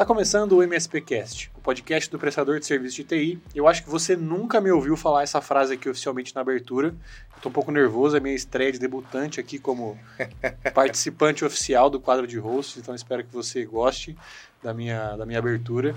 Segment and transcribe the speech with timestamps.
[0.00, 3.38] Está começando o MSPcast, o podcast do prestador de serviço de TI.
[3.54, 6.94] Eu acho que você nunca me ouviu falar essa frase aqui oficialmente na abertura.
[7.36, 9.98] Estou um pouco nervoso, é minha estreia de debutante aqui como
[10.72, 14.16] participante oficial do quadro de hosts, então espero que você goste
[14.62, 15.94] da minha, da minha abertura.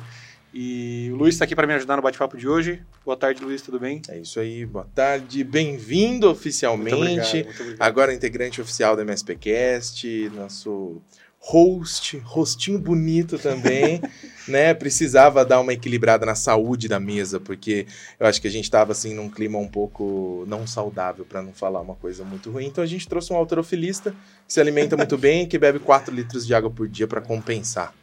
[0.54, 2.84] E o Luiz está aqui para me ajudar no bate-papo de hoje.
[3.06, 4.02] Boa tarde, Luiz, tudo bem?
[4.10, 5.46] É isso aí, boa tarde.
[5.46, 6.94] Bem-vindo oficialmente.
[6.94, 7.88] Muito obrigado, muito obrigado.
[7.88, 11.02] Agora integrante oficial do MSPcast, nosso
[11.46, 14.02] host, rostinho bonito também,
[14.48, 14.74] né?
[14.74, 17.86] Precisava dar uma equilibrada na saúde da mesa, porque
[18.18, 21.52] eu acho que a gente estava assim num clima um pouco não saudável, para não
[21.52, 22.68] falar uma coisa muito ruim.
[22.68, 24.12] Então a gente trouxe um alterofilista
[24.48, 27.20] que se alimenta muito bem e que bebe 4 litros de água por dia para
[27.20, 27.94] compensar.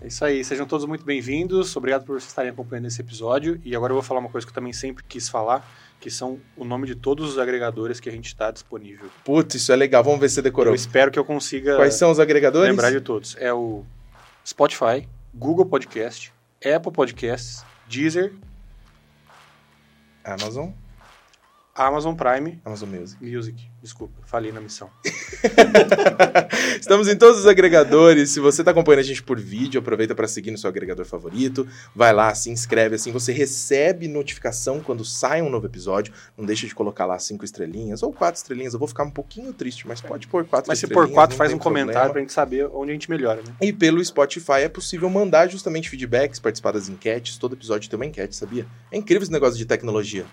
[0.00, 1.76] É isso aí, sejam todos muito bem-vindos.
[1.76, 3.60] Obrigado por vocês estarem acompanhando esse episódio.
[3.64, 6.38] E agora eu vou falar uma coisa que eu também sempre quis falar, que são
[6.56, 9.10] o nome de todos os agregadores que a gente está disponível.
[9.24, 10.04] Putz, isso é legal.
[10.04, 10.70] Vamos ver se você decorou.
[10.72, 12.70] Eu espero que eu consiga Quais são os agregadores?
[12.70, 13.36] lembrar de todos.
[13.40, 13.84] É o
[14.46, 16.32] Spotify, Google Podcast,
[16.64, 18.32] Apple Podcasts, Deezer,
[20.22, 20.70] Amazon,
[21.78, 23.24] Amazon Prime, Amazon Music.
[23.24, 23.70] Music.
[23.80, 24.90] Desculpa, falei na missão.
[26.80, 28.30] Estamos em todos os agregadores.
[28.30, 31.66] Se você está acompanhando a gente por vídeo, aproveita para seguir no seu agregador favorito.
[31.94, 36.12] Vai lá, se inscreve, assim você recebe notificação quando sai um novo episódio.
[36.36, 38.72] Não deixa de colocar lá cinco estrelinhas ou quatro estrelinhas.
[38.72, 41.10] Eu vou ficar um pouquinho triste, mas pode pôr quatro Mas se estrelinhas.
[41.10, 42.12] por quatro, não faz tem um comentário problema.
[42.12, 43.54] pra gente saber onde a gente melhora, né?
[43.60, 47.38] E pelo Spotify é possível mandar justamente feedbacks, participar das enquetes.
[47.38, 48.66] Todo episódio tem uma enquete, sabia?
[48.90, 50.26] É incrível esse negócio de tecnologia.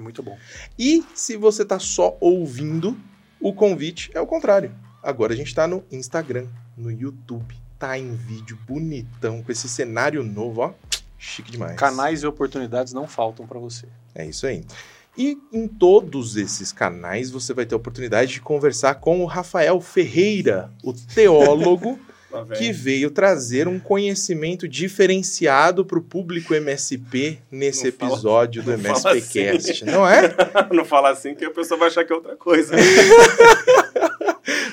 [0.00, 0.36] É muito bom.
[0.78, 2.98] E se você tá só ouvindo,
[3.38, 4.74] o convite é o contrário.
[5.02, 10.24] Agora a gente tá no Instagram, no YouTube, tá em vídeo bonitão, com esse cenário
[10.24, 10.72] novo, ó.
[11.18, 11.76] Chique demais.
[11.76, 13.86] Canais e oportunidades não faltam pra você.
[14.14, 14.64] É isso aí.
[15.18, 19.80] E em todos esses canais você vai ter a oportunidade de conversar com o Rafael
[19.80, 21.98] Ferreira, o teólogo
[22.46, 22.58] Vem.
[22.58, 28.78] que veio trazer um conhecimento diferenciado para o público MSP nesse Não fala- episódio do
[28.78, 30.34] fala MSPcast, não é?
[30.72, 32.74] não fala assim que a pessoa vai achar que é outra coisa.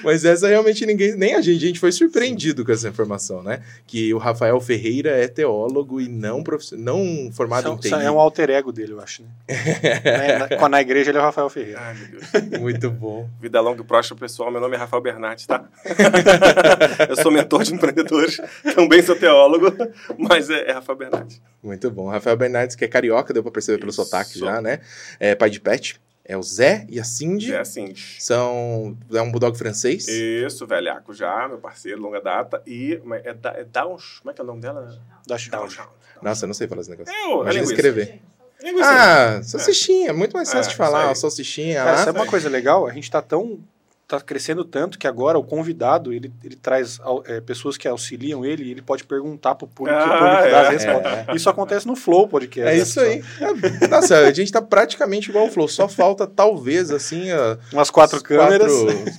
[0.03, 3.61] Mas essa realmente ninguém, nem a gente, a gente foi surpreendido com essa informação, né?
[3.85, 6.43] Que o Rafael Ferreira é teólogo e não,
[6.73, 7.89] não formado São- em TI.
[7.89, 10.37] são- é um alter ego dele, eu acho, né?
[10.39, 11.79] Na, quando na igreja ele é o Rafael Ferreira.
[11.81, 12.23] Ai, meu Deus.
[12.61, 13.29] Muito bom.
[13.41, 14.51] Vida longa e próspera, pessoal.
[14.51, 15.65] Meu nome é Rafael Bernardes, tá?
[17.09, 18.37] eu sou mentor de empreendedores,
[18.75, 19.73] também sou teólogo,
[20.17, 21.41] mas é, é Rafael Bernardes.
[21.61, 22.07] Muito bom.
[22.09, 24.79] Rafael Bernardes, que é carioca, deu pra perceber pelo sotaque já, né?
[25.19, 25.99] É pai de pet.
[26.29, 27.53] É o Zé e a Cindy.
[27.53, 27.93] É assim.
[28.19, 28.97] São.
[29.13, 30.07] É um bulldog francês.
[30.09, 32.61] Isso, velhaco já, meu parceiro, longa data.
[32.67, 33.95] E mas é, da, é Down.
[34.19, 34.99] Como é que é o nome dela?
[35.37, 35.51] Chão.
[35.51, 35.87] Downtown.
[36.21, 37.13] Nossa, eu não sei falar esse negócio.
[37.13, 37.73] É, é Imagina linguiça.
[37.73, 38.21] escrever.
[38.61, 38.89] Linguiça.
[38.89, 40.13] Ah, salsichinha.
[40.13, 41.15] Muito mais fácil É, de falar.
[41.15, 41.75] Salsichinha.
[41.83, 42.03] Cara, lá.
[42.03, 42.85] sabe uma coisa legal?
[42.87, 43.59] A gente tá tão.
[44.07, 48.63] Tá crescendo tanto que agora o convidado ele, ele traz é, pessoas que auxiliam ele
[48.63, 50.69] e ele pode perguntar pro público, Ah, o público dá as é.
[50.69, 51.35] respostas.
[51.35, 52.69] Isso acontece no Flow Podcast.
[52.69, 53.23] É né, isso aí.
[53.41, 55.67] É, Nossa, a gente tá praticamente igual o Flow.
[55.67, 57.57] Só falta, talvez, assim, pessoal.
[57.73, 58.71] Umas quatro câmeras.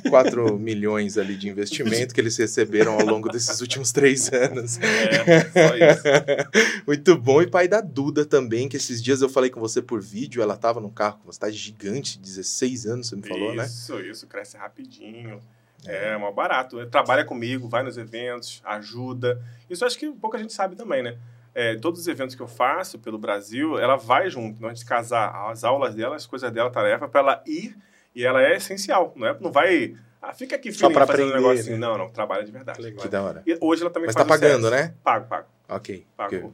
[0.09, 4.79] 4 milhões ali de investimento que eles receberam ao longo desses últimos três anos.
[4.79, 6.85] É, só isso.
[6.87, 7.43] Muito bom.
[7.43, 10.57] E pai da Duda também, que esses dias eu falei com você por vídeo, ela
[10.57, 13.67] tava no carro com você, tá gigante, 16 anos, você me falou, né?
[13.67, 15.41] Isso, isso, cresce rapidinho.
[15.87, 16.85] É, mó barato.
[16.87, 19.41] Trabalha comigo, vai nos eventos, ajuda.
[19.69, 21.17] Isso acho que pouca gente sabe também, né?
[21.55, 24.61] É, todos os eventos que eu faço pelo Brasil, ela vai junto.
[24.61, 27.77] Não a gente casar as aulas dela, as coisas dela, tarefa, para ela ir
[28.15, 29.13] e ela é essencial.
[29.17, 29.97] Não, é, não vai.
[30.21, 31.71] Ah, fica aqui Só pra fazendo um aprender, negócio assim.
[31.73, 31.79] né?
[31.79, 32.77] Não, não, trabalha de verdade.
[32.79, 33.03] Que legal.
[33.03, 33.43] Que da hora.
[33.47, 34.95] E hoje ela também Mas faz tá pagando, né?
[35.03, 35.47] Pago, pago.
[35.69, 36.07] Ok.
[36.17, 36.53] pago.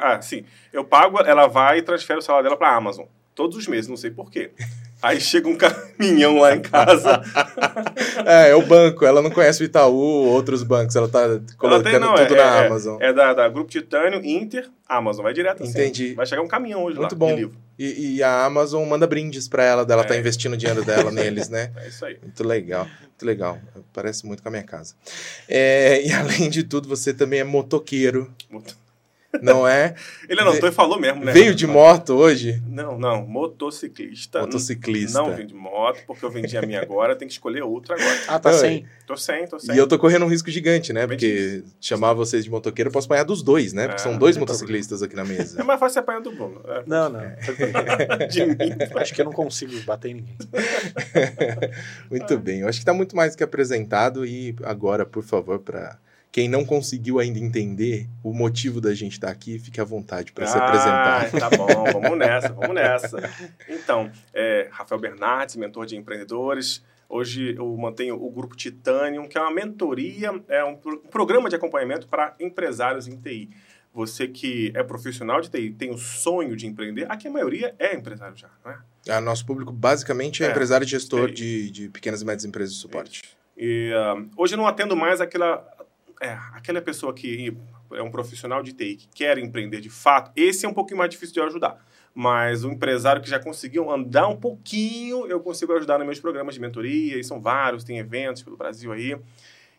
[0.00, 0.44] Ah, sim.
[0.72, 3.06] Eu pago, ela vai e transfere o salário dela pra Amazon.
[3.34, 4.52] Todos os meses, não sei por quê.
[5.02, 7.20] Aí chega um caminhão lá em casa.
[8.24, 9.04] É, é o banco.
[9.04, 10.94] Ela não conhece o Itaú, outros bancos.
[10.94, 12.96] Ela tá colocando tem, não, tudo é- na é- Amazon.
[13.00, 15.22] É da, da Grupo Titânio, Inter, Amazon.
[15.24, 15.70] Vai direto assim.
[15.72, 16.14] Entendi.
[16.14, 17.28] Vai chegar um caminhão hoje Muito lá, bom.
[17.30, 17.56] de livro.
[17.78, 20.18] E, e a Amazon manda brindes pra ela, dela tá É.
[20.20, 21.72] investindo o dinheiro dela neles, né?
[21.76, 22.16] É isso aí.
[22.22, 23.58] Muito legal, muito legal.
[23.92, 24.94] Parece muito com a minha casa.
[25.48, 28.30] É, e além de tudo, você também é motoqueiro,
[29.40, 29.94] não é?
[30.28, 31.32] Ele anotou e falou mesmo, né?
[31.32, 32.62] Veio de moto hoje?
[32.66, 33.26] Não, não.
[33.26, 34.40] Motociclista.
[34.40, 35.18] Motociclista.
[35.18, 38.18] Não vim de moto, porque eu vendi a minha agora, tem que escolher outra agora.
[38.28, 38.86] Ah, tá Não, sem.
[39.06, 39.74] Tô sem, tô sem.
[39.74, 41.06] E eu tô correndo um risco gigante, né?
[41.06, 43.88] Porque chamar vocês de motoqueiro, eu posso apanhar dos dois, né?
[43.88, 45.64] Porque É, são dois não tem motociclistas aqui na É mesa.
[45.64, 46.60] mais fácil apanhar do Bruno.
[46.66, 47.20] É, Não, não.
[48.30, 48.56] de mim.
[48.96, 50.36] Acho que eu não consigo bater em ninguém.
[52.10, 54.24] Muito bem, eu acho que tá muito mais do que apresentado.
[54.26, 55.98] E agora, por favor, para
[56.32, 60.46] quem não conseguiu ainda entender o motivo da gente estar aqui, fique à vontade para
[60.46, 61.26] se apresentar.
[61.26, 61.66] Ah, tá bom,
[62.00, 63.18] vamos nessa, vamos nessa.
[63.68, 66.82] Então, é, Rafael Bernardes, mentor de empreendedores.
[67.08, 71.50] Hoje eu mantenho o Grupo Titanium, que é uma mentoria, é um, pro- um programa
[71.50, 73.50] de acompanhamento para empresários em TI.
[73.92, 77.94] Você que é profissional de TI, tem o sonho de empreender, aqui a maioria é
[77.94, 78.78] empresário já, não é?
[79.10, 80.50] Ah, nosso público basicamente é, É.
[80.50, 83.20] empresário e gestor de, de pequenas e médias empresas de suporte.
[83.54, 85.56] E ah, hoje eu não atendo mais aquela,
[86.22, 87.56] é, aquela pessoa que
[87.92, 90.30] é um profissional de TI que quer empreender de fato.
[90.36, 91.84] Esse é um pouquinho mais difícil de ajudar.
[92.14, 96.54] Mas o empresário que já conseguiu andar um pouquinho, eu consigo ajudar nos meus programas
[96.54, 99.16] de mentoria, e são vários, tem eventos pelo Brasil aí.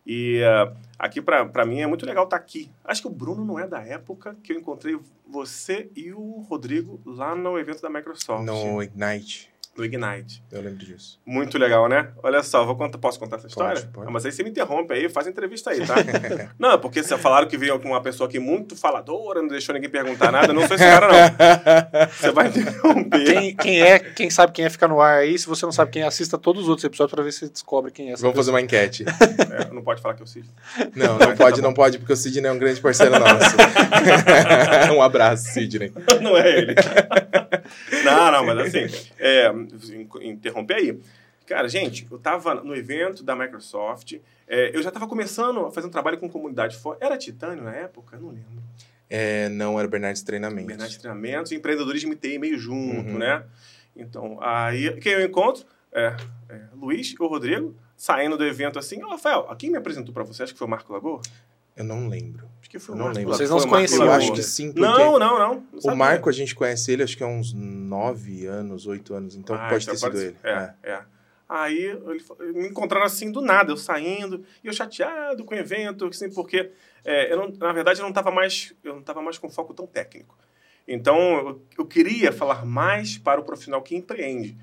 [0.06, 2.70] E ah, aqui, para mim, é muito legal estar aqui.
[2.84, 7.00] Acho que o Bruno não é da época que eu encontrei você e o Rodrigo
[7.06, 10.44] lá no evento da Microsoft, No Ignite, no Ignite.
[10.52, 11.20] eu lembro disso.
[11.26, 12.10] Muito legal, né?
[12.22, 13.82] Olha só, vou contar, posso contar essa história?
[13.82, 14.08] Pode, pode.
[14.08, 15.96] Ah, mas aí você me interrompe aí, faz entrevista aí, tá?
[16.60, 20.32] não, porque você falaram que veio uma pessoa aqui muito faladora, não deixou ninguém perguntar
[20.32, 20.54] nada.
[20.54, 21.14] Não sou esse cara, não.
[22.14, 23.26] Você vai interromper.
[23.26, 25.38] Quem, quem é, quem sabe quem é, fica no ar aí.
[25.38, 27.50] Se você não sabe quem é, assista todos os outros episódios pra ver se você
[27.50, 28.60] descobre quem é essa Vamos fazer pessoa.
[28.60, 29.06] uma enquete.
[29.52, 30.44] É, não pode falar que eu sei.
[30.96, 33.56] Não, não pode, não pode, porque o Sidney é um grande parceiro nosso.
[34.96, 35.92] um abraço, Sidney.
[36.22, 36.76] não é ele.
[38.04, 38.88] não, não, mas assim,
[39.20, 39.52] é,
[40.22, 41.00] interromper aí.
[41.46, 44.14] Cara, gente, eu tava no evento da Microsoft,
[44.48, 46.98] é, eu já tava começando a fazer um trabalho com comunidade fora.
[47.02, 48.16] Era Titânio na época?
[48.16, 48.64] Eu não lembro.
[49.10, 50.68] É, não, era Bernardes Treinamentos.
[50.68, 53.18] Bernardes Treinamentos e empreendedorismo TI meio junto, Uhum.
[53.18, 53.44] né?
[53.96, 56.16] Então, aí, quem eu encontro é,
[56.50, 60.24] é Luiz e o Rodrigo, saindo do evento assim, ô, Rafael, quem me apresentou pra
[60.24, 60.44] você?
[60.44, 61.22] Acho que foi o Marco Lagoa?
[61.76, 62.48] Eu não lembro.
[62.62, 63.36] Acho que foi Eu o não Marco lembro.
[63.36, 65.64] Vocês não se conheciam Eu acho que sim, porque Não, não, não.
[65.84, 65.98] não o.
[65.98, 69.68] Marco a gente conhece ele, acho que há uns nove anos, oito anos, então Ah,
[69.70, 70.36] pode então ter sido pode ele.
[70.42, 70.48] ser.
[70.48, 71.02] É, é.
[71.50, 76.06] Aí ele, me encontraram assim do nada, eu saindo, e eu chateado com o evento,
[76.08, 76.72] assim, porque
[77.04, 79.74] é, eu não, na verdade eu não estava mais, eu não tava mais com foco
[79.74, 80.36] tão técnico.
[80.88, 84.58] Então eu, eu queria falar mais para o profissional que empreende,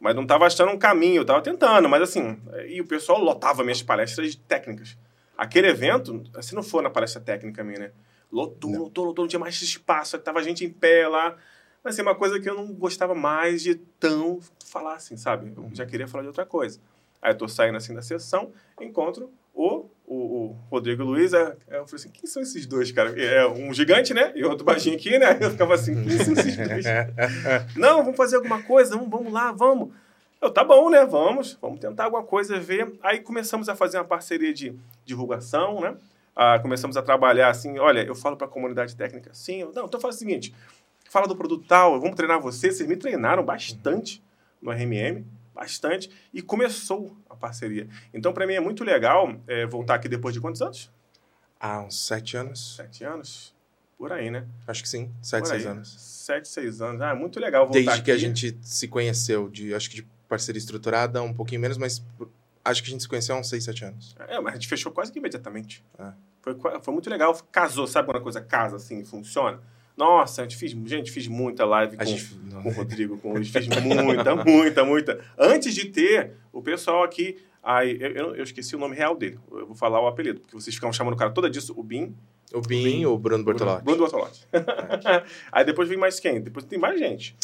[0.00, 2.38] mas não estava achando um caminho, eu estava tentando, mas assim,
[2.68, 4.98] e o pessoal lotava minhas palestras técnicas.
[5.36, 7.90] Aquele evento, se não for na palestra técnica minha, né?
[8.30, 8.80] Lotou, Não.
[8.82, 11.36] lotou, lotou, não tinha mais espaço, tava gente em pé lá.
[11.82, 15.52] Mas é uma coisa que eu não gostava mais de tão falar assim, sabe?
[15.56, 16.80] Eu já queria falar de outra coisa.
[17.20, 21.32] Aí eu tô saindo assim da sessão, encontro o, o, o Rodrigo Luiz.
[21.32, 23.10] Eu falei assim, quem são esses dois, cara?
[23.22, 24.32] É um gigante, né?
[24.34, 25.38] E outro baixinho aqui, né?
[25.40, 26.84] Eu ficava assim, quem são esses dois?
[27.76, 29.90] Não, vamos fazer alguma coisa, vamos, vamos lá, vamos.
[30.44, 31.06] Eu, tá bom, né?
[31.06, 32.92] Vamos, vamos tentar alguma coisa, ver.
[33.02, 35.96] Aí começamos a fazer uma parceria de divulgação, né?
[36.36, 39.86] Ah, começamos a trabalhar assim, olha, eu falo para a comunidade técnica assim, eu, não,
[39.86, 40.52] então faz o seguinte,
[41.08, 42.70] fala do produto tal, vamos treinar você.
[42.70, 44.22] Vocês me treinaram bastante
[44.60, 45.24] no RMM,
[45.54, 47.88] bastante, e começou a parceria.
[48.12, 50.92] Então, para mim é muito legal é, voltar aqui depois de quantos anos?
[51.58, 52.76] Há uns sete anos?
[52.76, 53.54] Sete anos?
[53.96, 54.46] Por aí, né?
[54.66, 55.88] Acho que sim, sete, seis anos.
[55.98, 57.00] Sete, seis anos.
[57.00, 58.20] Ah, muito legal voltar Desde que a aqui.
[58.22, 62.04] gente se conheceu, de, acho que de parceria estruturada, um pouquinho menos, mas
[62.64, 64.16] acho que a gente se conheceu há uns seis, sete anos.
[64.28, 65.84] É, mas a gente fechou quase que imediatamente.
[65.98, 66.12] É.
[66.42, 67.34] Foi, foi muito legal.
[67.50, 69.60] Casou, sabe quando a coisa casa assim funciona?
[69.96, 72.34] Nossa, a gente fez, gente, fiz muita live A com, gente...
[72.62, 73.48] com o Rodrigo, com o Luiz.
[73.48, 75.24] Fiz muita, muita, muita.
[75.38, 77.36] Antes de ter o pessoal aqui.
[77.62, 79.38] Aí, eu, eu, esqueci o nome real dele.
[79.50, 82.14] Eu vou falar o apelido, porque vocês ficam chamando o cara toda disso, o Bim.
[82.52, 83.82] O Bin, o Bruno Bortolotti.
[83.82, 84.46] Bruno Bortolotti.
[85.50, 86.42] aí depois vem mais quem?
[86.42, 87.34] Depois tem mais gente.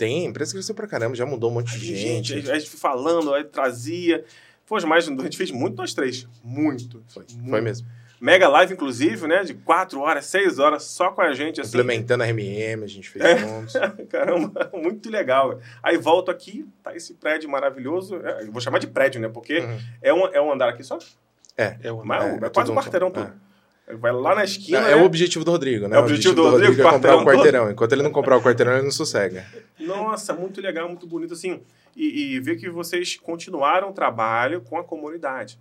[0.00, 2.28] Tem, a empresa cresceu pra caramba, já mudou um monte de gente.
[2.34, 4.24] gente, a gente foi falando, aí trazia.
[4.64, 6.26] Foi mais, a gente fez muito nós três.
[6.42, 7.04] Muito.
[7.08, 7.50] Foi, muito.
[7.50, 7.86] foi mesmo.
[8.18, 9.44] Mega live, inclusive, né?
[9.44, 11.68] De quatro horas, seis horas, só com a gente, assim.
[11.70, 13.36] Implementando a RMM, a gente fez É.
[13.36, 13.74] juntos.
[14.08, 15.60] Caramba, muito legal.
[15.82, 18.16] Aí volto aqui, tá esse prédio maravilhoso.
[18.24, 19.28] É, eu vou chamar de prédio, né?
[19.28, 19.78] Porque Uhum.
[20.00, 20.98] é, um, é um andar aqui só.
[21.58, 23.30] É o Mas é, é é quase um quarteirão todo.
[23.98, 24.88] Vai lá na esquina.
[24.88, 25.96] É, é o objetivo do Rodrigo, né?
[25.96, 27.70] É o objetivo do Rodrigo, é comprar o quarteirão quarteirão.
[27.70, 29.46] Enquanto ele não comprar o quarteirão, ele não sossega.
[29.78, 31.60] Nossa, muito legal, muito bonito, assim.
[31.96, 35.58] E, e ver que vocês continuaram o trabalho com a comunidade.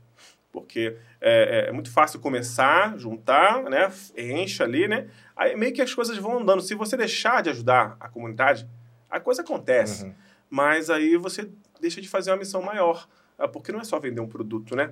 [0.52, 3.92] Porque é, é muito fácil começar, juntar, né?
[4.18, 5.08] Enche ali, né?
[5.36, 6.62] Aí meio que as coisas vão andando.
[6.62, 8.68] Se você deixar de ajudar a comunidade,
[9.10, 10.06] a coisa acontece.
[10.06, 10.14] Uhum.
[10.50, 13.08] Mas aí você deixa de fazer uma missão maior.
[13.38, 14.92] Ah, Porque não é só vender um produto, né?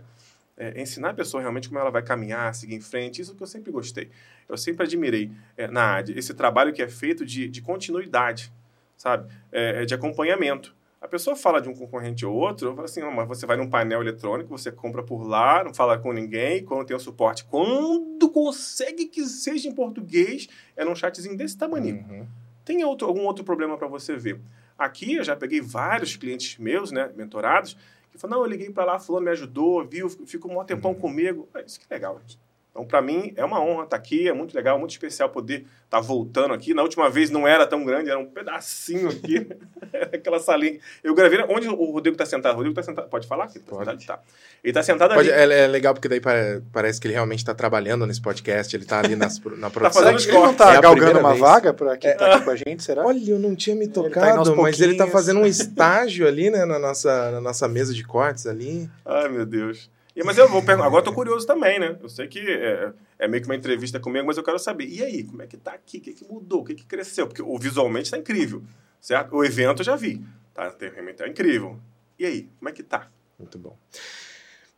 [0.58, 3.22] É ensinar a pessoa realmente como ela vai caminhar, seguir em frente.
[3.22, 4.10] Isso que eu sempre gostei.
[4.50, 8.52] Eu sempre admirei é, na AD esse trabalho que é feito de, de continuidade,
[8.98, 9.32] sabe?
[9.52, 10.76] É, é de acompanhamento.
[11.00, 13.56] A pessoa fala de um concorrente ou outro, eu falo assim, "Ah, mas você vai
[13.56, 17.46] num painel eletrônico, você compra por lá, não fala com ninguém, quando tem o suporte.
[17.46, 22.04] Quando consegue que seja em português, é num chatzinho desse tamanho.
[22.10, 22.28] Uhum.
[22.66, 24.42] Tem outro, algum outro problema para você ver?
[24.78, 27.78] Aqui eu já peguei vários clientes meus, né, mentorados,
[28.18, 31.00] que falam, não, eu liguei para lá, fulano me ajudou, viu, ficou um tempão Uhum.
[31.00, 31.48] comigo.
[31.54, 32.40] Ah, Isso que legal, gente.
[32.78, 36.00] Então, para mim, é uma honra estar aqui, é muito legal, muito especial poder estar
[36.00, 36.76] voltando aqui.
[36.76, 39.48] Na última vez não era tão grande, era um pedacinho aqui,
[40.14, 40.78] aquela salinha.
[41.04, 42.54] Eu gravei onde o Rodrigo está sentado.
[42.54, 43.46] O Rodrigo está sentado, pode falar?
[43.56, 44.02] Ele tá pode.
[44.02, 44.06] Sentado?
[44.06, 44.20] Tá.
[44.64, 45.52] Ele está sentado Pode, ali.
[45.54, 48.84] é, é legal porque daí pare- parece que ele realmente está trabalhando nesse podcast, ele
[48.84, 50.04] está ali nas, na produção.
[50.04, 51.42] fazendo Ele não É tá a galgando uma vez.
[51.42, 53.04] vaga para aqui, tá aqui com a gente, será?
[53.06, 55.12] Olha, eu não tinha me Ele tá tocado, mas ele tá pouquinhos.
[55.12, 58.88] fazendo um estágio ali, né, na nossa, na nossa mesa de cortes ali.
[59.06, 59.90] Ai, meu Deus.
[60.18, 61.96] E, mas eu vou perguntar, agora eu tô curioso também, né?
[62.02, 64.88] Eu sei que é, é meio que uma entrevista comigo, mas eu quero saber.
[64.88, 66.00] E aí, como é que tá aqui?
[66.00, 66.62] O que, que mudou?
[66.62, 67.28] O que, que cresceu?
[67.28, 68.64] Porque o visualmente tá incrível,
[69.00, 69.36] certo?
[69.36, 70.26] O evento eu já vi.
[70.56, 71.80] Tá, realmente tá incrível.
[72.18, 73.12] E aí, como é que tá?
[73.38, 73.78] Muito bom.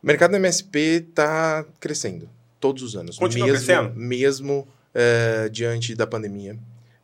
[0.02, 2.28] O mercado do MSP está crescendo
[2.60, 3.18] todos os anos.
[3.18, 3.98] Continua mesmo, crescendo?
[3.98, 6.58] Mesmo eh, diante da pandemia,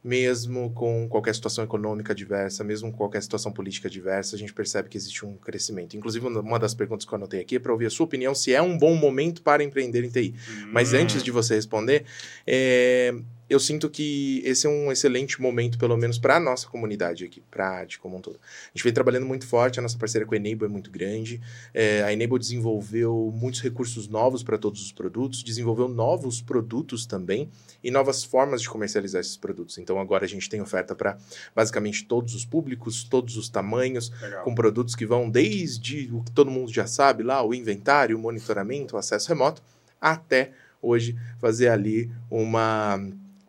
[0.07, 4.89] mesmo com qualquer situação econômica diversa, mesmo com qualquer situação política diversa, a gente percebe
[4.89, 5.97] que existe um crescimento.
[5.97, 8.55] Inclusive, uma das perguntas que eu anotei aqui é para ouvir a sua opinião se
[8.55, 10.35] é um bom momento para empreender em TI.
[10.73, 12.05] Mas Hum, antes de você responder,
[12.47, 13.13] é,
[13.49, 17.41] eu sinto que esse é um excelente momento, pelo menos para a nossa comunidade aqui,
[17.51, 18.37] para a AD como um todo.
[18.37, 21.41] A gente vem trabalhando muito forte, a nossa parceria com a Enable é muito grande.
[21.73, 27.49] É, a Enable desenvolveu muitos recursos novos para todos os produtos, desenvolveu novos produtos também
[27.85, 29.79] e novas formas de comercializar esses produtos.
[29.79, 31.17] Então agora a gente tem oferta para
[31.55, 34.43] basicamente todos os públicos, todos os tamanhos, Legal.
[34.43, 38.21] com produtos que vão desde o que todo mundo já sabe lá, o inventário, o
[38.21, 39.63] monitoramento, o acesso remoto,
[40.01, 40.51] até
[40.83, 43.01] hoje fazer ali uma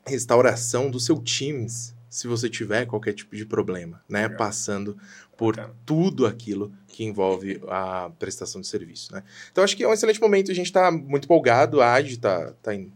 [0.08, 4.24] restauração do seu Teams, se você tiver qualquer tipo de problema, né?
[4.24, 4.38] Legal.
[4.38, 4.98] Passando
[5.38, 5.76] por Bacana.
[5.86, 9.24] tudo aquilo que envolve a prestação de serviço, né?
[9.52, 12.54] Então acho que é um excelente momento, a gente está muito empolgado, a AD está
[12.62, 12.92] tá em-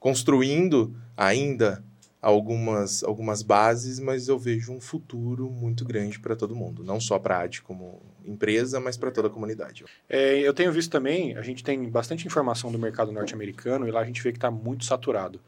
[0.00, 1.84] construindo ainda
[2.20, 7.18] algumas, algumas bases, mas eu vejo um futuro muito grande para todo mundo, não só
[7.18, 9.84] para a AD como empresa, mas para toda a comunidade.
[10.08, 14.00] É, eu tenho visto também, a gente tem bastante informação do mercado norte-americano e lá
[14.00, 15.40] a gente vê que está muito saturado.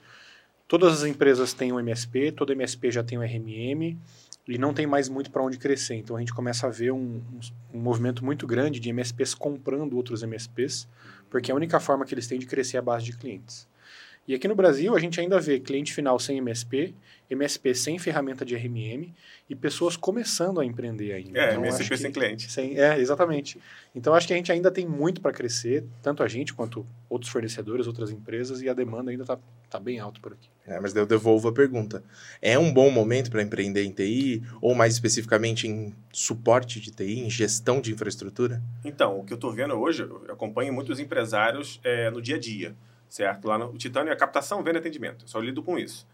[0.67, 3.99] Todas as empresas têm um MSP, todo MSP já tem um RMM
[4.49, 5.95] e não tem mais muito para onde crescer.
[5.95, 7.23] Então a gente começa a ver um,
[7.73, 10.89] um- movimento muito grande de MSPs comprando outros MSPs,
[11.31, 13.69] porque é a única forma que eles têm de crescer é a base de clientes.
[14.27, 16.95] E aqui no Brasil a gente ainda vê cliente final sem MSP,
[17.35, 19.13] MSP sem ferramenta de RMM
[19.49, 21.39] e pessoas começando a empreender ainda.
[21.39, 22.51] É, Então, MSP que- sem cliente.
[22.51, 23.59] sem- é, exatamente.
[23.95, 27.31] Então acho que a gente ainda tem muito para crescer, tanto a gente quanto outros
[27.31, 29.39] fornecedores, outras empresas, e a demanda ainda está
[29.69, 30.49] tá bem alta por aqui.
[30.67, 32.03] É, mas daí eu devolvo a pergunta.
[32.41, 37.21] É um bom momento para empreender em TI, ou mais especificamente em suporte de TI,
[37.21, 38.63] em gestão de infraestrutura?
[38.85, 42.39] Então, o que eu estou vendo hoje, eu acompanho muitos empresários é, no dia a
[42.39, 42.75] dia,
[43.11, 43.47] certo?
[43.47, 45.25] Lá no o Titânio é captação, venda e atendimento.
[45.25, 46.07] Eu só lido com isso.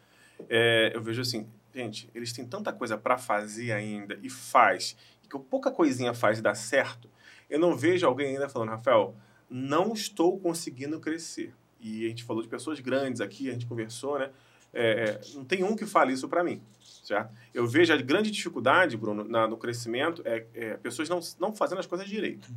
[0.49, 4.97] É, eu vejo assim, gente, eles têm tanta coisa para fazer ainda e faz,
[5.29, 7.09] que pouca coisinha faz dá certo.
[7.49, 9.15] Eu não vejo alguém ainda falando, Rafael,
[9.49, 11.53] não estou conseguindo crescer.
[11.81, 14.31] E a gente falou de pessoas grandes aqui, a gente conversou, né?
[14.73, 17.35] É, é, não tem um que fale isso para mim, certo?
[17.53, 21.79] Eu vejo a grande dificuldade, Bruno, na- no crescimento é, é pessoas não, não fazendo
[21.81, 22.49] as coisas direito,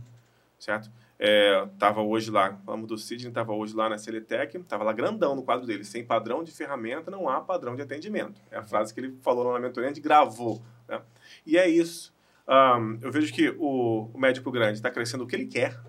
[0.60, 0.92] certo?
[1.25, 5.34] É, tava hoje lá, falamos do Sidney, tava hoje lá na Celetec, tava lá grandão
[5.38, 8.42] no quadro dele, sem padrão de ferramenta não há padrão de atendimento.
[8.51, 11.01] É a frase que ele falou lá na mentoria, a gravou, né?
[11.46, 12.13] E é isso.
[12.46, 15.80] Ahn, eu vejo que o, o médico grande está crescendo o que ele quer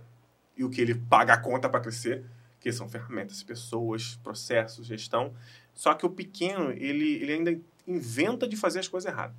[0.57, 2.25] e o que ele paga a conta para crescer,
[2.61, 5.35] que são ferramentas, pessoas, processos, gestão.
[5.75, 9.35] Só que o pequeno, ele, ele ainda inventa de fazer as coisas erradas.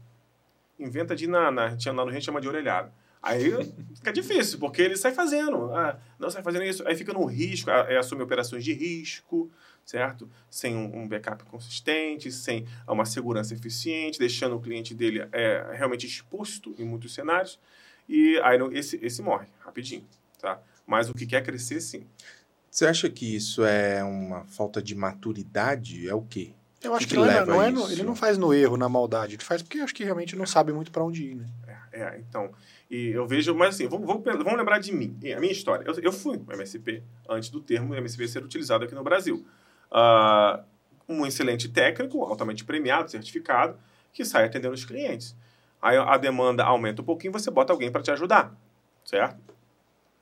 [0.78, 2.94] Inventa de ir na, na, a gente- lá no Rio chama de orelhada.
[3.26, 5.74] Aí fica difícil, porque ele sai fazendo.
[5.74, 6.88] Ah, não sai fazendo isso.
[6.88, 9.52] Aí fica no risco, ah, é, assume operações de risco,
[9.86, 10.30] certo?
[10.50, 16.06] Sem um, um backup consistente, sem uma segurança eficiente, deixando o cliente dele é, realmente
[16.06, 17.60] exposto em muitos cenários.
[18.08, 20.06] E aí esse, esse morre rapidinho,
[20.40, 20.60] tá?
[20.86, 22.06] Mas o que quer crescer, sim.
[22.70, 26.08] Você acha que isso é uma falta de maturidade?
[26.08, 26.52] É o quê?
[26.84, 27.92] Eu acho que que, não é, leva não a é no- isso?
[27.94, 30.72] ele não faz no erro, na maldade, ele faz porque acho que realmente não sabe
[30.72, 31.48] muito para onde ir, né?
[31.92, 32.52] É, é, então.
[32.96, 34.24] E eu vejo, mas assim, vamos, vamos,
[34.58, 35.84] lembrar de mim, a minha história.
[35.86, 39.46] Eu, eu fui MSP antes do termo MSP ser utilizado aqui no Brasil.
[39.92, 40.64] Ah,
[41.08, 43.78] um excelente técnico, altamente premiado, certificado,
[44.14, 45.36] que sai atendendo os clientes.
[45.82, 48.56] Aí a demanda aumenta um pouquinho, você bota alguém para te ajudar,
[49.04, 49.38] certo?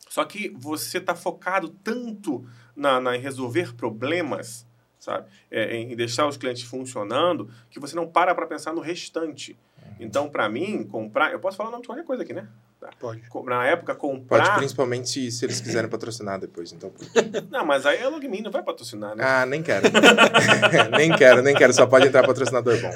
[0.10, 2.44] Só que você está focado tanto
[2.75, 4.65] na, na- em resolver problemas,
[5.03, 5.27] sabe?
[5.51, 9.57] É, em deixar os clientes funcionando, que você não para para pensar no restante.
[10.00, 11.31] Então, para mim, comprar.
[11.31, 12.48] Eu posso falar o nome de qualquer coisa aqui, né?
[13.00, 13.22] Pode.
[13.29, 14.55] Co- Na época, Pode, comprar.
[14.57, 16.72] principalmente se, se eles quiserem patrocinar depois.
[16.74, 16.91] Então,
[17.51, 19.24] Não, mas aí a Logmin não vai patrocinar, né?
[19.24, 19.86] ah, nem quero.
[20.98, 21.74] nem quero, nem quero.
[21.74, 22.91] Só pode entrar patrocinador bom.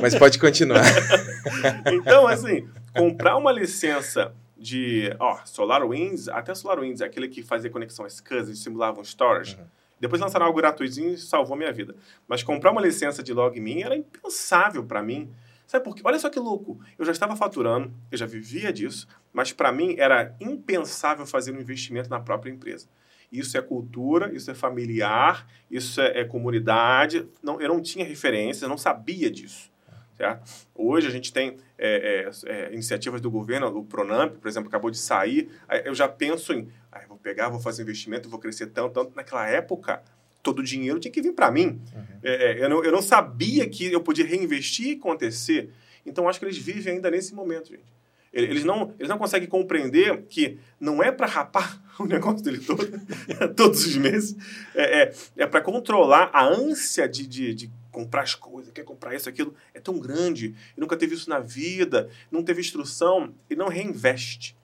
[0.00, 0.84] Mas pode continuar.
[1.92, 5.14] Então, assim, comprar uma licença de.
[5.18, 9.58] Ó, SolarWinds, até SolarWinds, aquele que fazia conexão às SCSI e simulava um storage.
[10.02, 11.94] Depois lançaram algo gratuitinho e salvou minha vida.
[12.26, 15.32] Mas comprar uma licença de LogMe era impensável para mim.
[15.64, 16.02] Sabe por quê?
[16.04, 16.80] Olha só que louco.
[16.98, 21.60] Eu já estava faturando, eu já vivia disso, mas para mim era impensável fazer um
[21.60, 22.88] investimento na própria empresa.
[23.30, 27.24] Isso é cultura, isso é familiar, isso é, é comunidade.
[27.40, 29.70] Não, eu não tinha referência, eu não sabia disso.
[30.16, 30.66] Certo?
[30.74, 34.90] Hoje a gente tem é, é, é, iniciativas do governo, o Pronamp, por exemplo, acabou
[34.90, 35.48] de sair.
[35.84, 39.16] Eu já penso em, ah, vou pegar, vou fazer investimento, vou crescer tanto, tanto.
[39.16, 40.02] Naquela época,
[40.42, 41.80] todo o dinheiro tinha que vir para mim.
[41.94, 42.18] Uhum.
[42.22, 45.70] É, é, eu, não, eu não sabia que eu podia reinvestir e acontecer.
[46.04, 48.02] Então, acho que eles vivem ainda nesse momento, gente.
[48.32, 52.86] Eles não, eles não conseguem compreender que não é para rapar o negócio dele todo,
[53.54, 54.34] todos os meses.
[54.74, 59.14] É, é, é para controlar a ânsia de, de, de, comprar as coisas, quer comprar
[59.14, 59.54] isso, aquilo.
[59.74, 60.54] É tão grande.
[60.74, 64.56] Nunca teve isso na vida, não teve instrução e não reinveste.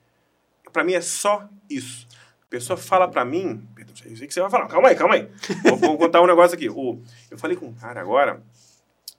[0.71, 2.07] Para mim é só isso.
[2.43, 5.29] A pessoa fala para mim, eu sei que você vai falar, calma aí, calma aí.
[5.63, 6.69] Vou, vou contar um negócio aqui.
[6.69, 8.41] O, eu falei com um cara agora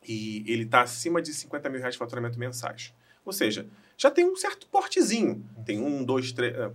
[0.07, 2.93] e ele está acima de 50 mil reais de faturamento mensais.
[3.25, 5.45] Ou seja, já tem um certo portezinho.
[5.65, 6.71] Tem um, dois, três, é,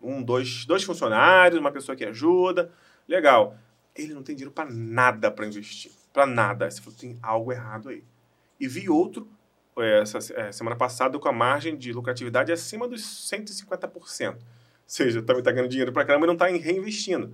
[0.00, 2.70] um, dois, dois funcionários, uma pessoa que ajuda.
[3.08, 3.56] Legal.
[3.94, 5.90] Ele não tem dinheiro para nada para investir.
[6.12, 6.70] Para nada.
[6.70, 8.04] Você falou, tem algo errado aí.
[8.60, 9.26] E vi outro
[9.82, 14.34] essa é, semana passada com a margem de lucratividade acima dos 150%.
[14.34, 14.38] Ou
[14.86, 17.32] seja, também está ganhando dinheiro para caramba e não está reinvestindo.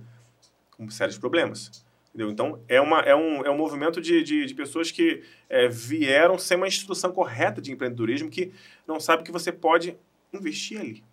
[0.71, 1.83] Com sérios problemas.
[2.09, 2.29] Entendeu?
[2.29, 6.37] Então, é, uma, é, um, é um movimento de, de, de pessoas que é, vieram
[6.37, 8.51] sem uma instrução correta de empreendedorismo, que
[8.87, 9.97] não sabe que você pode
[10.31, 11.03] investir ali.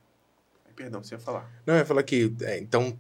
[0.77, 1.51] Perdão, você ia falar.
[1.67, 2.99] Não, eu ia falar que, é, então,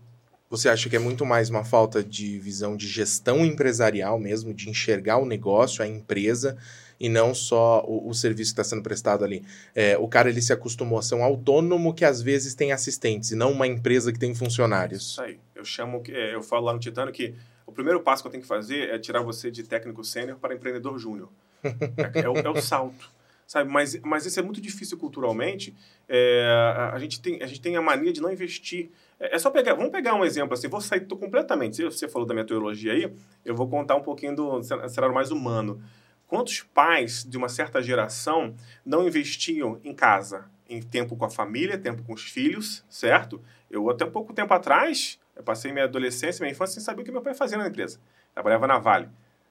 [0.48, 4.68] você acha que é muito mais uma falta de visão de gestão empresarial mesmo, de
[4.68, 6.58] enxergar o negócio, a empresa,
[7.00, 9.42] e não só o, o serviço que está sendo prestado ali.
[9.74, 13.30] É, o cara ele se acostumou a ser um autônomo que às vezes tem assistentes,
[13.30, 15.12] e não uma empresa que tem funcionários.
[15.12, 15.38] Isso aí.
[15.54, 17.34] Eu chamo, é, eu falo lá no Titano que
[17.66, 20.54] o primeiro passo que eu tenho que fazer é tirar você de técnico sênior para
[20.54, 21.28] empreendedor júnior.
[21.62, 23.10] É, é, o, é, o, salto.
[23.46, 23.70] Sabe?
[23.70, 25.74] Mas, mas isso é muito difícil culturalmente.
[26.08, 28.90] É, a, a, gente tem, a gente tem a mania de não investir.
[29.18, 29.74] É, é só pegar.
[29.74, 30.68] Vamos pegar um exemplo assim.
[30.68, 31.76] Vou sair completamente.
[31.76, 33.12] Se você falou da minha teologia aí,
[33.44, 35.80] eu vou contar um pouquinho do cenário mais humano.
[36.30, 38.54] Quantos pais de uma certa geração
[38.86, 43.42] não investiam em casa, em tempo com a família, tempo com os filhos, certo?
[43.68, 47.10] Eu, até pouco tempo atrás, eu passei minha adolescência, minha infância sem saber o que
[47.10, 47.98] meu pai fazia na empresa.
[48.32, 49.08] Trabalhava na Vale.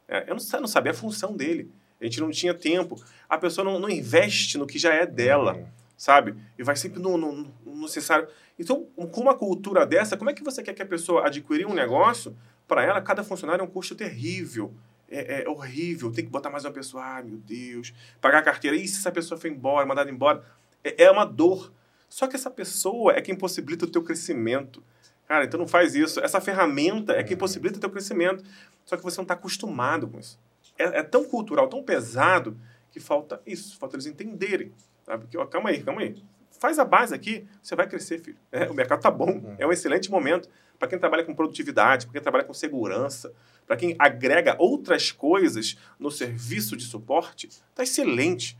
[0.08, 1.70] É, eu não, sabia a função dele.
[2.00, 2.96] A gente não tinha tempo.
[3.28, 5.68] A pessoa não, não investe no que já é dela, uhum.
[5.98, 6.34] sabe?
[6.58, 8.30] E vai sempre no, no, no, necessário.
[8.58, 11.74] Então, com uma cultura dessa, como é que você quer que a pessoa adquirir um
[11.74, 12.34] negócio?
[12.66, 14.74] Para ela, cada funcionário é um custo terrível.
[15.10, 16.12] É, é, horrível.
[16.12, 17.04] Tem que botar mais uma pessoa.
[17.04, 17.94] Ai, meu Deus.
[18.22, 18.78] Pagar a carteira.
[18.78, 20.44] E se essa pessoa foi embora, mandada embora?
[20.84, 21.72] É, é uma dor.
[22.08, 24.84] Só que essa pessoa é quem possibilita o teu crescimento.
[25.28, 26.20] Cara, então não faz isso.
[26.20, 28.44] Essa ferramenta é que impossibilita o teu crescimento.
[28.84, 30.40] Só que você não está acostumado com isso.
[30.78, 32.58] É, é, tão cultural, tão pesado,
[32.92, 33.78] que falta isso.
[33.78, 34.72] Falta eles entenderem.
[35.04, 35.28] Sabe?
[35.28, 36.16] Que, ó, calma aí, calma aí.
[36.60, 38.38] Faz a base aqui, você vai crescer, filho.
[38.52, 39.32] É, o mercado tá bom.
[39.32, 39.56] Uhum.
[39.58, 40.50] É um excelente momento.
[40.78, 43.32] Para quem trabalha com produtividade, para quem trabalha com segurança,
[43.70, 48.58] para quem agrega outras coisas no serviço de suporte, tá excelente.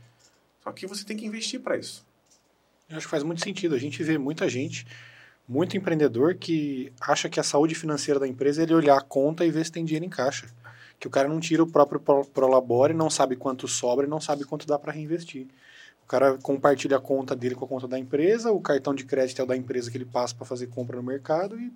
[0.62, 2.06] Só que você tem que investir para isso.
[2.88, 3.74] Eu acho que faz muito sentido.
[3.74, 4.86] A gente vê muita gente
[5.48, 9.44] muito empreendedor que acha que a saúde financeira da empresa é ele olhar a conta
[9.44, 10.46] e ver se tem dinheiro em caixa.
[11.00, 14.44] Que o cara não tira o próprio Prolabore, não sabe quanto sobra e não sabe
[14.44, 15.48] quanto dá para reinvestir.
[16.04, 19.40] O cara compartilha a conta dele com a conta da empresa, o cartão de crédito
[19.40, 21.72] é o da empresa que ele passa para fazer compra no mercado e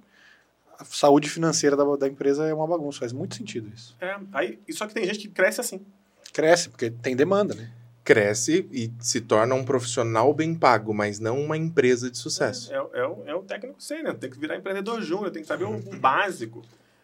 [0.78, 3.00] a saúde financeira da, da, empresa é uma bagunça.
[3.00, 3.96] Faz muito sentido isso.
[4.00, 5.84] É, aí, só que tem gente que cresce assim.
[6.32, 7.70] Cresce, porque tem demanda, né?
[8.04, 12.72] cresce e se torna um profissional bem pago, mas não uma empresa de sucesso.
[12.72, 15.48] É, é, é, o, é o técnico sênior, tem que virar empreendedor júnior, tem que
[15.48, 16.62] saber o, o básico.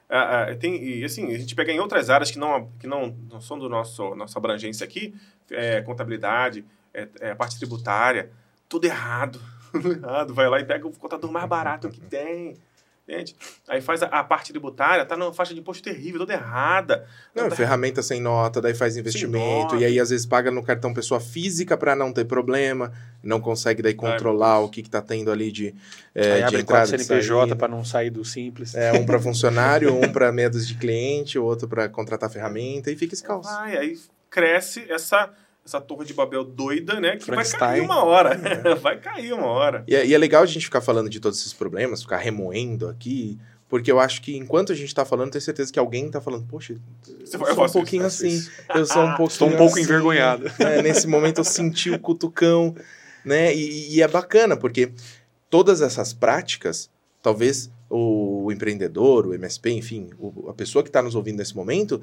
[0.09, 3.41] É, tem, e assim, a gente pega em outras áreas que não, que não, não
[3.41, 5.15] são do nosso nossa abrangência aqui,
[5.51, 8.31] é, contabilidade, é, é, a parte tributária,
[8.69, 9.41] tudo errado,
[9.73, 10.35] tudo errado.
[10.35, 12.57] Vai lá e pega o contador mais barato que tem,
[13.11, 13.35] Entende?
[13.69, 17.05] Aí faz a, a, parte tributária, tá numa faixa de imposto terrível, toda errada.
[17.35, 17.57] Não, tá...
[17.57, 21.77] ferramenta sem nota, daí faz investimento, e aí às vezes paga no cartão pessoa física
[21.77, 25.51] para não ter problema, não consegue daí controlar Ai, o que, que tá tendo ali
[25.51, 25.75] de,
[26.15, 26.87] é, aí de abre entrada.
[26.87, 28.77] CNPJ para não sair do simples.
[28.77, 33.15] É, um para funcionário, um para medos de cliente, outro para contratar ferramenta, e fica
[33.15, 33.45] esse caos.
[33.45, 33.99] Vai, aí
[34.31, 35.31] cresce essa
[35.71, 37.17] essa torre de Babel doida, né?
[37.17, 38.35] Que vai cair uma hora.
[38.35, 38.75] É.
[38.75, 39.85] vai cair uma hora.
[39.87, 42.89] E é, e é, legal a gente ficar falando de todos esses problemas, ficar remoendo
[42.89, 46.21] aqui, porque eu acho que enquanto a gente está falando, tenho certeza que alguém está
[46.21, 48.51] falando, poxa, eu, eu sou um pouquinho isso, assim.
[48.75, 50.51] Eu sou um pouquinho Estou um pouco assim, envergonhado.
[50.59, 50.83] Né?
[50.83, 52.75] Nesse momento eu senti o cutucão,
[53.25, 53.55] né?
[53.55, 54.93] E, e é bacana, porque
[55.49, 56.91] todas essas práticas
[57.23, 62.01] talvez o empreendedor, o MSP, enfim, o- a pessoa que está nos ouvindo nesse momento,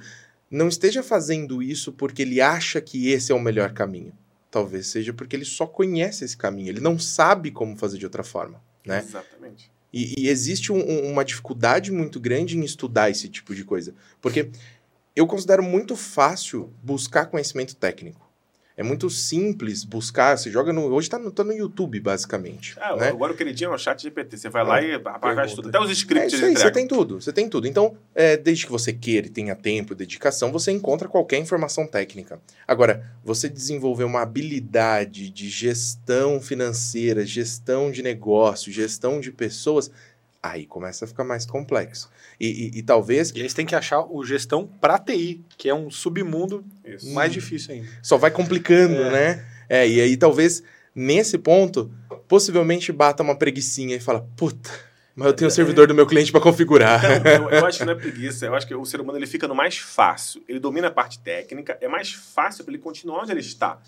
[0.49, 4.13] não esteja fazendo isso porque ele acha que esse é o melhor caminho.
[4.49, 8.23] Talvez seja porque ele só conhece esse caminho, ele não sabe como fazer de outra
[8.23, 8.99] forma, né?
[8.99, 9.69] Exatamente.
[9.93, 13.93] E, e existe um- um- uma dificuldade muito grande em estudar esse tipo de coisa.
[14.21, 14.49] Porque
[15.15, 18.26] eu considero muito fácil buscar conhecimento técnico.
[18.77, 20.93] É muito simples buscar, você joga no.
[20.93, 22.75] Hoje tá no, tá no YouTube, basicamente.
[22.79, 23.07] Ah, né?
[23.07, 24.37] Agora o queridinho é o chat GPT.
[24.37, 25.69] Você vai lá e apaga tudo.
[25.69, 27.67] Até os É scripts isso ele aí, você tem tudo, você tem tudo.
[27.67, 31.87] Então, é, desde que você queira e tenha tempo e dedicação, você encontra qualquer informação
[31.87, 32.39] técnica.
[32.67, 39.89] Agora, você desenvolver uma habilidade de gestão financeira, gestão de negócio, gestão de pessoas,
[40.41, 42.11] aí começa a ficar mais complexo.
[42.39, 45.67] E, e- e talvez E aí você tem que achar o gestão pra TI, que
[45.69, 47.11] é um submundo Isso.
[47.13, 47.87] mais difícil ainda.
[48.03, 49.43] só vai complicando, né?
[49.67, 50.61] É, e aí talvez
[50.95, 51.91] nesse ponto,
[52.27, 54.69] possivelmente bata uma preguiçinha e fala, puta,
[55.15, 57.01] mas eu tenho o servidor do meu cliente para configurar.
[57.17, 58.45] Então, eu, eu acho que não é preguiça.
[58.45, 60.43] Eu acho que o ser humano ele fica no mais fácil.
[60.47, 61.75] Ele domina a parte técnica.
[61.81, 63.79] É mais fácil para ele continuar onde ele está.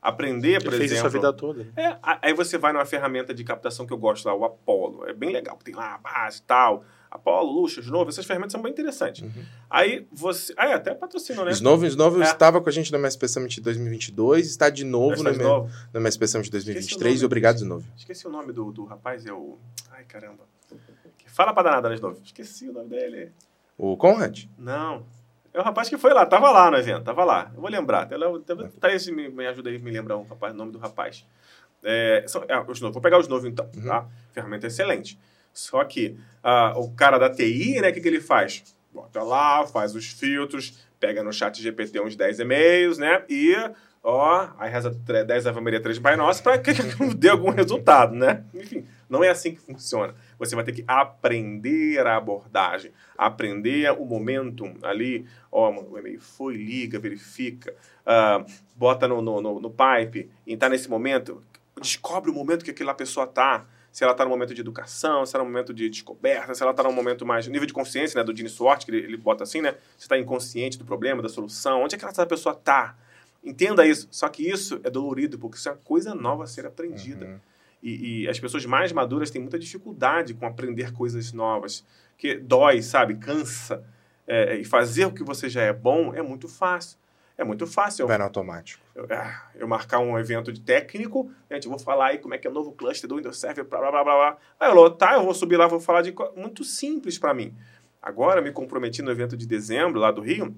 [0.00, 1.08] Aprender, por Ele fez exemplo.
[1.08, 1.64] isso a vida toda.
[1.64, 1.70] né?
[1.76, 5.04] É, aí você vai numa ferramenta de captação que eu gosto lá, o Apollo.
[5.08, 6.84] É bem legal, tem lá a base e tal.
[7.16, 9.22] Apollo, Luxas, Novo, essas ferramentas são bem interessantes.
[9.22, 9.44] Uhum.
[9.68, 10.54] Aí você.
[10.56, 11.50] Ah, é, até patrocina, né?
[11.50, 12.24] Snovo, Snovo É.
[12.24, 15.70] estava com a gente no MSP Summit 2022, está de novo no, de novo.
[15.92, 17.14] no MSP Summit Esqueci o 2023.
[17.14, 17.24] nome.
[17.26, 17.84] Obrigado, Snovo.
[17.96, 19.58] Esqueci o nome do, do rapaz, é o.
[19.90, 20.44] Ai, caramba.
[21.26, 22.20] Fala pra danada, né, de novo.
[22.24, 23.30] Esqueci o nome dele.
[23.76, 24.44] O Conrad?
[24.58, 25.04] Não.
[25.52, 27.50] É o rapaz que foi lá, tava lá no evento, tava lá.
[27.54, 28.08] Eu vou lembrar.
[28.80, 31.26] Thaís me, me ajuda aí, me lembrar o, rapaz, o nome do rapaz.
[31.82, 32.94] É, são, é, os novos.
[32.94, 33.84] Vou pegar os novos então, Uhum.
[33.86, 34.06] tá?
[34.32, 35.18] Ferramenta excelente.
[35.56, 38.62] Só que ah, o cara da TI, né, o que, que ele faz?
[38.92, 43.22] Bota lá, faz os filtros, pega no chat GPT uns 10 e-mails, né?
[43.28, 43.54] E,
[44.02, 46.72] ó, aí reza tre- 10 Ave Maria 3 Pai Nosso pra que
[47.16, 48.44] dê algum resultado, né?
[48.54, 50.14] Enfim, não é assim que funciona.
[50.38, 55.26] Você vai ter que aprender a abordagem, aprender o momentum ali.
[55.50, 60.68] Ó, o e-mail foi, liga, verifica, ah, bota no, no, no, no pipe e tá
[60.68, 61.42] nesse momento,
[61.80, 63.66] descobre o momento que aquela pessoa tá.
[63.96, 66.62] Se ela está no momento de educação, se ela está no momento de descoberta, se
[66.62, 67.48] ela está no momento mais.
[67.48, 68.22] nível de consciência, né?
[68.22, 69.72] Do Gene Swart, que ele, ele bota assim, né?
[69.96, 71.80] Você está inconsciente do problema, da solução.
[71.80, 72.94] Onde é que essa pessoa está?
[73.42, 74.06] Entenda isso.
[74.10, 77.24] Só que isso é dolorido, porque isso é uma coisa nova a ser aprendida.
[77.24, 77.40] Uhum.
[77.82, 81.82] E, e as pessoas mais maduras têm muita dificuldade com aprender coisas novas,
[82.18, 83.14] que dói, sabe?
[83.14, 83.82] Cansa.
[84.26, 86.98] É, e fazer o que você já é bom é muito fácil.
[87.38, 88.06] É muito fácil.
[88.06, 88.82] Vai no automático.
[88.94, 92.38] eu, ah, eu marcar um evento de técnico, gente, eu vou falar aí como é
[92.38, 94.38] que é o novo cluster do Windows Server, blá, blá, blá, blá, blá.
[94.58, 96.14] Aí eu, vou, tá, eu vou subir lá, vou falar de...
[96.34, 97.54] Muito simples para mim.
[98.00, 100.56] Agora, me comprometi no evento de dezembro, lá do Rio,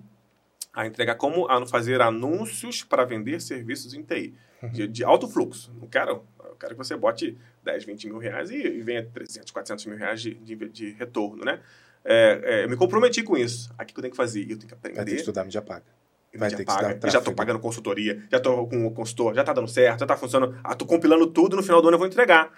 [0.72, 4.34] a entregar como a fazer anúncios para vender serviços em TI,
[4.70, 5.74] de, de alto fluxo.
[5.80, 9.50] Não quero, eu quero que você bote 10, 20 mil reais e, e venha 300,
[9.50, 11.60] 400 mil reais de, de, de retorno, né?
[12.04, 13.74] É, é, eu me comprometi com isso.
[13.76, 14.42] Aqui que eu tenho que fazer?
[14.42, 15.20] Eu tenho que Vai ter que aprender.
[15.20, 15.84] estão mídia paga.
[16.32, 17.36] Eu vai já ter que paga, dar eu já estou tráfego.
[17.36, 20.58] pagando consultoria, já estou com o consultor, já está dando certo, já está funcionando.
[20.62, 22.50] Ah, estou compilando tudo, no final do ano eu vou entregar.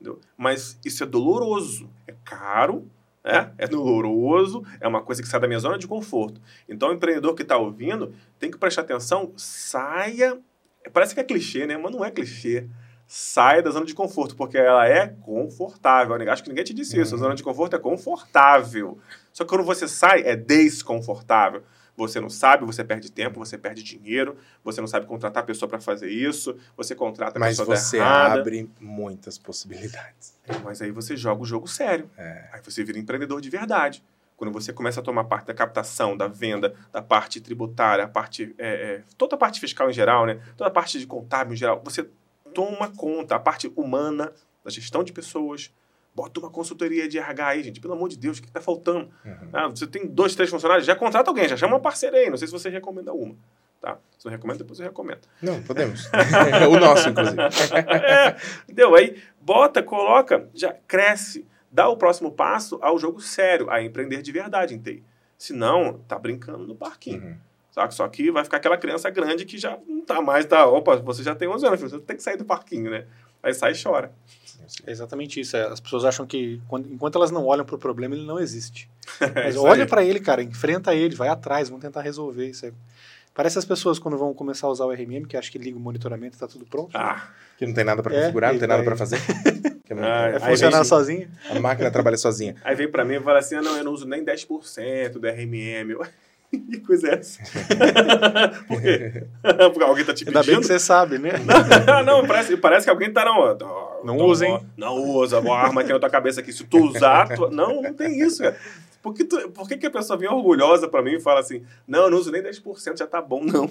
[0.00, 0.20] Entendeu?
[0.36, 2.88] Mas isso é doloroso, é caro,
[3.22, 6.40] é, é doloroso, é uma coisa que sai da minha zona de conforto.
[6.68, 10.40] Então, o empreendedor que está ouvindo tem que prestar atenção, saia.
[10.92, 11.76] Parece que é clichê, né?
[11.78, 12.66] Mas não é clichê.
[13.06, 16.16] Saia da zona de conforto, porque ela é confortável.
[16.16, 17.14] Eu acho que ninguém te disse isso.
[17.14, 17.22] A Uhum.
[17.24, 18.98] zona de conforto é confortável.
[19.32, 21.62] Só que quando você sai, é desconfortável.
[21.96, 25.68] Você não sabe, você perde tempo, você perde dinheiro, você não sabe contratar a pessoa
[25.68, 28.40] para fazer isso, você contrata a Mas pessoa você errada.
[28.40, 30.38] abre muitas possibilidades.
[30.64, 32.10] Mas aí você joga o jogo sério.
[32.16, 32.48] É.
[32.52, 34.02] Aí você vira empreendedor de verdade.
[34.36, 38.54] Quando você começa a tomar parte da captação, da venda, da parte tributária, a parte,
[38.58, 40.40] é, é, toda a parte fiscal em geral, né?
[40.56, 42.08] toda a parte de contábil em geral, você
[42.52, 44.32] toma conta, a parte humana,
[44.64, 45.72] da gestão de pessoas.
[46.14, 47.80] Bota uma consultoria de RH aí, gente.
[47.80, 49.10] Pelo amor de Deus, o que está faltando?
[49.24, 49.48] Uhum.
[49.52, 52.28] Ah, você tem dois, três funcionários, já contrata alguém, já chama uma parceira aí.
[52.28, 53.34] Não sei se você recomenda uma.
[53.80, 53.98] Tá?
[54.18, 55.22] Se não recomenda, depois eu recomendo.
[55.40, 56.08] Não, podemos.
[56.70, 57.40] o nosso, inclusive.
[57.40, 58.94] é, entendeu?
[58.94, 61.46] Aí bota, coloca, já cresce.
[61.70, 65.02] Dá o próximo passo ao jogo sério, a empreender de verdade em TI.
[65.38, 67.22] Senão, tá brincando no parquinho.
[67.22, 67.36] Uhum.
[67.72, 67.90] Saca?
[67.90, 71.22] Só que vai ficar aquela criança grande que já não tá mais, tá, opa, você
[71.22, 73.06] já tem 11 anos, filho, você tem que sair do parquinho, né?
[73.42, 74.12] Aí sai e chora.
[74.86, 75.56] É exatamente isso.
[75.56, 78.88] é, As pessoas acham que quando- enquanto elas não olham pro problema, ele não existe.
[79.20, 82.66] É Mas isso olha para ele, cara, enfrenta ele, vai atrás, vamos tentar resolver isso
[82.66, 82.72] aí.
[83.34, 85.80] Parece as pessoas quando vão começar a usar o RMM, que acham que liga o
[85.80, 86.90] monitoramento e tá tudo pronto.
[86.94, 89.18] Ah, Que não tem nada para É, configurar, não e tem nada para fazer.
[89.92, 91.28] É Ah, aí funcionar vem- sozinho.
[91.50, 92.56] A máquina trabalha sozinha.
[92.64, 95.26] aí vem pra mim e fala assim: ah, não, eu não uso nem 10% do
[95.28, 95.94] RMM.
[96.70, 97.42] que coisa é essa?
[98.68, 99.24] Por quê?
[99.72, 100.38] Porque alguém tá te pedindo?
[100.38, 101.32] Ainda bem que você sabe, né?
[102.04, 103.56] não, parece, parece que alguém tá, não.
[104.04, 104.60] Não usa, hein?
[104.76, 106.52] Não usa, uma arma aqui na tua cabeça aqui.
[106.52, 107.50] Se tu usar, tu...
[107.50, 108.56] não, não tem isso, cara.
[109.02, 111.64] Por que, tu, por que, que a pessoa vem orgulhosa pra mim e fala assim,
[111.88, 113.68] não, eu não uso nem 10%, já tá bom, não.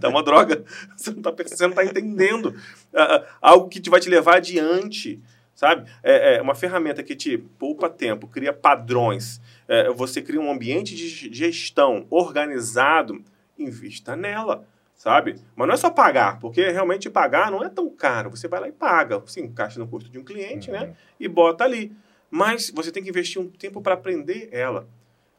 [0.00, 0.62] tá uma droga.
[0.96, 2.54] Você não tá, você não tá entendendo.
[2.94, 5.20] Uh, algo que te vai te levar adiante,
[5.56, 5.90] sabe?
[6.04, 10.96] É, é uma ferramenta que te poupa tempo, cria padrões, é, você cria um ambiente
[10.96, 13.22] de gestão organizado,
[13.56, 14.66] invista nela
[14.98, 15.36] sabe?
[15.54, 18.30] Mas não é só pagar, porque realmente pagar não é tão caro.
[18.30, 20.80] Você vai lá e paga, você encaixa no custo de um cliente, né?
[20.80, 20.86] uhum.
[20.88, 20.96] né?
[21.18, 21.92] E bota ali.
[22.28, 24.88] Mas você tem que investir um tempo para aprender ela.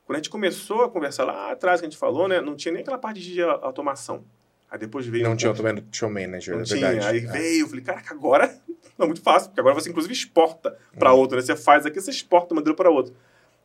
[0.05, 2.41] Quando a gente começou a conversar lá atrás, que a gente falou, né?
[2.41, 4.23] Não tinha nem aquela parte de automação.
[4.71, 5.23] Aí depois veio...
[5.25, 6.79] Não um tinha automation manager, não é tinha.
[6.79, 7.07] verdade.
[7.07, 7.31] Aí é.
[7.31, 8.47] veio, eu falei, caraca, agora
[8.97, 11.19] não é muito fácil, porque agora você inclusive exporta para uhum.
[11.19, 11.43] outro, né?
[11.43, 13.13] Você faz aqui, você exporta o modelo para outro.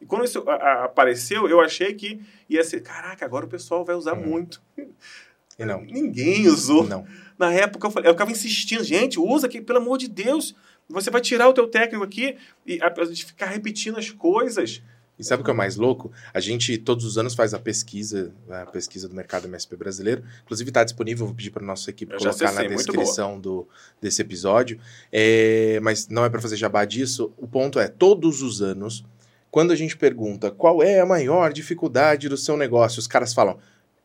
[0.04, 4.12] E quando isso apareceu, eu achei que ia ser, caraca, agora o pessoal vai usar
[4.12, 4.26] uhum.
[4.26, 4.60] muito.
[5.58, 5.80] E não.
[5.80, 6.84] Ninguém usou.
[6.84, 7.06] Não.
[7.38, 10.54] Na época eu, falei, eu ficava insistindo, gente, usa aqui, pelo amor de Deus.
[10.90, 12.36] Você vai tirar o teu técnico aqui
[12.66, 14.82] e a, a gente ficar repetindo as coisas.
[15.18, 16.12] E sabe o que é mais louco?
[16.34, 20.22] A gente todos os anos faz a pesquisa, a pesquisa do mercado MSP brasileiro.
[20.42, 23.66] Inclusive está disponível, vou pedir para nossa equipe eu colocar na descrição do,
[24.02, 24.78] desse episódio.
[25.10, 27.32] É, mas não é para fazer jabá disso.
[27.38, 29.04] O ponto é, todos os anos,
[29.54, 33.56] quando a gente pergunta qual é a maior dificuldade do seu negócio, os caras falam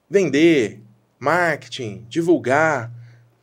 [0.08, 0.80] vender,
[1.18, 2.92] marketing, divulgar,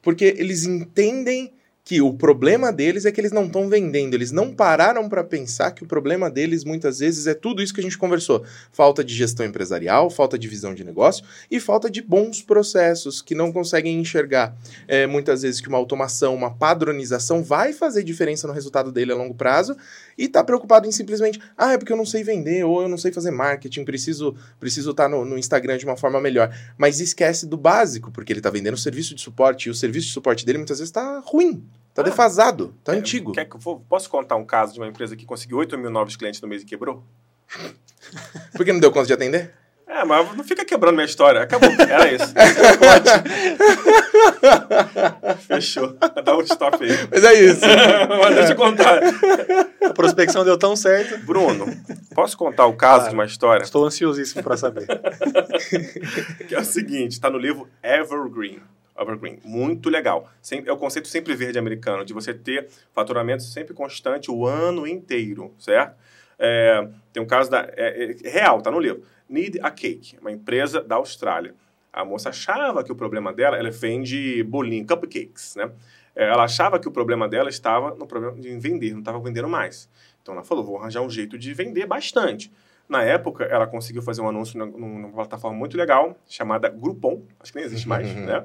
[0.00, 1.52] porque eles entendem
[1.86, 5.70] que o problema deles é que eles não estão vendendo, eles não pararam para pensar
[5.70, 9.14] que o problema deles muitas vezes é tudo isso que a gente conversou: falta de
[9.14, 14.00] gestão empresarial, falta de visão de negócio e falta de bons processos que não conseguem
[14.00, 14.56] enxergar
[14.88, 19.16] é, muitas vezes que uma automação, uma padronização vai fazer diferença no resultado dele a
[19.16, 19.76] longo prazo
[20.16, 22.96] e está preocupado em simplesmente, ah, é porque eu não sei vender ou eu não
[22.96, 27.00] sei fazer marketing, preciso preciso estar tá no, no, Instagram de uma forma melhor, mas
[27.00, 30.46] esquece do básico porque ele está vendendo serviço de suporte e o serviço de suporte
[30.46, 31.64] dele muitas vezes está ruim.
[31.94, 33.32] Tá ah, defasado, tá é, antigo.
[33.32, 36.14] Quer que eu posso contar um caso de uma empresa que conseguiu 8 mil novos
[36.14, 37.02] clientes no mês e quebrou?
[38.52, 39.52] Por que não deu conta de atender?
[39.86, 41.42] É, mas não fica quebrando minha história.
[41.42, 41.70] Acabou.
[41.70, 42.34] Era isso.
[45.34, 45.96] Fechou.
[46.24, 46.90] Dá um stop aí.
[47.10, 47.60] Mas é isso.
[48.22, 49.00] mas deixa eu contar.
[49.84, 51.18] A prospecção deu tão certo.
[51.24, 51.66] Bruno,
[52.14, 53.10] posso contar o caso claro.
[53.10, 53.62] de uma história?
[53.62, 54.86] Estou ansiosíssimo para saber.
[56.48, 58.60] que é o seguinte, está no livro Evergreen.
[58.98, 59.38] Evergreen.
[59.44, 60.28] Muito legal.
[60.64, 65.54] é o conceito sempre verde americano, de você ter faturamento sempre constante o ano inteiro,
[65.58, 65.96] certo?
[66.38, 69.02] É, tem um caso da, é, é, real, tá no livro.
[69.28, 71.54] Need a Cake, uma empresa da Austrália.
[71.96, 75.70] A moça achava que o problema dela, ela vende bolinho, cupcakes, né?
[76.14, 79.48] É, ela achava que o problema dela estava no problema de vender, não estava vendendo
[79.48, 79.88] mais.
[80.22, 82.52] Então ela falou, vou arranjar um jeito de vender bastante.
[82.88, 87.58] Na época, ela conseguiu fazer um anúncio numa plataforma muito legal, chamada Groupon, acho que
[87.58, 88.44] nem existe mais, né?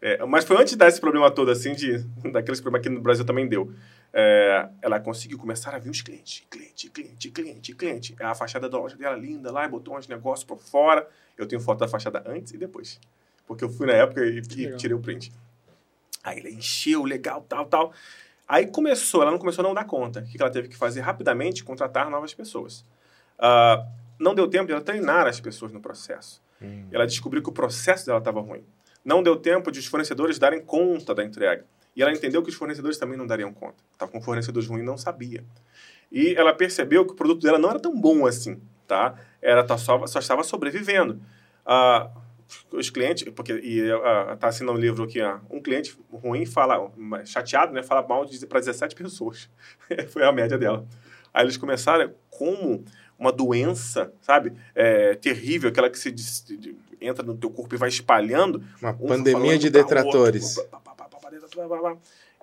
[0.00, 1.98] É, mas foi antes desse problema todo, assim, de,
[2.30, 3.72] daqueles problemas que no Brasil também deu.
[4.12, 6.44] É, ela conseguiu começar a vir os clientes.
[6.50, 8.16] Cliente, cliente, cliente, cliente.
[8.20, 11.08] A fachada da loja dela linda lá, e botou uns negócios por fora.
[11.36, 13.00] Eu tenho foto da fachada antes e depois.
[13.46, 15.32] Porque eu fui na época e, e tirei o print.
[16.24, 17.92] Aí ela encheu, legal, tal, tal.
[18.48, 20.20] Aí começou, ela não começou a não dar conta.
[20.20, 21.64] O que ela teve que fazer rapidamente?
[21.64, 22.84] Contratar novas pessoas.
[23.38, 23.86] Uh,
[24.18, 26.42] não deu tempo de ela treinar as pessoas no processo.
[26.60, 26.86] Hum.
[26.90, 28.64] Ela descobriu que o processo dela estava ruim.
[29.04, 31.64] Não deu tempo de os fornecedores darem conta da entrega.
[31.96, 33.82] E ela entendeu que os fornecedores também não dariam conta.
[33.92, 35.42] Estava com fornecedores ruins e não sabia.
[36.12, 39.14] E ela percebeu que o produto dela não era tão bom assim, tá?
[39.40, 41.20] Ela tá só, só estava sobrevivendo.
[41.64, 42.10] Ah,
[42.70, 46.92] os clientes, porque e uh, tá assinando um livro aqui, ó, um cliente ruim fala,
[47.24, 49.48] chateado, né, fala mal para 17 pessoas.
[50.10, 50.86] Foi a média dela.
[51.34, 52.84] Aí eles começaram como
[53.18, 56.14] uma doença, sabe, é, terrível, aquela que se
[57.00, 58.62] entra no teu corpo e vai espalhando.
[58.80, 60.58] Uma um pandemia de detratores.
[60.58, 60.76] Outro,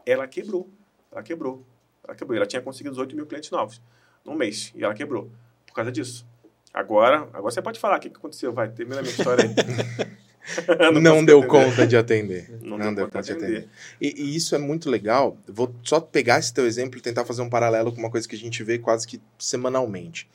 [0.05, 0.69] ela quebrou.
[1.11, 1.65] Ela quebrou.
[2.03, 2.37] Ela quebrou.
[2.37, 3.81] Ela tinha conseguido 8 mil clientes novos
[4.25, 4.71] num mês.
[4.75, 5.31] E ela quebrou.
[5.65, 6.25] Por causa disso.
[6.73, 8.51] Agora, agora você pode falar o que aconteceu.
[8.51, 10.91] Vai, termina a minha história aí.
[10.91, 12.49] não, não deu conta de atender.
[12.61, 13.57] Não, não deu, conta de atender.
[13.57, 13.69] atender.
[14.01, 15.37] E, e, isso é muito legal.
[15.47, 18.35] Vou só pegar esse teu exemplo e tentar fazer um paralelo com uma coisa que
[18.35, 20.27] a gente vê quase que semanalmente.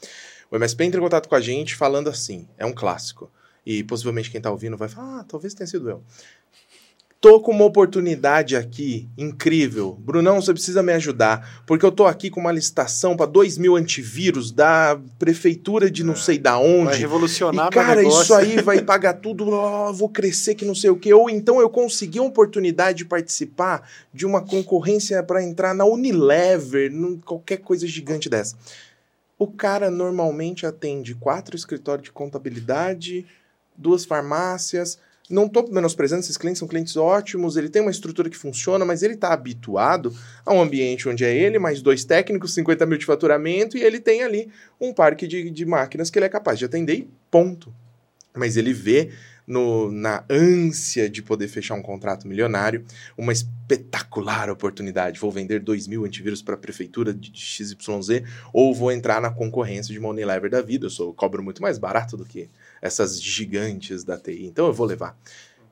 [0.50, 3.30] O MSP entra em contato com a gente falando assim, é um clássico.
[3.66, 6.02] E possivelmente quem está ouvindo vai falar, ah, talvez tenha sido eu.
[7.20, 9.98] Tô com uma oportunidade aqui incrível.
[10.00, 13.74] Brunão, você precisa me ajudar, porque eu tô aqui com uma licitação para 2 mil
[13.74, 16.90] antivírus da prefeitura de não é, sei da onde.
[16.90, 20.90] Vai revolucionar e, cara, isso aí vai pagar tudo, oh, vou crescer que não sei
[20.90, 21.12] o quê.
[21.12, 26.92] Ou então eu consegui uma oportunidade de participar de uma concorrência para entrar na Unilever,
[27.24, 28.56] qualquer coisa gigante dessa.
[29.36, 33.26] O cara normalmente atende quatro escritórios de contabilidade,
[33.76, 35.00] duas farmácias.
[35.30, 39.02] Não estou menosprezando esses clientes, são clientes ótimos, ele tem uma estrutura que funciona, mas
[39.02, 40.14] ele está habituado
[40.44, 44.00] a um ambiente onde é ele, mais dois técnicos, 50 mil de faturamento, e ele
[44.00, 44.48] tem ali
[44.80, 47.74] um parque de, de máquinas que ele é capaz de atender e ponto.
[48.34, 49.10] Mas ele vê
[49.48, 52.84] no, na ânsia de poder fechar um contrato milionário,
[53.16, 55.18] uma espetacular oportunidade.
[55.18, 59.92] Vou vender 2 mil antivírus para a prefeitura de XYZ, ou vou entrar na concorrência
[59.92, 60.86] de uma Unilever da vida.
[60.86, 64.46] Eu sou, cobro muito mais barato do que essas gigantes da TI.
[64.46, 65.16] Então eu vou levar.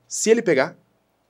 [0.09, 0.77] Se ele pegar,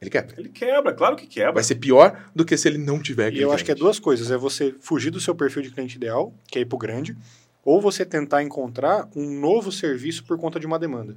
[0.01, 0.35] ele quebra.
[0.39, 1.53] Ele quebra, claro que quebra.
[1.53, 3.99] Vai ser pior do que se ele não tiver E eu acho que é duas
[3.99, 4.31] coisas.
[4.31, 7.17] É você fugir do seu perfil de cliente ideal, que é ir pro grande,
[7.65, 11.17] ou você tentar encontrar um novo serviço por conta de uma demanda.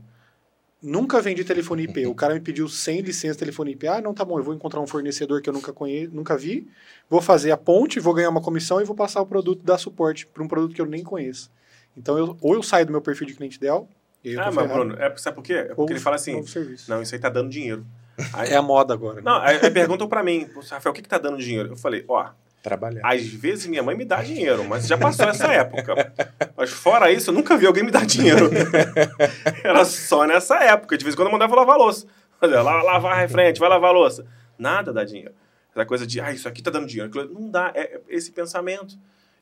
[0.81, 2.07] Nunca vendi telefone IP.
[2.07, 3.85] O cara me pediu 100 licenças de telefone IP.
[3.85, 6.65] Ah, não, tá bom, eu vou encontrar um fornecedor que eu nunca conheço, nunca vi,
[7.09, 10.25] vou fazer a ponte, vou ganhar uma comissão e vou passar o produto, dar suporte
[10.25, 11.51] para um produto que eu nem conheço.
[11.97, 13.89] Então, eu, ou eu saio do meu perfil de cliente ideal,
[14.23, 15.53] eu Ah, mas Bruno, é, sabe por quê?
[15.53, 16.43] É porque ou ele fala assim,
[16.87, 17.85] não, isso aí tá dando dinheiro.
[18.33, 19.15] Aí, É a moda agora.
[19.17, 19.21] né?
[19.23, 21.69] não, aí, aí perguntam pra mim, "Pô, Rafael, o que que tá dando dinheiro?
[21.69, 22.29] Eu falei, ó,
[22.61, 23.01] Trabalhar.
[23.05, 26.13] às vezes minha mãe me dá dinheiro, mas já passou essa época.
[26.57, 28.49] Mas fora isso, eu nunca vi alguém me dar dinheiro.
[29.63, 30.97] Era só nessa época.
[30.97, 32.05] De vez em quando eu mandava lavar a louça.
[32.41, 34.25] Lá, lavar a frente, vai lavar a louça.
[34.57, 35.33] Nada dá dinheiro.
[35.73, 37.09] Essa coisa de, ah, isso aqui tá dando dinheiro.
[37.33, 38.97] Não dá, é é esse pensamento.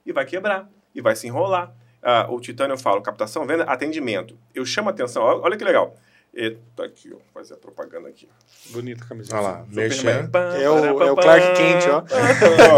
[0.06, 1.74] E vai quebrar, e vai se enrolar.
[2.10, 4.38] Ah, o Titânio eu falo, captação, venda, atendimento.
[4.56, 5.94] Eu chamo a atenção, olha, olha que legal.
[6.34, 8.30] E, tá aqui, ó, vou fazer a propaganda aqui.
[8.70, 9.36] Bonita a camiseta.
[9.36, 10.30] Olha lá, merchan.
[10.62, 12.04] É o- é o Clark Kent, ó.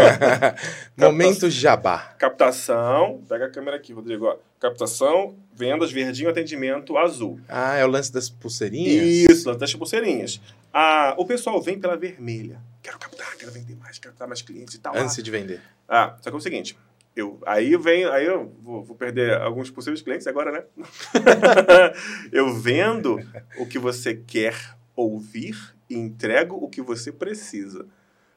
[0.96, 2.14] Momento jabá.
[2.18, 4.26] Captação, pega a câmera aqui, Rodrigo.
[4.26, 4.36] Ó.
[4.58, 7.38] Captação, vendas, verdinho, atendimento, azul.
[7.48, 9.30] Ah, é o lance das pulseirinhas?
[9.30, 10.40] Isso, das pulseirinhas.
[10.72, 12.60] Ah, o pessoal vem pela vermelha.
[12.82, 14.96] Quero captar, quero vender mais, quero captar mais clientes e tal.
[14.96, 15.60] Ânsia de vender.
[15.88, 16.76] Ah, só que é o seguinte.
[17.20, 20.64] Eu, aí vem, aí eu vou, vou perder alguns possíveis clientes agora, né?
[22.32, 23.20] eu vendo
[23.58, 24.54] o que você quer
[24.96, 25.54] ouvir
[25.88, 27.86] e entrego o que você precisa.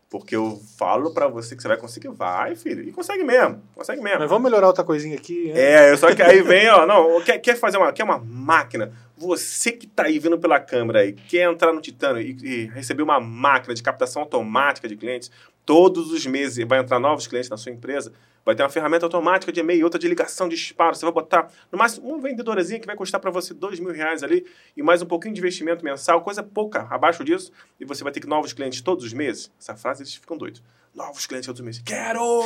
[0.10, 2.10] Porque eu falo pra você que você vai conseguir.
[2.10, 2.84] Vai, filho.
[2.84, 3.64] E consegue mesmo.
[3.74, 4.20] Consegue mesmo.
[4.20, 5.52] Mas vamos melhorar outra coisinha aqui.
[5.52, 5.92] né?
[5.92, 9.72] É, só que aí vem, ó, não, quer, quer fazer uma, quer uma máquina, você
[9.72, 13.20] que tá aí vendo pela câmera aí, quer entrar no Titânio e, e receber uma
[13.20, 15.32] máquina de captação automática de clientes,
[15.66, 18.14] todos os meses vai entrar novos clientes na sua empresa,
[18.46, 21.50] vai ter uma ferramenta automática de e-mail, outra de ligação de disparo, você vai botar,
[21.72, 25.02] no máximo, uma vendedorazinha que vai custar para você dois mil reais ali, e mais
[25.02, 28.82] um pouquinho de investimento mensal, coisa pouca, abaixo disso, e você vai ter novos clientes
[28.82, 29.52] todos os meses.
[29.60, 30.62] Essa frase eles ficam doidos.
[30.94, 31.82] Novos clientes todos os meses.
[31.84, 32.22] Quero!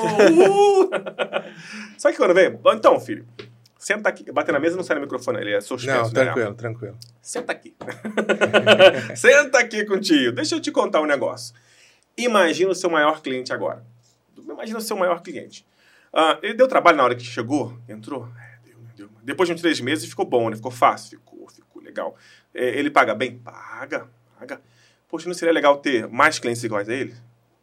[1.97, 2.57] Sabe que quando vem?
[2.73, 3.27] Então, filho,
[3.77, 4.31] senta aqui.
[4.31, 5.97] Bater na mesa não sai no microfone, ele é suspenso.
[5.97, 6.23] Não, né?
[6.23, 6.97] tranquilo, tranquilo.
[7.21, 7.75] Senta aqui.
[9.17, 10.31] Senta aqui contigo.
[10.31, 11.53] Deixa eu te contar um negócio.
[12.17, 13.85] Imagina o seu maior cliente agora.
[14.37, 15.65] Imagina o seu maior cliente.
[16.13, 17.77] Ah, ele deu trabalho na hora que chegou?
[17.87, 18.27] Entrou?
[18.39, 18.91] É, deu, né?
[18.95, 19.09] deu.
[19.23, 20.55] Depois de uns três meses ficou bom, né?
[20.55, 21.19] Ficou fácil?
[21.19, 22.15] Ficou, ficou legal.
[22.53, 23.37] É, ele paga bem?
[23.39, 24.61] Paga, paga.
[25.07, 27.15] Poxa, não seria legal ter mais clientes iguais a ele?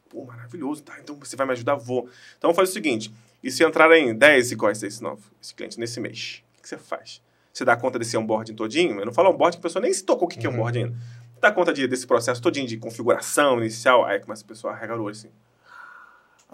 [0.09, 0.97] Pô, maravilhoso, tá?
[1.01, 1.75] Então você vai me ajudar?
[1.75, 2.09] Vou.
[2.39, 6.01] Então fazer o seguinte: e se entrarem 10 iguais a esse novo, esse cliente, nesse
[6.01, 6.43] mês?
[6.59, 7.21] O que você faz?
[7.53, 8.99] Você dá conta desse onboarding todinho?
[8.99, 10.97] Eu não falo onboarding, a pessoa nem se tocou o que que é onboarding ainda.
[11.41, 14.05] Dá conta de, desse processo todinho de configuração inicial?
[14.05, 15.31] Aí começa a pessoa a olho assim.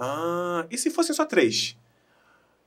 [0.01, 1.77] Ah, e se fossem só três?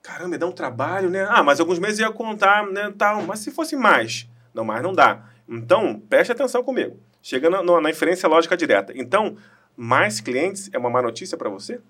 [0.04, 1.26] Caramba, dá um trabalho, né?
[1.28, 2.94] Ah, mas alguns meses ia contar, né?
[2.96, 3.24] Tal.
[3.24, 4.30] Mas se fosse mais?
[4.54, 5.26] Não, mais não dá.
[5.50, 7.00] Então, preste atenção comigo.
[7.22, 8.94] Chega na, na, na inferência lógica direta.
[8.96, 9.36] Então,
[9.76, 11.82] mais clientes é uma má notícia para você?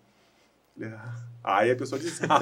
[1.43, 2.39] Aí a pessoa diz: ah.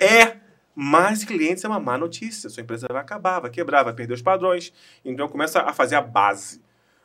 [0.00, 0.36] É,
[0.74, 2.48] mais clientes é uma má notícia.
[2.48, 4.72] Sua empresa vai acabar, vai quebrar, vai perder os padrões.
[5.04, 6.62] Então começa a fazer a base.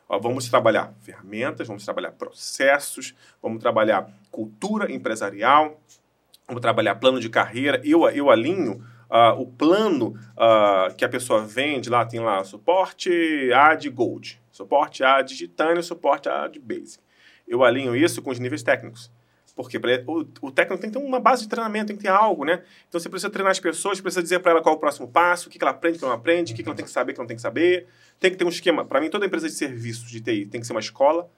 [0.08, 5.80] Ó, vamos trabalhar ferramentas, vamos trabalhar processos, vamos trabalhar cultura empresarial,
[6.46, 7.80] vamos trabalhar plano de carreira.
[7.84, 13.10] Eu, eu alinho uh, o plano uh, que a pessoa vende, lá tem lá suporte
[13.52, 17.02] A de Gold, suporte A de Titânio, suporte A de Basic.
[17.46, 19.10] Eu alinho isso com os níveis técnicos.
[19.54, 22.44] Porque o, o técnico tem que ter uma base de treinamento, tem que ter algo,
[22.44, 22.62] né?
[22.88, 25.48] Então você precisa treinar as pessoas, precisa dizer para ela qual é o próximo passo,
[25.48, 26.84] o que, que ela aprende, o que ela não aprende, o que, que ela tem
[26.84, 27.86] que saber, o que ela não tem que saber.
[28.18, 28.84] Tem que ter um esquema.
[28.84, 31.30] Para mim, toda empresa de serviços de TI tem que ser uma escola.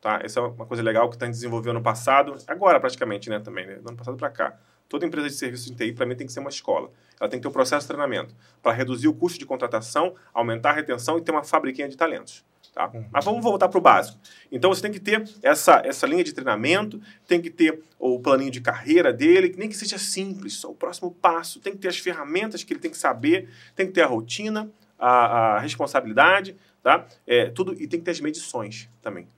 [0.00, 0.20] Tá?
[0.24, 3.38] Essa é uma coisa legal que está desenvolvendo no passado, agora praticamente, né?
[3.38, 3.74] Também, né?
[3.76, 4.58] Do ano passado para cá.
[4.88, 6.90] Toda empresa de serviços de TI, para mim, tem que ser uma escola.
[7.20, 10.70] Ela tem que ter um processo de treinamento para reduzir o custo de contratação, aumentar
[10.70, 12.44] a retenção e ter uma fabriquinha de talentos.
[12.72, 12.90] Tá?
[12.92, 13.04] Uhum.
[13.10, 14.18] Mas vamos voltar para o básico.
[14.50, 18.50] Então você tem que ter essa, essa linha de treinamento, tem que ter o planinho
[18.50, 21.98] de carreira dele, nem que seja simples, só o próximo passo, tem que ter as
[21.98, 27.06] ferramentas que ele tem que saber, tem que ter a rotina, a, a responsabilidade, tá?
[27.26, 29.28] É, tudo, e tem que ter as medições também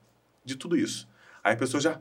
[0.45, 1.07] de tudo isso.
[1.43, 1.99] Aí a pessoa já.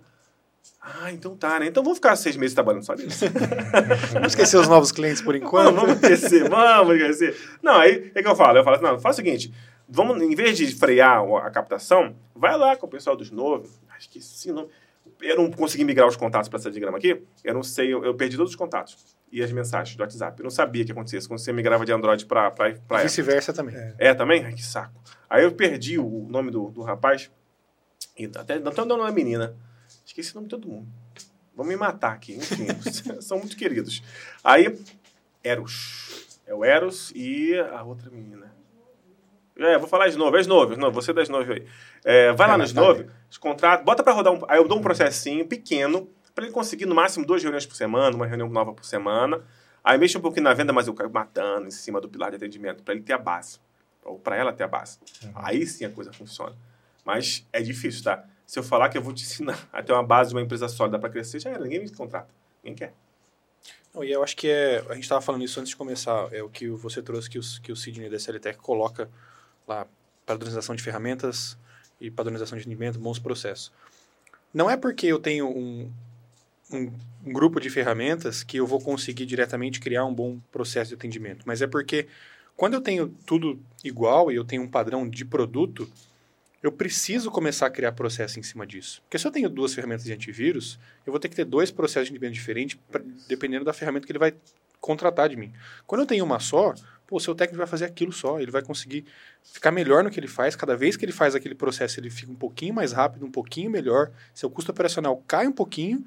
[0.81, 1.67] Ah, então tá, né?
[1.67, 3.25] Então vamos ficar seis meses trabalhando só nisso.
[4.13, 5.75] Vamos esquecer os novos clientes por enquanto.
[5.75, 7.37] Vamos, vamos esquecer, vamos esquecer.
[7.63, 8.59] Não, aí é que eu falo.
[8.59, 9.53] Eu falo assim, não, faz o seguinte,
[9.93, 13.79] vamos, em vez de frear a captação, vai lá com o pessoal dos novos.
[13.91, 14.69] Acho que sim, não.
[15.21, 17.23] Eu não consegui migrar os contatos para essa diagrama aqui.
[17.45, 18.97] Eu não sei, eu, eu, perdi todos os contatos
[19.31, 20.41] e as mensagens do WhatsApp.
[20.41, 22.53] Eu não sabia que acontecia quando você migrava de Android para
[23.03, 23.77] Vice-versa também.
[23.77, 23.95] É.
[23.99, 24.15] é.
[24.15, 24.45] também?
[24.45, 25.01] Ai, que saco.
[25.29, 27.31] Aí eu perdi o nome do, do rapaz.
[28.17, 29.55] E até não tô dando uma menina.
[30.05, 30.89] Esqueci o nome de todo mundo.
[31.55, 32.67] Vão me matar aqui, enfim.
[33.21, 34.03] são muito queridos.
[34.43, 34.79] Aí,
[35.45, 36.41] Eros.
[36.47, 38.62] É o Eros e a outra menina.
[39.57, 41.67] É, vou falar de novo, é Snove, Snove, você é da Snove aí.
[42.05, 43.07] É, vai é, lá no Snove,
[43.39, 44.41] contrato, bota para rodar um.
[44.49, 48.17] Aí eu dou um processinho pequeno, para ele conseguir no máximo duas reuniões por semana,
[48.17, 49.43] uma reunião nova por semana.
[49.85, 52.37] Aí mexe um pouquinho na venda, mas eu caio matando em cima do pilar de
[52.37, 53.59] atendimento, para ele ter a base.
[54.05, 54.99] Ou para ela ter a base.
[55.23, 55.33] Uhum.
[55.35, 56.57] Aí sim a coisa funciona.
[57.05, 58.25] Mas é difícil, tá?
[58.47, 60.69] Se eu falar que eu vou te ensinar a ter uma base de uma empresa
[60.69, 62.29] sólida para crescer, já era, ninguém me contrata.
[62.63, 62.95] Ninguém quer.
[63.95, 64.83] Não, e eu acho que é.
[64.89, 66.29] A gente estava falando isso antes de começar.
[66.33, 69.11] É o que você trouxe que o, que o Sidney da SLTech coloca
[69.73, 69.87] lá
[70.25, 71.57] padronização de ferramentas
[72.01, 73.73] e padronização de atendimento, bons processos.
[74.53, 75.91] Não é porque eu tenho um,
[76.71, 76.93] um,
[77.27, 81.45] um, grupo de ferramentas que eu vou conseguir diretamente criar um bom processo de atendimento,
[81.47, 82.07] mas é porque
[82.57, 85.91] quando eu tenho tudo igual e eu tenho um padrão de produto,
[86.63, 89.03] eu preciso começar a criar processo em cima disso.
[89.03, 92.09] Porque se eu tenho duas ferramentas de antivírus, eu vou ter que ter dois processos
[92.09, 92.79] de atendimento diferentes,
[93.27, 94.35] dependendo da ferramenta que ele vai
[94.83, 95.53] contratar de mim.
[95.87, 96.75] Quando eu tenho uma só,
[97.11, 99.05] o seu técnico vai fazer aquilo só, ele vai conseguir
[99.43, 102.33] ficar melhor no que ele faz, cada vez que ele faz aquele processo, ele fica
[102.33, 106.05] um pouquinho mais rápido, um pouquinho melhor, seu custo operacional cai um pouquinho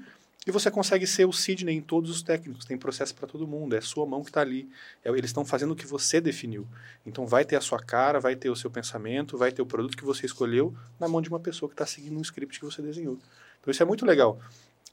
[0.47, 3.75] e você consegue ser o Sidney em todos os técnicos, tem processo para todo mundo,
[3.75, 4.69] é sua mão que está ali,
[5.03, 6.67] é, eles estão fazendo o que você definiu.
[7.05, 9.97] Então vai ter a sua cara, vai ter o seu pensamento, vai ter o produto
[9.97, 12.81] que você escolheu na mão de uma pessoa que está seguindo um script que você
[12.81, 13.17] desenhou.
[13.59, 14.39] Então isso é muito legal.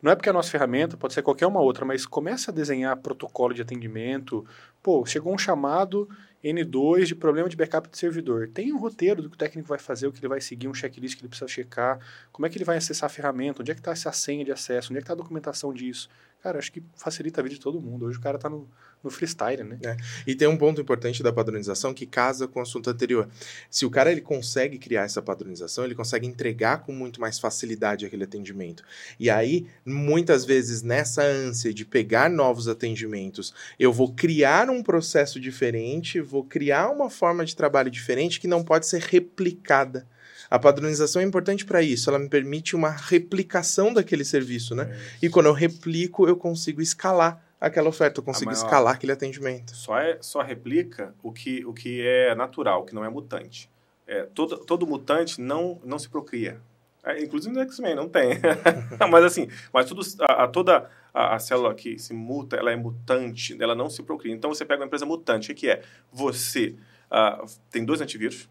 [0.03, 2.97] Não é porque a nossa ferramenta, pode ser qualquer uma outra, mas começa a desenhar
[2.97, 4.45] protocolo de atendimento.
[4.83, 6.09] Pô, chegou um chamado
[6.43, 8.49] N2 de problema de backup de servidor.
[8.49, 10.75] Tem um roteiro do que o técnico vai fazer, o que ele vai seguir, um
[10.75, 12.01] checklist que ele precisa checar,
[12.33, 14.51] como é que ele vai acessar a ferramenta, onde é que está essa senha de
[14.51, 16.11] acesso, onde é que está a documentação disso.
[16.43, 18.05] Cara, acho que facilita a vida de todo mundo.
[18.07, 18.69] Hoje o cara está no,
[19.03, 19.79] no freestyle, né?
[19.85, 19.97] É.
[20.27, 23.29] E tem um ponto importante da padronização que casa com o assunto anterior.
[23.71, 28.05] Se o cara ele consegue criar essa padronização, ele consegue entregar com muito mais facilidade
[28.05, 28.83] aquele atendimento.
[29.21, 35.39] E aí, muitas vezes, nessa ânsia de pegar novos atendimentos, eu vou criar um processo
[35.39, 40.09] diferente, vou criar uma forma de trabalho diferente que não pode ser replicada.
[40.53, 44.95] A padronização é importante para isso, ela me permite uma replicação daquele serviço, né?
[45.23, 45.27] É.
[45.27, 49.75] E quando eu replico, eu consigo escalar aquela oferta, eu consigo escalar aquele atendimento.
[49.75, 53.71] Só, é, só replica o que, o que é natural, o que não é mutante.
[54.07, 56.61] É, todo, todo mutante não, não se procria.
[57.03, 58.39] É, inclusive no X-Men não tem.
[59.11, 62.77] mas assim, mas tudo, a, a toda a, a, célula que se muta, ela é
[62.77, 64.35] mutante, ela não se procria.
[64.35, 65.81] Então você pega uma empresa mutante, o que é?
[66.13, 66.77] Você
[67.11, 68.51] uh, tem dois antivírus,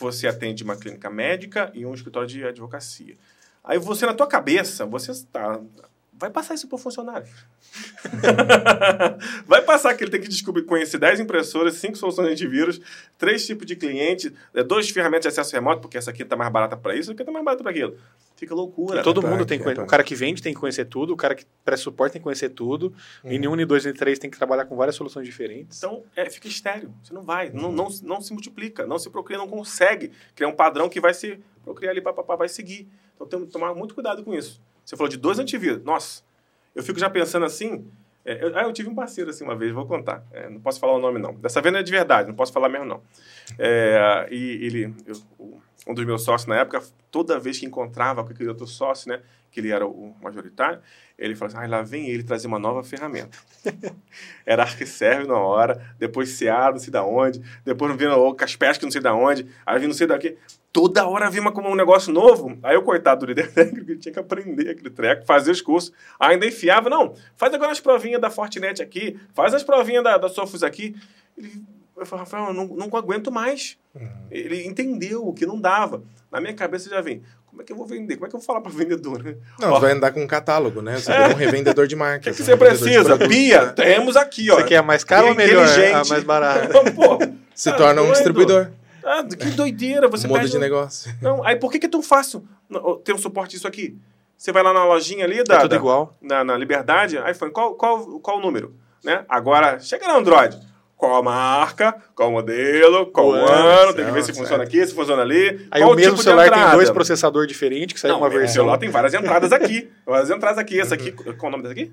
[0.00, 3.16] você atende uma clínica médica e um escritório de advocacia.
[3.62, 5.60] Aí você, na tua cabeça, você está...
[6.20, 7.26] Vai passar isso para o funcionário.
[9.46, 12.78] vai passar que ele tem que descobrir, conhecer 10 impressoras, 5 soluções de antivírus,
[13.16, 16.76] 3 tipos de cliente, 2 ferramentas de acesso remoto, porque essa aqui está mais barata
[16.76, 17.96] para isso, essa aqui está mais barata para aquilo.
[18.36, 19.00] Fica loucura.
[19.00, 19.82] E todo mundo tem que conhecer.
[19.82, 22.24] O cara que vende tem que conhecer tudo, o cara que presta suporte tem que
[22.24, 22.92] conhecer tudo.
[23.24, 23.30] Uhum.
[23.32, 25.78] Em 1, em 2, em 3 tem que trabalhar com várias soluções diferentes.
[25.78, 26.92] Então, é, fica estéreo.
[27.02, 27.62] Você não vai, uhum.
[27.62, 31.14] não, não, não se multiplica, não se procria, não consegue criar um padrão que vai
[31.14, 32.86] se procriar ali, papapá, vai seguir.
[33.14, 34.60] Então, tem que tomar muito cuidado com isso.
[34.84, 35.82] Você falou de dois antivírus.
[35.84, 36.22] Nossa,
[36.74, 37.86] eu fico já pensando assim.
[38.24, 40.24] É, eu, ah, eu tive um parceiro assim uma vez, vou contar.
[40.32, 41.34] É, não posso falar o nome, não.
[41.34, 43.02] Dessa vez não é de verdade, não posso falar mesmo, não.
[43.58, 45.14] É, e ele, eu,
[45.86, 49.20] um dos meus sócios na época, toda vez que encontrava com aquele outro sócio, né,
[49.50, 50.80] que ele era o majoritário,
[51.18, 53.36] ele falava assim, ah, lá vem ele trazer uma nova ferramenta.
[54.46, 58.92] era ArcServe na hora, depois CA não sei da onde, depois vindo o Kaspersky não
[58.92, 60.36] sei da onde, aí vindo não sei daqui.
[60.72, 62.56] Toda hora vinha uma, como um negócio novo.
[62.62, 65.92] Aí eu, coitado do líder técnico, tinha que aprender aquele treco, fazer os cursos.
[66.18, 70.28] Ainda enfiava, não, faz agora as provinhas da Fortinet aqui, faz as provinhas da, da
[70.28, 70.94] Sofus aqui.
[71.36, 71.64] Ele
[72.00, 73.76] eu falei, Rafael, eu não, não aguento mais.
[73.94, 74.08] Uhum.
[74.30, 76.02] Ele entendeu que não dava.
[76.30, 78.14] Na minha cabeça já vem, como é que eu vou vender?
[78.14, 79.36] Como é que eu vou falar para o vendedor?
[79.58, 80.98] Não, ó, você vai andar com um catálogo, né?
[80.98, 81.28] Você é.
[81.28, 82.30] um revendedor de marca.
[82.30, 83.18] O que, que você precisa?
[83.18, 83.72] Pia, né?
[83.72, 84.56] temos aqui, ó.
[84.56, 85.66] Você quer mais caro ou melhor?
[85.66, 86.72] A mais barato.
[86.94, 87.18] Pô,
[87.54, 88.70] Se tá torna um distribuidor.
[89.04, 90.08] Ah, que doideira.
[90.08, 91.12] Você Muda de negócio.
[91.20, 92.46] Não, aí por que, que é tão fácil
[93.04, 93.98] ter um suporte disso aqui?
[94.36, 96.16] Você vai lá na lojinha ali da, é tudo igual.
[96.22, 98.74] Na, na Liberdade, aí foi qual, qual, qual o número?
[99.04, 99.24] Né?
[99.28, 100.69] Agora, chega no Android
[101.00, 104.26] qual a marca, qual o modelo, qual o, O ano, ano, tem que ver se
[104.26, 104.38] certo.
[104.38, 105.66] funciona aqui, se funciona ali.
[105.70, 108.28] Aí qual o mesmo tipo de celular tem dois processadores diferentes, que saiu Não, uma
[108.28, 109.90] versão celular tem várias entradas aqui.
[110.04, 110.78] várias entradas aqui.
[110.78, 111.90] Essa aqui, qual o nome dessa aqui?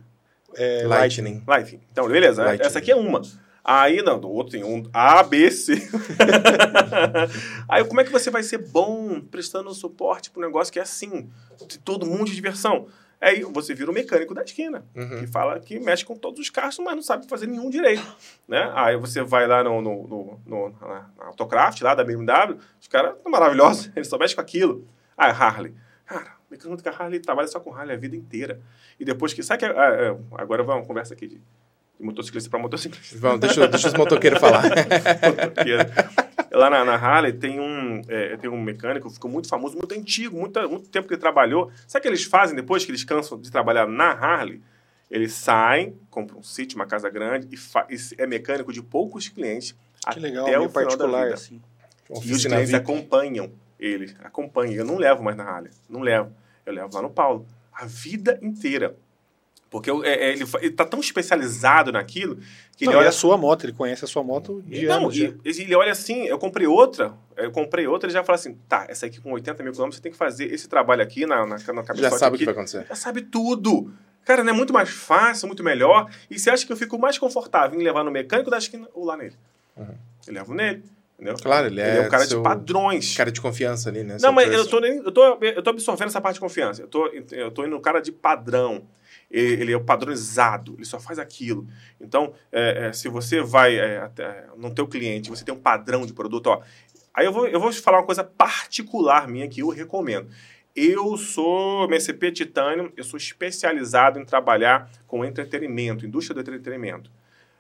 [0.58, 1.42] é, Lightning.
[1.48, 1.80] Live.
[1.90, 2.44] Então, beleza.
[2.44, 2.68] Lightning.
[2.68, 3.22] Essa aqui é uma.
[3.64, 5.74] Aí, não, do outro tem um A, B, C.
[7.70, 10.82] Aí, como é que você vai ser bom prestando suporte para um negócio que é
[10.82, 11.30] assim?
[11.66, 12.88] de Todo mundo de diversão.
[13.20, 15.20] Aí você vira o mecânico da esquina, Uhum.
[15.22, 18.04] que fala que mexe com todos os carros, mas não sabe fazer nenhum direito.
[18.48, 18.72] Né?
[18.76, 23.16] Aí você vai lá no, no, no, no- na, Autocraft, lá da BMW, os caras
[23.24, 24.88] são maravilhosos, eles só mexem com aquilo.
[25.18, 25.74] Ah, Harley.
[26.06, 28.62] Cara, mecânico da Harley trabalha só com Harley a vida inteira.
[29.00, 29.42] E depois que.
[29.42, 29.66] Sabe que.
[29.66, 33.18] ah, ah, agora vai uma conversa aqui de, de motociclista para motociclista.
[33.18, 34.62] Vamos, deixa, deixa os motoqueiros falar.
[35.28, 35.84] Motoqueiro.
[36.52, 40.38] Lá na, na Harley tem um, é, tem um mecânico, ficou muito famoso, muito antigo,
[40.38, 41.72] muito, muito tempo que ele trabalhou.
[41.88, 44.62] Sabe o que eles fazem depois que eles cansam de trabalhar na Harley?
[45.10, 49.76] Eles saem, compram um sítio, uma casa grande e, e é mecânico de poucos clientes.
[50.12, 51.62] Que legal, até o particular, assim.
[52.24, 54.74] E os clientes acompanham ele, acompanham.
[54.74, 56.34] Eu não levo mais na Harley, não levo.
[56.66, 57.46] Eu levo lá no Paulo.
[57.72, 58.98] A vida inteira.
[59.70, 62.38] Porque é- é, ele, fa- ele tá tão especializado naquilo
[62.78, 65.16] que Não, ele olha a sua moto, ele conhece a sua moto de não, anos
[65.16, 65.28] já.
[65.44, 68.86] e, ele olha assim, eu comprei outra, eu comprei outra e já fala assim, tá,
[68.88, 71.58] essa aqui com 80 mil quilômetros, você tem que fazer esse trabalho aqui na, na,
[71.58, 72.86] na cabeça Já sabe o que vai acontecer.
[72.88, 73.92] Já sabe tudo.
[74.24, 76.10] Cara, não é muito mais fácil, muito melhor.
[76.30, 79.06] E você acha que eu fico mais confortável em levar no mecânico da esquina ou
[79.06, 79.36] lá nele?
[79.76, 79.88] Uhum.
[80.28, 80.84] Eu levo nele,
[81.16, 81.36] entendeu?
[81.42, 83.16] Claro, ele é Ele é um cara de padrões.
[83.16, 84.18] Cara de confiança ali, né?
[84.22, 86.82] Não, mas eu tô, eu, tô, eu tô absorvendo essa parte de confiança.
[86.82, 88.84] Eu tô, eu tô indo no cara de padrão.
[89.30, 91.68] Ele ele é padronizado, ele só faz aquilo.
[92.00, 96.06] Então, é, é, se você vai é, até, no teu cliente, você tem um padrão
[96.06, 96.62] de produto, ó.
[97.14, 100.30] Aí eu vou, eu vou te falar uma coisa particular minha que eu recomendo.
[100.76, 107.12] Eu sou MSP Titânio, eu sou especializado em trabalhar com entretenimento, indústria do entretenimento.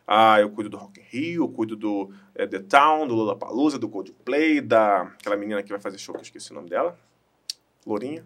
[0.05, 3.77] Ah, eu cuido do Rock in Rio, eu cuido do é, The Town, do Lollapalooza,
[3.77, 6.97] do Coldplay, da aquela menina que vai fazer show, que eu esqueci o nome dela.
[7.85, 8.23] Lourinha.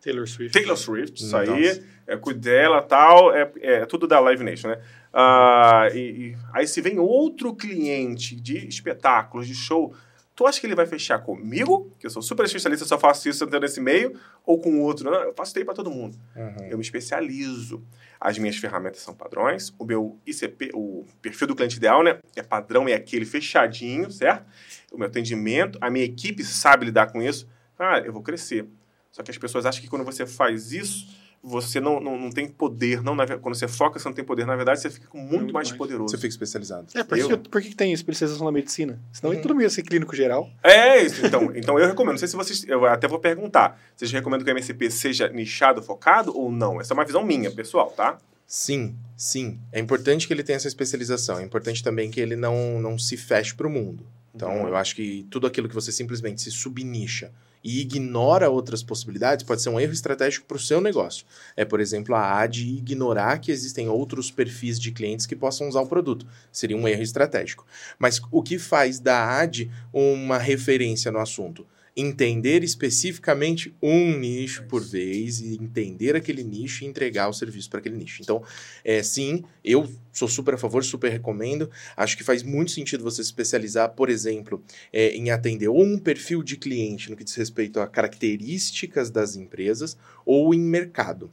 [0.00, 0.52] Taylor Swift.
[0.52, 1.52] Taylor Swift, isso Nossa.
[1.52, 1.82] aí.
[2.06, 3.34] É, cuido dela tal.
[3.34, 4.80] É, é tudo da Live Nation, né?
[5.12, 9.94] Ah, e, e aí se vem outro cliente de espetáculos, de show,
[10.34, 11.92] tu acha que ele vai fechar comigo?
[11.98, 15.10] Que eu sou super especialista, só faço isso entrando nesse meio, ou com outro?
[15.10, 16.18] Não, eu faço TI para todo mundo.
[16.34, 16.66] Uhum.
[16.68, 17.82] Eu me especializo.
[18.20, 19.72] As minhas ferramentas são padrões.
[19.78, 22.18] O meu ICP, o perfil do cliente ideal, né?
[22.34, 24.44] É padrão, é aquele fechadinho, certo?
[24.92, 27.48] O meu atendimento, a minha equipe sabe lidar com isso.
[27.76, 28.66] Cara, eu vou crescer.
[29.10, 31.06] Só que as pessoas acham que quando você faz isso,
[31.44, 33.02] você não, não, não tem poder.
[33.02, 34.46] Não, na quando você foca, você não tem poder.
[34.46, 35.78] Na verdade, você fica muito, Muito mais, mais.
[35.78, 36.08] poderoso.
[36.10, 36.86] Você fica especializado.
[36.94, 38.98] É, por, Eu- que, por que tem especialização na medicina?
[39.12, 40.48] Senão todo mundo ia ser clínico geral.
[40.62, 41.24] É isso.
[41.26, 42.12] Então, então eu recomendo.
[42.12, 42.64] Não sei se vocês.
[42.66, 43.78] Eu até vou perguntar.
[43.94, 46.80] Vocês recomendam que o MSP seja nichado, focado ou não?
[46.80, 48.16] Essa é uma visão minha, pessoal, tá?
[48.46, 49.58] Sim, sim.
[49.72, 51.38] É importante que ele tenha essa especialização.
[51.38, 54.06] É importante também que ele não, não se feche para o mundo.
[54.34, 54.68] Então, Uhum.
[54.68, 57.32] eu acho que tudo aquilo que você simplesmente se subnicha
[57.64, 61.24] e ignora outras possibilidades pode ser um erro estratégico para o seu negócio.
[61.56, 65.80] É, por exemplo, a AD ignorar que existem outros perfis de clientes que possam usar
[65.80, 66.26] o produto.
[66.52, 67.66] Seria um erro estratégico.
[67.98, 71.66] Mas o que faz da AD uma referência no assunto?
[71.96, 77.78] Entender especificamente um nicho por vez e entender aquele nicho e entregar o serviço para
[77.78, 78.20] aquele nicho.
[78.20, 78.42] Então,
[78.84, 81.70] é, sim, eu sou super a favor, super recomendo.
[81.96, 85.98] Acho que faz muito sentido você se especializar, por exemplo, é, em atender ou um
[85.98, 91.30] perfil de cliente no que diz respeito a características das empresas ou em mercado.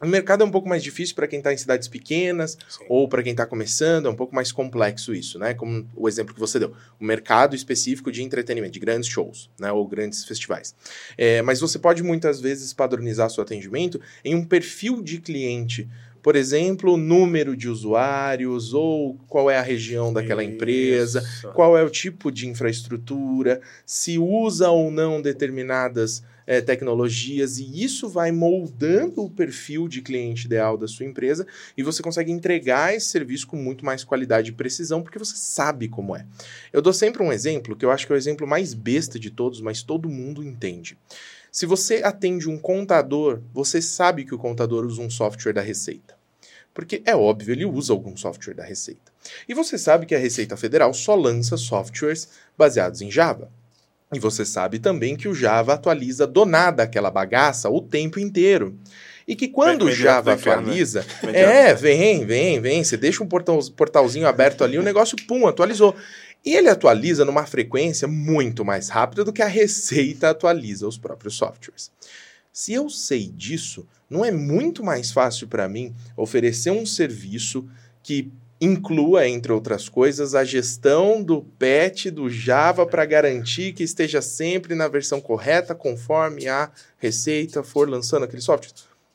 [0.00, 2.84] O mercado é um pouco mais difícil para quem está em cidades pequenas Sim.
[2.88, 5.54] ou para quem está começando, é um pouco mais complexo isso, né?
[5.54, 9.72] Como o exemplo que você deu, o mercado específico de entretenimento, de grandes shows, né?
[9.72, 10.74] Ou grandes festivais.
[11.16, 15.88] É, mas você pode muitas vezes padronizar seu atendimento em um perfil de cliente.
[16.22, 21.48] Por exemplo, número de usuários ou qual é a região daquela empresa, Isso.
[21.52, 28.08] qual é o tipo de infraestrutura, se usa ou não determinadas eh, tecnologias, e isso
[28.08, 31.46] vai moldando o perfil de cliente ideal da sua empresa
[31.76, 35.88] e você consegue entregar esse serviço com muito mais qualidade e precisão, porque você sabe
[35.88, 36.24] como é.
[36.72, 39.30] Eu dou sempre um exemplo, que eu acho que é o exemplo mais besta de
[39.30, 40.96] todos, mas todo mundo entende.
[41.52, 46.16] Se você atende um contador, você sabe que o contador usa um software da Receita.
[46.72, 49.12] Porque é óbvio, ele usa algum software da Receita.
[49.46, 53.50] E você sabe que a Receita Federal só lança softwares baseados em Java.
[54.12, 58.78] E você sabe também que o Java atualiza do nada aquela bagaça o tempo inteiro.
[59.26, 60.36] E que quando o Java né?
[60.36, 62.82] atualiza, Vem é, vem, vem, vem.
[62.82, 65.94] Você deixa um portal, portalzinho aberto ali, o negócio, pum, atualizou.
[66.42, 71.34] E ele atualiza numa frequência muito mais rápida do que a Receita atualiza os próprios
[71.34, 71.90] softwares.
[72.50, 77.68] Se eu sei disso, não é muito mais fácil para mim oferecer um serviço
[78.02, 84.20] que inclua, entre outras coisas, a gestão do patch do Java para garantir que esteja
[84.20, 88.72] sempre na versão correta, conforme a receita for lançando aquele software.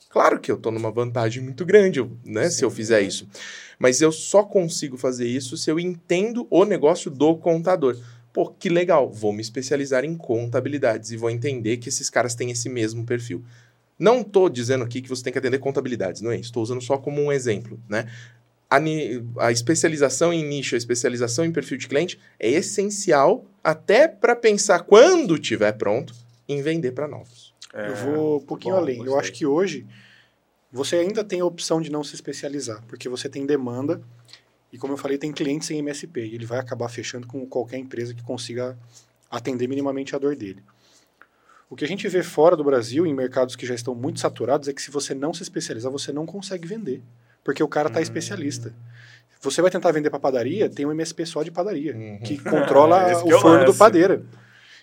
[0.09, 3.27] Claro que eu estou numa vantagem muito grande, né, se eu fizer isso.
[3.79, 7.97] Mas eu só consigo fazer isso se eu entendo o negócio do contador.
[8.31, 12.51] Pô, que legal, vou me especializar em contabilidades e vou entender que esses caras têm
[12.51, 13.43] esse mesmo perfil.
[13.97, 16.45] Não estou dizendo aqui que você tem que atender contabilidades, não é isso.
[16.45, 18.07] Estou usando só como um exemplo, né?
[18.73, 24.35] A, a, especialização em nicho, a especialização em perfil de cliente é essencial até para
[24.35, 26.13] pensar quando estiver pronto
[26.49, 27.53] em vender para novos.
[27.73, 28.97] É, eu vou um pouquinho bom, além.
[28.97, 29.13] Gostei.
[29.13, 29.85] Eu acho que hoje
[30.71, 34.01] você ainda tem a opção de não se especializar, porque você tem demanda
[34.71, 37.77] e, como eu falei, tem clientes em MSP e ele vai acabar fechando com qualquer
[37.77, 38.75] empresa que consiga
[39.29, 40.63] atender minimamente a dor dele.
[41.69, 44.67] O que a gente vê fora do Brasil, em mercados que já estão muito saturados,
[44.67, 47.03] é que se você não se especializar, você não consegue vender,
[47.43, 48.03] porque o cara está hum.
[48.03, 48.73] especialista.
[49.41, 52.19] Você vai tentar vender para padaria, tem um MSP só de padaria, uhum.
[52.23, 54.23] que controla o forno do padeira.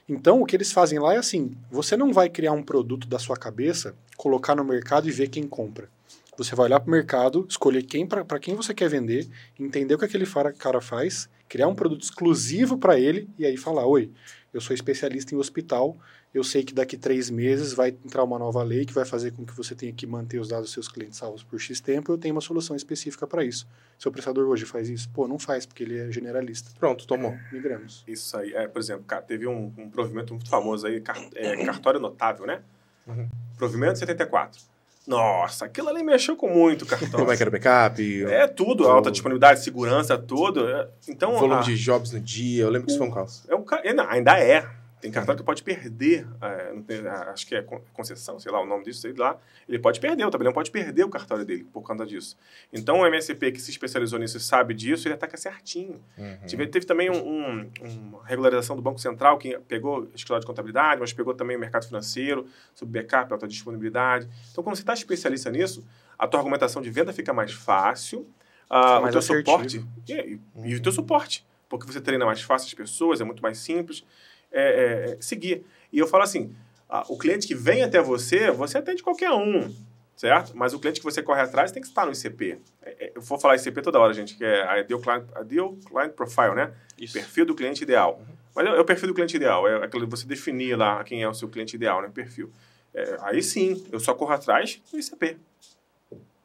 [0.06, 3.18] Então, o que eles fazem lá é assim: você não vai criar um produto da
[3.18, 5.88] sua cabeça, colocar no mercado e ver quem compra.
[6.36, 9.98] Você vai olhar para o mercado, escolher quem para quem você quer vender, entender o
[9.98, 10.26] que aquele
[10.58, 14.10] cara faz, criar um produto exclusivo para ele e aí falar: Oi,
[14.52, 15.96] eu sou especialista em hospital,
[16.32, 19.44] eu sei que daqui três meses vai entrar uma nova lei que vai fazer com
[19.44, 22.18] que você tenha que manter os dados dos seus clientes salvos por X tempo, eu
[22.18, 23.66] tenho uma solução específica para isso.
[23.98, 25.08] Seu prestador hoje faz isso?
[25.10, 26.70] Pô, não faz, porque ele é generalista.
[26.78, 27.32] Pronto, tomou.
[27.32, 28.04] É, migramos.
[28.06, 28.54] Isso aí.
[28.54, 31.02] É, por exemplo, teve um, um provimento muito famoso aí,
[31.34, 32.62] é, cartório notável, né?
[33.06, 33.28] Uhum.
[33.56, 34.60] Provimento 74.
[35.06, 37.18] Nossa, aquilo ali mexeu com muito cartão.
[37.18, 38.24] Como é que era o backup?
[38.24, 40.68] É tudo, alta disponibilidade, segurança, tudo.
[40.68, 43.44] É, então, volume a, de jobs no dia, eu lembro que isso foi um caos.
[43.48, 43.64] É um,
[44.08, 44.68] ainda é,
[45.00, 49.00] tem cartão que pode perder, é, acho que é concessão, sei lá o nome disso,
[49.00, 49.38] sei lá.
[49.66, 52.36] Ele pode perder, o tabelião pode perder o cartório dele por conta disso.
[52.70, 56.02] Então, o MSP que se especializou nisso e sabe disso, ele ataca certinho.
[56.18, 56.36] Uhum.
[56.46, 61.00] Teve, teve, também um, um, uma regularização do Banco Central, que pegou escritório de contabilidade,
[61.00, 64.28] mas pegou também o mercado financeiro, sobre backup, alta disponibilidade.
[64.52, 65.82] Então, quando você está especialista nisso,
[66.18, 68.28] a tua argumentação de venda fica mais fácil,
[68.70, 69.82] uh, o teu suporte...
[70.06, 73.42] E, e, e o teu suporte, porque você treina mais fácil as pessoas, é muito
[73.42, 74.04] mais simples
[74.52, 75.64] é, é, seguir.
[75.92, 76.54] E eu falo assim,
[76.88, 79.74] a, o cliente que vem até você, você atende qualquer um,
[80.16, 80.56] certo?
[80.56, 82.58] Mas o cliente que você corre atrás tem que estar no ICP.
[82.82, 85.76] É, é, eu vou falar ICP toda hora, gente, que é a Ideal Client, Ideal
[85.86, 86.72] Client Profile, né?
[86.98, 87.14] Isso.
[87.14, 88.18] Perfil do cliente ideal.
[88.18, 88.34] Uhum.
[88.54, 91.28] Mas é, é, o perfil do cliente ideal, é aquele você definir lá quem é
[91.28, 92.10] o seu cliente ideal, né?
[92.12, 92.50] Perfil.
[92.92, 95.36] É, aí sim, eu só corro atrás do ICP.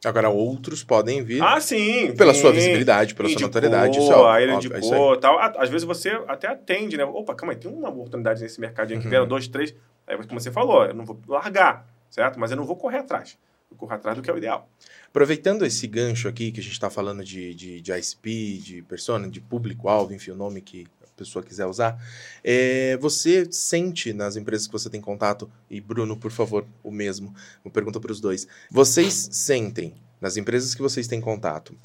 [0.06, 1.42] Agora, outros podem vir.
[1.42, 2.14] Ah, sim.
[2.16, 2.42] Pela sim.
[2.42, 3.98] sua visibilidade, pela indicou, sua notoriedade.
[3.98, 5.40] Isso é óbvio, ele indicou é tal.
[5.40, 7.04] Às vezes você até atende, né?
[7.04, 9.28] Opa, calma aí, tem uma oportunidade nesse mercadinho aqui, uhum.
[9.28, 9.74] dois, três.
[10.06, 12.40] Aí, como você falou, eu não vou largar, certo?
[12.40, 13.38] Mas eu não vou correr atrás.
[13.70, 14.70] Eu corro atrás do que é o ideal.
[15.08, 19.28] Aproveitando esse gancho aqui, que a gente está falando de, de, de ISP, de persona,
[19.28, 20.86] de público-alvo, enfim, o nome que
[21.16, 22.02] pessoa quiser usar,
[22.44, 27.34] é, você sente nas empresas que você tem contato, e Bruno, por favor, o mesmo,
[27.64, 31.78] uma pergunta para os dois, vocês sentem nas empresas que vocês têm contato,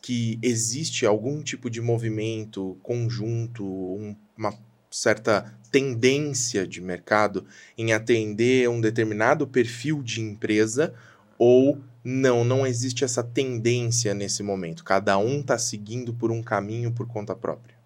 [0.00, 4.54] que existe algum tipo de movimento conjunto, um, uma
[4.90, 7.44] certa tendência de mercado
[7.78, 10.92] em atender um determinado perfil de empresa
[11.38, 14.84] ou não, não existe essa tendência nesse momento.
[14.84, 17.79] Cada um está seguindo por um caminho por conta própria.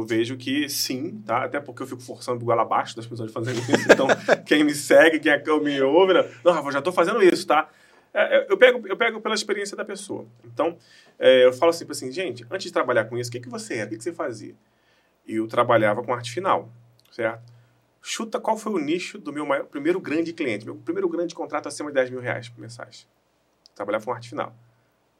[0.00, 1.44] Eu vejo que sim, tá?
[1.44, 3.92] Até porque eu fico forçando o goela abaixo das pessoas fazendo isso.
[3.92, 4.06] Então,
[4.46, 6.26] quem me segue, quem é me ouve, né?
[6.42, 7.68] não, Rafa, já estou fazendo isso, tá?
[8.14, 10.26] É, eu, pego, eu pego pela experiência da pessoa.
[10.42, 10.78] Então,
[11.18, 13.74] é, eu falo sempre assim, gente, antes de trabalhar com isso, o que, que você
[13.74, 13.86] era?
[13.86, 14.54] O que, que você fazia?
[15.28, 16.72] Eu trabalhava com arte final,
[17.12, 17.52] certo?
[18.00, 21.68] Chuta qual foi o nicho do meu maior, primeiro grande cliente, meu primeiro grande contrato
[21.68, 23.06] acima de 10 mil reais por mensagem.
[23.74, 24.56] Trabalhava com arte final.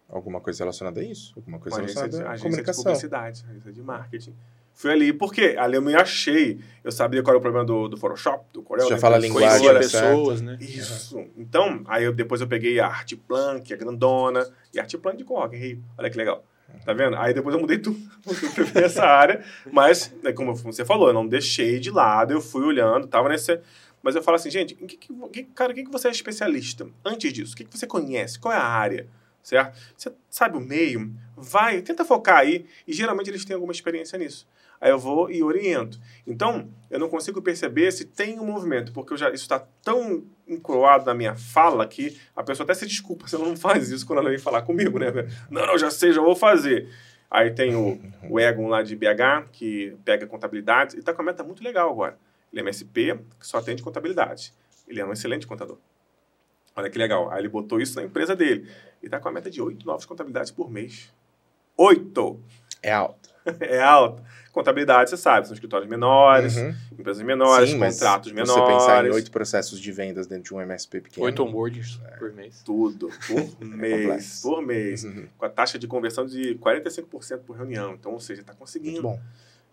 [0.08, 1.34] Alguma coisa relacionada a isso?
[1.36, 2.42] Alguma coisa relacionada à comunicação?
[2.42, 4.36] Agência de publicidade, agência de marketing.
[4.80, 6.58] Fui ali, porque ali eu me achei.
[6.82, 8.88] Eu sabia qual era o problema do, do Photoshop, do Corel.
[8.88, 9.00] Já né?
[9.02, 10.56] fala a linguagem das pessoas, né?
[10.58, 11.18] Isso.
[11.18, 11.30] Uhum.
[11.36, 15.22] Então, aí eu, depois eu peguei a Artplan, que é grandona, e a Artplan de
[15.22, 15.84] Rock em Rio.
[15.98, 16.42] Olha que legal.
[16.82, 17.14] Tá vendo?
[17.16, 18.00] Aí depois eu mudei tudo
[18.74, 23.06] essa área, mas, né, como você falou, eu não deixei de lado, eu fui olhando,
[23.06, 23.60] tava nesse...
[24.02, 26.88] Mas eu falo assim, gente, que, que, cara, o que, que você é especialista?
[27.04, 28.38] Antes disso, o que, que você conhece?
[28.38, 29.06] Qual é a área?
[29.42, 29.76] Certo?
[29.94, 31.12] Você sabe o meio?
[31.36, 32.64] Vai, tenta focar aí.
[32.88, 34.46] E geralmente eles têm alguma experiência nisso.
[34.80, 36.00] Aí eu vou e oriento.
[36.26, 41.04] Então, eu não consigo perceber se tem um movimento, porque já, isso está tão encroado
[41.04, 44.20] na minha fala que a pessoa até se desculpa se ela não faz isso quando
[44.20, 45.12] ela vem falar comigo, né?
[45.50, 46.88] Não, não, já sei, já vou fazer.
[47.30, 51.30] Aí tem o, o Egon lá de BH, que pega contabilidade, e está com uma
[51.30, 52.18] meta muito legal agora.
[52.50, 54.52] Ele é MSP, que só atende contabilidade.
[54.88, 55.78] Ele é um excelente contador.
[56.74, 57.30] Olha que legal.
[57.30, 58.68] Aí ele botou isso na empresa dele.
[59.02, 61.12] E está com a meta de oito novas contabilidades por mês
[61.82, 62.38] Oito.
[62.82, 62.92] É.
[63.60, 64.22] É alto.
[64.52, 66.74] Contabilidade, você sabe, são escritórios menores, Uhum.
[66.98, 68.52] empresas menores, Sim, contratos se menores.
[68.64, 71.24] Você pensar em oito processos de vendas dentro de um MSP pequeno.
[71.26, 72.60] Oito onboardings por mês.
[72.64, 74.42] Tudo, por mês, complexo.
[74.42, 75.04] por mês.
[75.04, 75.28] Uhum.
[75.38, 77.92] Com a taxa de conversão de 45% por reunião.
[77.94, 79.02] Então, ou seja, está Muito conseguindo.
[79.02, 79.20] bom.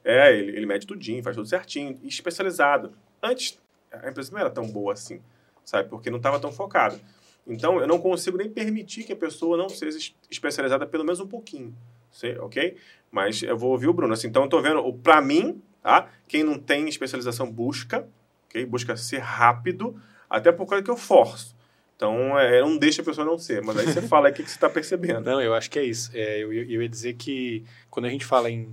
[0.05, 2.91] É, ele, ele mede tudinho, faz tudo certinho, e especializado.
[3.21, 3.57] Antes,
[3.91, 5.19] a empresa não era tão boa assim,
[5.65, 5.89] sabe?
[5.89, 6.99] Porque não estava tão focada.
[7.47, 11.19] Então, eu não consigo nem permitir que a pessoa não seja es- especializada pelo menos
[11.19, 11.73] um pouquinho,
[12.11, 12.77] sei, ok?
[13.11, 14.13] Mas eu vou ouvir o Bruno.
[14.13, 16.09] Assim, então, eu tô vendo, o- pra mim, tá?
[16.27, 18.07] Quem não tem especialização busca,
[18.47, 18.65] ok?
[18.65, 19.99] Busca ser rápido,
[20.29, 21.55] até por causa que eu forço.
[21.95, 23.63] Então, é, não deixa a pessoa não ser.
[23.63, 25.21] Mas aí você fala o que, que você está percebendo.
[25.21, 26.11] Não, eu acho que é isso.
[26.13, 28.69] É, eu, eu ia dizer que quando a gente fala em,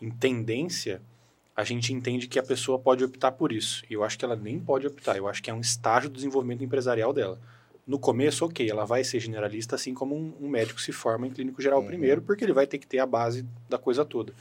[0.00, 1.00] em tendência,
[1.56, 3.84] a gente entende que a pessoa pode optar por isso.
[3.88, 5.16] E eu acho que ela nem pode optar.
[5.16, 7.40] Eu acho que é um estágio do desenvolvimento empresarial dela.
[7.86, 11.30] No começo, ok, ela vai ser generalista, assim como um, um médico se forma em
[11.30, 11.86] clínico geral Uhum.
[11.86, 14.32] primeiro, porque ele vai ter que ter a base da coisa toda.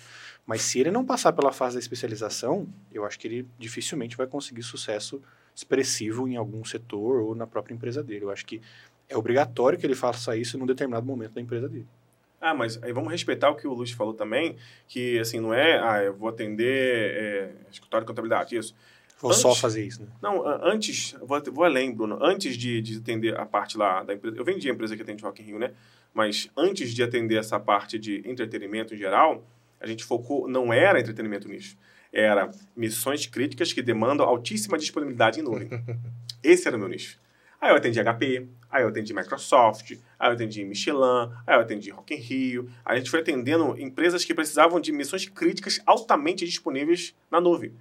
[0.46, 4.28] Mas se ele não passar pela fase da especialização, eu acho que ele dificilmente vai
[4.28, 5.22] conseguir sucesso
[5.56, 8.26] expressivo em algum setor ou na própria empresa dele.
[8.26, 8.62] Eu acho que
[9.10, 11.88] é obrigatório que ele faça isso num determinado momento da empresa dele.
[12.42, 15.80] Ah, mas aí vamos respeitar o que o Luiz falou também, que assim, não é,
[15.80, 18.76] ah, eu vou atender é, escritório de contabilidade, isso.
[19.32, 20.10] Só Antes- fazer isso, né?
[20.22, 24.36] Não, antes, vou, vou além, Bruno, antes de, de atender a parte lá da empresa,
[24.36, 25.72] eu vendi a empresa que atende Rock in Rio, né?
[26.14, 29.46] Mas antes de atender essa parte de entretenimento em geral,
[29.80, 31.78] a gente focou, não era entretenimento nisso,
[32.12, 35.70] era missões críticas que demandam altíssima disponibilidade em nuvem.
[36.44, 37.18] Esse era o meu nicho.
[37.60, 41.90] Aí eu atendi HP, aí eu atendi Microsoft, aí eu atendi Michelin, aí eu atendi
[41.92, 42.70] Rock in Rio.
[42.84, 47.72] A gente foi atendendo empresas que precisavam de missões críticas altamente disponíveis na nuvem.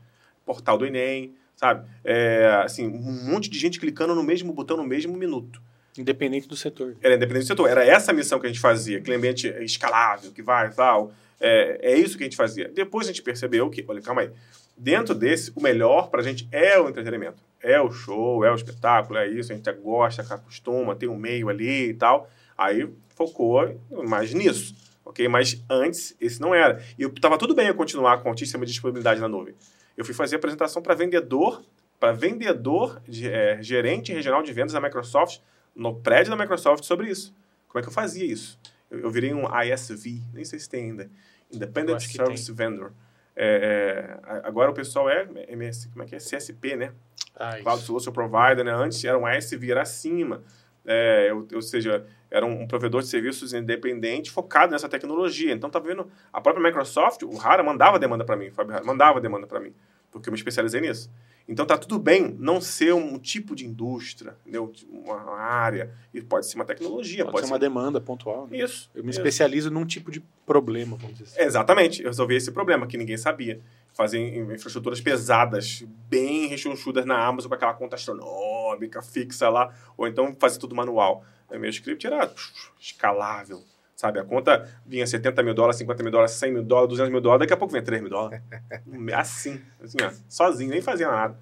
[0.52, 1.88] Portal do Enem, sabe?
[2.04, 5.62] É, assim, um monte de gente clicando no mesmo botão no mesmo minuto.
[5.96, 6.96] Independente do setor.
[7.02, 7.68] Era independente do setor.
[7.68, 8.98] Era essa a missão que a gente fazia.
[8.98, 11.12] Aquele ambiente escalável, que vai e tal.
[11.40, 12.68] É, é isso que a gente fazia.
[12.68, 14.30] Depois a gente percebeu que, olha, calma aí.
[14.76, 17.42] Dentro desse, o melhor pra gente é o entretenimento.
[17.60, 19.52] É o show, é o espetáculo, é isso.
[19.52, 22.28] A gente gosta, acostuma, tem um meio ali e tal.
[22.56, 24.74] Aí focou mais nisso.
[25.04, 25.28] Ok?
[25.28, 26.82] Mas antes, esse não era.
[26.98, 29.54] E estava tudo bem eu continuar com altíssima disponibilidade na nuvem.
[29.96, 31.62] Eu fui fazer apresentação para vendedor,
[32.00, 35.40] para vendedor, de, é, gerente regional de vendas da Microsoft,
[35.74, 37.34] no prédio da Microsoft sobre isso.
[37.68, 38.58] Como é que eu fazia isso?
[38.90, 41.04] Eu, eu virei um ISV, nem sei se tem ainda.
[41.04, 42.92] Eu Independent Service Vendor.
[43.34, 46.18] É, é, agora o pessoal é MS, como é que é?
[46.18, 46.92] CSP, né?
[47.34, 47.82] Ah, Cloud.
[47.82, 48.72] Solution Provider, né?
[48.72, 50.42] Antes era um ISV, era acima.
[50.84, 55.52] É, ou, ou seja, era um, um provedor de serviços independente focado nessa tecnologia.
[55.52, 56.10] Então, tá vendo?
[56.32, 59.60] A própria Microsoft, o Rara mandava demanda para mim, o Fábio Rara mandava demanda para
[59.60, 59.72] mim,
[60.10, 61.10] porque eu me especializei nisso.
[61.46, 64.72] Então, tá tudo bem não ser um tipo de indústria, entendeu?
[64.88, 68.46] uma área, e pode ser uma tecnologia, Pode, pode, ser uma demanda pontual.
[68.46, 68.58] Né?
[68.58, 68.88] Isso.
[68.94, 69.18] Eu me isso.
[69.18, 71.42] especializo num tipo de problema, vamos dizer assim.
[71.42, 73.60] Exatamente, eu resolvi esse problema que ninguém sabia.
[73.92, 80.06] Fazer in- infraestruturas pesadas, bem rechonchudas na Amazon com aquela conta astronômica fixa lá, ou
[80.06, 81.24] então fazer tudo manual.
[81.52, 82.32] Aí meu script era
[82.80, 83.62] escalável,
[83.94, 84.18] sabe?
[84.18, 87.40] A conta vinha 70 mil dólares, 50 mil dólares, 100 mil dólares, 200 mil dólares,
[87.40, 88.42] daqui a pouco vinha 3 mil dólares.
[89.14, 91.36] Assim, assim ó, sozinho, nem fazia nada.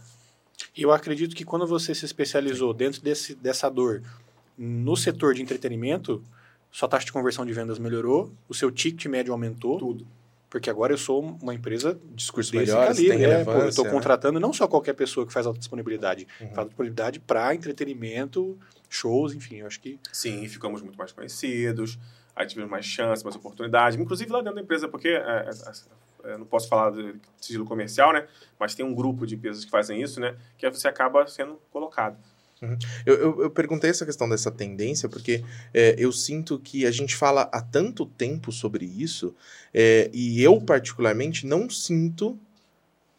[0.77, 4.03] E eu acredito que quando você se especializou dentro desse, dessa dor
[4.59, 6.23] no setor de entretenimento,
[6.71, 10.07] sua taxa de conversão de vendas melhorou, o seu ticket médio aumentou, Tudo.
[10.51, 13.17] porque agora eu sou uma empresa Discurso desse melhor, calibre.
[13.17, 13.91] tem é, pô, eu estou né?
[13.91, 16.47] contratando não só qualquer pessoa que faz alta disponibilidade, Uhum.
[16.49, 18.59] faz alta disponibilidade para entretenimento,
[18.91, 21.99] shows, enfim, eu acho que Sim, ficamos muito mais conhecidos,
[22.35, 25.51] aí tivemos mais chances, mais oportunidades, inclusive lá dentro da empresa, porque é, é,
[26.25, 28.27] é, eu não posso falar de sigilo comercial, né?
[28.59, 30.37] Mas tem um grupo de empresas que fazem isso, né?
[30.59, 32.19] Que você acaba sendo colocado.
[33.07, 37.17] Eu, eu, eu perguntei essa questão dessa tendência porque é, eu sinto que a gente
[37.17, 39.35] fala há tanto tempo sobre isso
[39.73, 42.39] é, e eu, particularmente, não sinto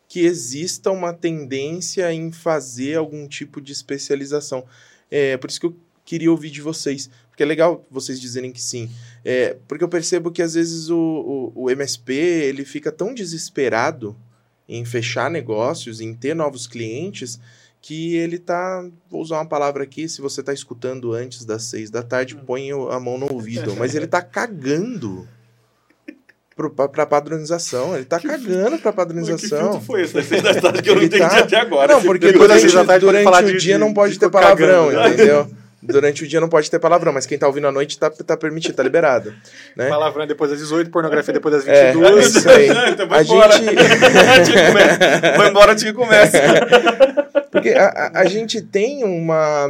[0.07, 4.65] que exista uma tendência em fazer algum tipo de especialização.
[5.11, 8.61] É por isso que eu queria ouvir de vocês, porque é legal vocês dizerem que
[8.61, 8.89] sim.
[9.23, 14.15] É, porque eu percebo que às vezes o, o, o MSP ele fica tão desesperado
[14.67, 17.39] em fechar negócios, em ter novos clientes,
[17.81, 18.87] que ele tá.
[19.09, 22.71] Vou usar uma palavra aqui, se você tá escutando antes das seis da tarde, põe
[22.73, 23.75] o- a mão no ouvido.
[23.77, 25.27] Mas ele tá cagando
[26.69, 27.95] pra padronização.
[27.95, 29.59] Ele tá cagando pra Que padronização.
[29.59, 31.93] filtro foi esse das seis da tarde que eu não entendi tá- até agora?
[31.93, 34.13] Não, porque durante, seis da tarde, durante pode falar o de- dia não de- pode
[34.13, 35.09] de ter palavrão, cagando, né?
[35.09, 35.47] entendeu?
[35.83, 38.37] Durante o dia não pode ter palavrão, mas quem tá ouvindo à noite tá, tá
[38.37, 39.33] permitido, tá liberado.
[39.75, 39.89] Né?
[39.89, 42.35] palavrão é depois das 18, pornografia depois das É, 22.
[42.35, 42.69] isso aí.
[42.91, 43.53] então vai A embora.
[43.57, 43.75] gente-
[44.45, 45.37] que.
[45.37, 46.37] Vai embora antes que comece.
[47.51, 49.67] Porque a, a, a gente tem uma.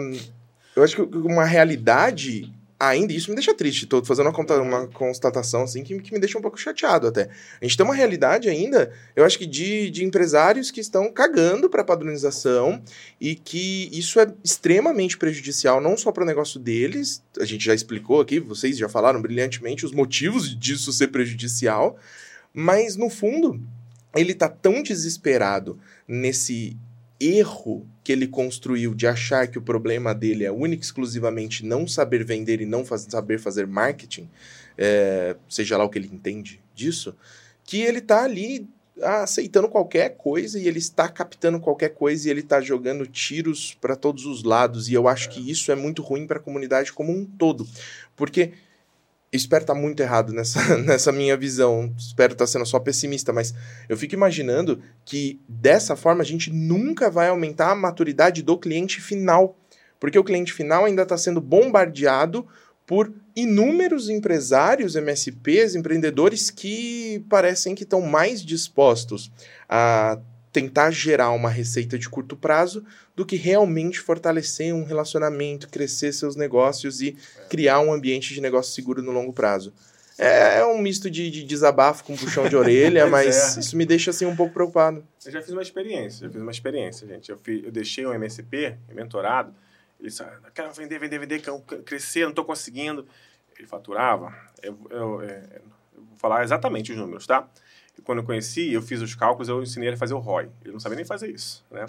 [0.76, 2.52] Eu acho que uma realidade
[2.82, 6.38] ainda, isso me deixa triste, tô fazendo uma, uma constatação assim que, que, me deixa
[6.38, 7.30] um pouco chateado até.
[7.62, 11.70] A gente tem uma realidade ainda, eu acho que de, de empresários que estão cagando
[11.70, 12.82] para padronização
[13.20, 17.76] e que isso é extremamente prejudicial não só para o negócio deles, a gente já
[17.76, 21.98] explicou aqui, vocês já falaram brilhantemente os motivos disso ser prejudicial,
[22.54, 23.62] mas no fundo
[24.16, 26.76] ele tá tão desesperado nesse
[27.22, 32.24] erro que ele construiu de achar que o problema dele é único exclusivamente não saber
[32.24, 34.30] vender e não faz, saber fazer marketing,
[34.78, 37.15] é, seja lá o que ele entende disso,
[37.63, 38.67] que ele está ali
[39.01, 43.95] aceitando qualquer coisa e ele está captando qualquer coisa e ele está jogando tiros para
[43.95, 44.89] todos os lados.
[44.89, 47.67] E eu acho que isso é muito ruim para a comunidade como um todo,
[48.15, 48.53] porque
[49.32, 53.32] espero estar tá muito errado nessa, nessa minha visão, espero estar tá sendo só pessimista,
[53.32, 53.54] mas
[53.88, 59.00] eu fico imaginando que dessa forma a gente nunca vai aumentar a maturidade do cliente
[59.00, 59.58] final,
[60.00, 62.46] porque o cliente final ainda está sendo bombardeado
[62.86, 69.32] por inúmeros empresários, MSPs, empreendedores que parecem que estão mais dispostos
[69.70, 70.20] a
[70.52, 72.86] tentar gerar uma receita de curto prazo
[73.16, 77.16] do que realmente fortalecer um relacionamento, crescer seus negócios e
[77.49, 79.74] criar um ambiente de negócio seguro no longo prazo.
[80.18, 83.60] É, é um misto de, de desabafo com puxão de orelha, mas é.
[83.62, 85.04] isso me deixa assim um pouco preocupado.
[85.26, 87.32] Eu já fiz uma experiência, já fiz uma experiência, gente.
[87.32, 89.54] Eu, fiz, eu deixei um MSP, mentorado,
[89.99, 91.41] ele disse, ah, quero vender, vender, vender,
[91.86, 93.08] crescer, não estou conseguindo.
[93.58, 97.47] Ele faturava, eu, eu, é, eu, vou falar exatamente os números, tá?
[98.04, 100.50] Quando eu conheci, eu fiz os cálculos, eu ensinei ele a fazer o ROI.
[100.64, 101.86] Ele não sabia nem fazer isso, né?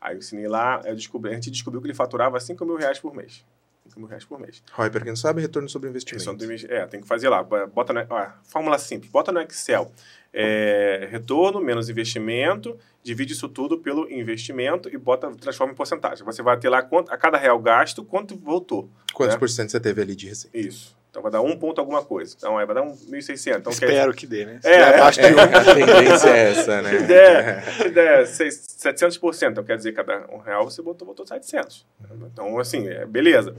[0.00, 2.98] Aí eu ensinei lá, eu descobri, a gente descobriu que ele faturava 5 mil reais
[2.98, 3.44] por mês.
[3.88, 4.62] 5 mil reais por mês.
[4.72, 6.24] ROI, para quem não sabe, retorno sobre investimento.
[6.68, 7.42] É, tem que fazer lá.
[7.42, 9.10] Bota no, ó, fórmula simples.
[9.10, 9.90] Bota no Excel.
[10.32, 16.24] É, retorno menos investimento, divide isso tudo pelo investimento e bota, transforma em porcentagem.
[16.24, 18.90] Você vai ter lá quanto, a cada real gasto, quanto voltou.
[19.14, 19.38] Quantos né?
[19.38, 20.56] por cento você teve ali de receita?
[20.56, 20.97] Isso.
[21.10, 22.34] Então vai dar um ponto alguma coisa.
[22.36, 23.58] Então é, vai dar um 1.600.
[23.58, 24.60] Então, Espero que, que dê, né?
[24.62, 25.38] É, é, abaixo de um.
[25.38, 26.98] A tendência é essa, né?
[26.98, 31.86] Se der, se der 700%, então quer dizer, cada um real você botou, botou 700.
[32.30, 33.54] Então, assim, é, beleza.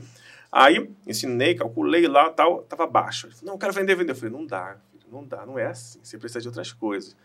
[0.52, 3.26] Aí, ensinei, calculei lá tal, tava baixo.
[3.26, 4.12] Ele falou, não, eu quero vender, vender.
[4.12, 6.00] Eu falei, não dá, filho, não dá, não é assim.
[6.02, 7.16] Você precisa de outras coisas.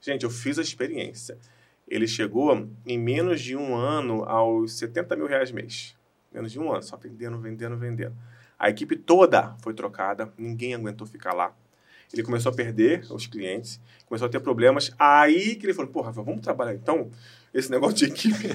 [0.00, 1.38] Gente, eu fiz a experiência.
[1.88, 5.96] Ele chegou em menos de um ano aos 70 mil reais mês.
[6.32, 8.14] Menos de um ano, só vendendo, vendendo, vendendo.
[8.58, 11.54] A equipe toda foi trocada, ninguém aguentou ficar lá.
[12.12, 14.92] Ele começou a perder os clientes, começou a ter problemas.
[14.98, 17.10] Aí que ele falou: porra, vamos trabalhar então
[17.52, 18.48] esse negócio de equipe.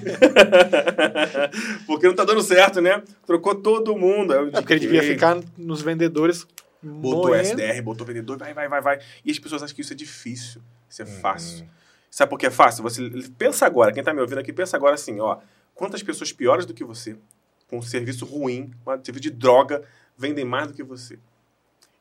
[1.85, 3.03] Porque não tá dando certo, né?
[3.25, 4.33] Trocou todo mundo.
[4.33, 6.45] É porque ele devia ficar nos vendedores.
[6.81, 7.61] Botou morrendo.
[7.61, 8.99] SDR, botou vendedor, vai, vai, vai, vai.
[9.23, 10.61] E as pessoas acham que isso é difícil.
[10.89, 11.19] Isso é uhum.
[11.19, 11.67] fácil.
[12.09, 12.83] Sabe por que é fácil?
[12.83, 15.37] Você pensa agora, quem tá me ouvindo aqui, pensa agora assim, ó.
[15.75, 17.15] Quantas pessoas piores do que você
[17.71, 19.81] com um serviço ruim, um serviço de droga,
[20.17, 21.17] vendem mais do que você.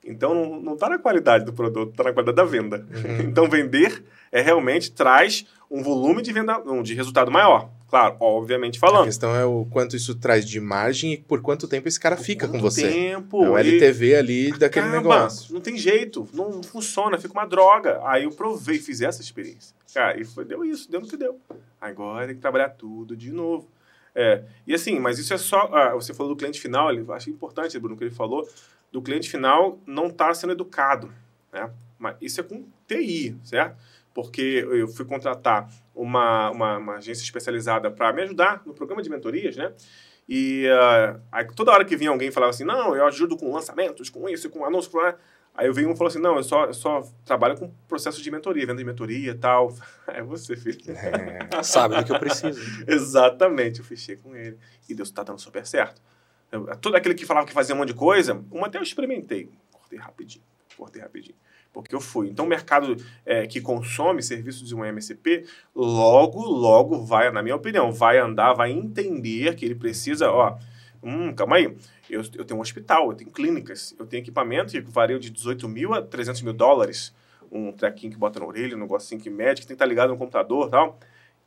[0.04, 2.86] Então não está na qualidade do produto, está na qualidade da venda.
[2.90, 3.20] Uhum.
[3.30, 4.02] Então vender
[4.32, 7.70] é realmente traz um volume de venda, um, de resultado maior.
[7.88, 9.02] Claro, obviamente falando.
[9.02, 12.16] A questão é o quanto isso traz de margem e por quanto tempo esse cara
[12.16, 12.88] por fica com você.
[12.88, 13.44] tempo.
[13.44, 15.52] É o LTV ali daquele negócio.
[15.52, 18.00] Não tem jeito, não funciona, fica uma droga.
[18.04, 19.74] Aí eu provei, fiz essa experiência.
[19.92, 21.38] Cara, e foi, deu isso, deu no que deu.
[21.80, 23.68] Agora tem que trabalhar tudo de novo.
[24.14, 25.70] É, e assim, mas isso é só.
[25.72, 28.48] Ah, você falou do cliente final, ele, acho importante, Bruno, que ele falou,
[28.90, 31.12] do cliente final não estar tá sendo educado.
[31.52, 31.70] Né?
[31.98, 33.76] Mas isso é com TI, certo?
[34.12, 39.10] Porque eu fui contratar uma, uma, uma agência especializada para me ajudar no programa de
[39.10, 39.72] mentorias, né?
[40.28, 44.08] E uh, aí, toda hora que vinha alguém falava assim: não, eu ajudo com lançamentos,
[44.08, 44.98] com isso, com anúncio, com.
[45.54, 48.22] Aí eu venho um e falou assim: não, eu só, eu só trabalho com processo
[48.22, 49.74] de mentoria, venda de mentoria e tal.
[50.12, 50.80] É você, filho.
[50.88, 51.62] É.
[51.62, 52.60] Sabe do que eu preciso.
[52.84, 54.58] Exatamente, eu fechei com ele.
[54.88, 56.02] E Deus está dando super certo.
[56.50, 59.48] Eu, todo aquele que falava que fazia um monte de coisa, uma até eu experimentei.
[59.70, 60.44] Cortei rapidinho,
[60.76, 61.36] cortei rapidinho.
[61.72, 62.28] Porque eu fui.
[62.28, 67.54] Então, o mercado é, que consome serviços de um MSP, logo, logo vai, na minha
[67.54, 70.58] opinião, vai andar, vai entender que ele precisa, ó,
[71.02, 71.74] hum, calma aí
[72.10, 75.68] eu, eu tenho um hospital, eu tenho clínicas, eu tenho equipamento que varia de 18
[75.68, 77.14] mil a 300 mil dólares.
[77.50, 80.10] Um trequinho que bota na orelha, um negocinho que mede, que tem que estar ligado
[80.10, 80.98] no computador e tal.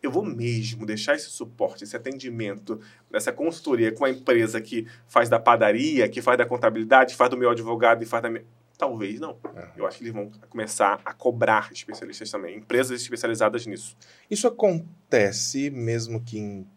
[0.01, 2.79] Eu vou mesmo deixar esse suporte, esse atendimento,
[3.11, 7.37] essa consultoria com a empresa que faz da padaria, que faz da contabilidade, faz do
[7.37, 8.43] meu advogado e faz da minha...
[8.77, 9.37] Talvez não.
[9.55, 9.69] É.
[9.77, 13.95] Eu acho que eles vão começar a cobrar especialistas também, empresas especializadas nisso.
[14.29, 16.67] Isso acontece mesmo que em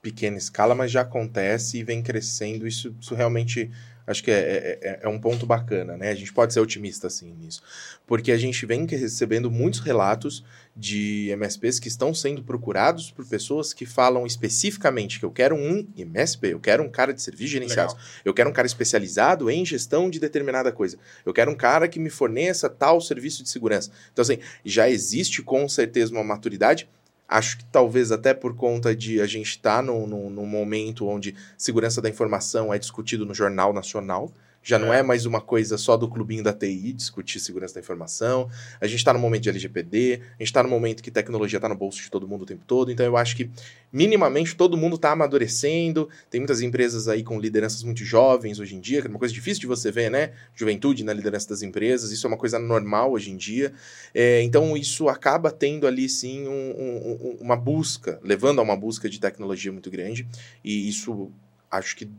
[0.00, 2.66] pequena escala, mas já acontece e vem crescendo.
[2.66, 3.70] Isso, isso realmente
[4.10, 6.10] Acho que é, é, é, um ponto bacana, né?
[6.10, 7.62] A gente pode ser otimista assim nisso.
[8.04, 10.44] Porque a gente vem recebendo muitos relatos
[10.74, 15.86] de MSPs que estão sendo procurados por pessoas que falam especificamente que eu quero um
[15.96, 18.08] MSP, eu quero um cara de serviços gerenciados, Legal.
[18.24, 22.00] eu quero um cara especializado em gestão de determinada coisa, eu quero um cara que
[22.00, 23.92] me forneça tal serviço de segurança.
[24.12, 26.88] Então, assim, já existe com certeza uma maturidade
[27.30, 31.36] Acho que talvez até por conta de a gente estar tá num, num, momento onde
[31.56, 34.32] segurança da informação é discutido no Jornal Nacional.
[34.62, 34.98] Já não é.
[34.98, 38.48] é mais uma coisa só do clubinho da TI discutir segurança da informação.
[38.78, 41.68] A gente está no momento de LGPD, a gente está no momento que tecnologia está
[41.68, 42.92] no bolso de todo mundo o tempo todo.
[42.92, 43.50] Então eu acho que
[43.90, 46.10] minimamente todo mundo está amadurecendo.
[46.28, 49.32] Tem muitas empresas aí com lideranças muito jovens hoje em dia, que é uma coisa
[49.32, 50.32] difícil de você ver, né?
[50.54, 53.72] Juventude na liderança das empresas, isso é uma coisa normal hoje em dia.
[54.14, 59.08] É, então isso acaba tendo ali sim um, um, uma busca, levando a uma busca
[59.08, 60.28] de tecnologia muito grande.
[60.62, 61.30] E isso
[61.70, 62.10] acho que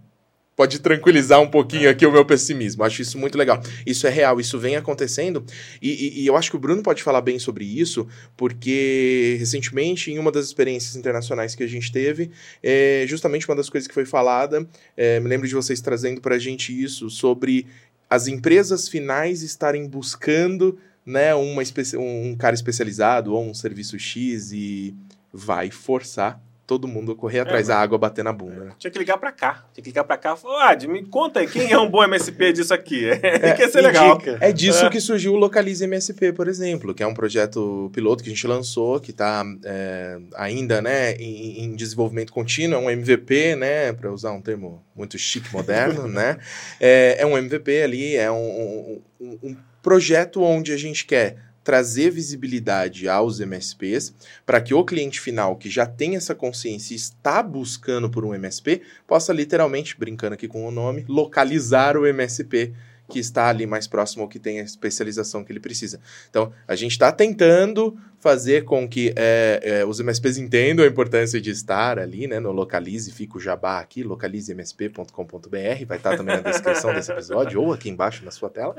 [0.55, 2.83] pode tranquilizar um pouquinho aqui o meu pessimismo.
[2.83, 3.61] Acho isso muito legal.
[3.85, 5.43] Isso é real, isso vem acontecendo.
[5.81, 10.11] E, e, e, eu acho que o Bruno pode falar bem sobre isso, porque recentemente,
[10.11, 12.31] em uma das experiências internacionais que a gente teve,
[12.61, 16.35] é justamente uma das coisas que foi falada, é, me lembro de vocês trazendo para
[16.35, 17.65] a gente isso, sobre
[18.09, 21.63] as empresas finais estarem buscando né, uma
[21.97, 24.93] um cara especializado ou um serviço X e
[25.33, 26.41] vai forçar
[26.71, 28.63] todo mundo correr é, atrás, é, a água bater na bunda.
[28.63, 28.71] Né?
[28.79, 29.65] Tinha que ligar para cá.
[29.73, 32.01] Tinha que ligar para cá e falar, ah, me conta aí, quem é um bom
[32.01, 33.09] MSP disso aqui?
[33.21, 34.21] É, que ia ser legal.
[34.39, 34.89] É disso é.
[34.89, 38.47] que surgiu o Localize MSP, por exemplo, que é um projeto piloto que a gente
[38.47, 44.11] lançou, que está é, ainda né, em, em, desenvolvimento contínuo, é um MVP, né, para
[44.11, 46.37] usar um termo muito chique, moderno, né?
[46.79, 52.09] É, é, um MVP ali, é um, um, um projeto onde a gente quer trazer
[52.09, 54.13] visibilidade aos MSPs
[54.45, 58.33] para que o cliente final que já tem essa consciência e está buscando por um
[58.33, 62.73] MSP possa literalmente, brincando aqui com o nome, localizar o MSP
[63.11, 65.99] que está ali mais próximo ou que tem a especialização que ele precisa.
[66.29, 71.41] Então, a gente está tentando fazer com que é, é, os MSPs entendam a importância
[71.41, 76.41] de estar ali, né, no Localize, fica o jabá aqui, localizemsp.com.br, vai estar também na
[76.41, 78.75] descrição desse episódio, ou aqui embaixo na sua tela.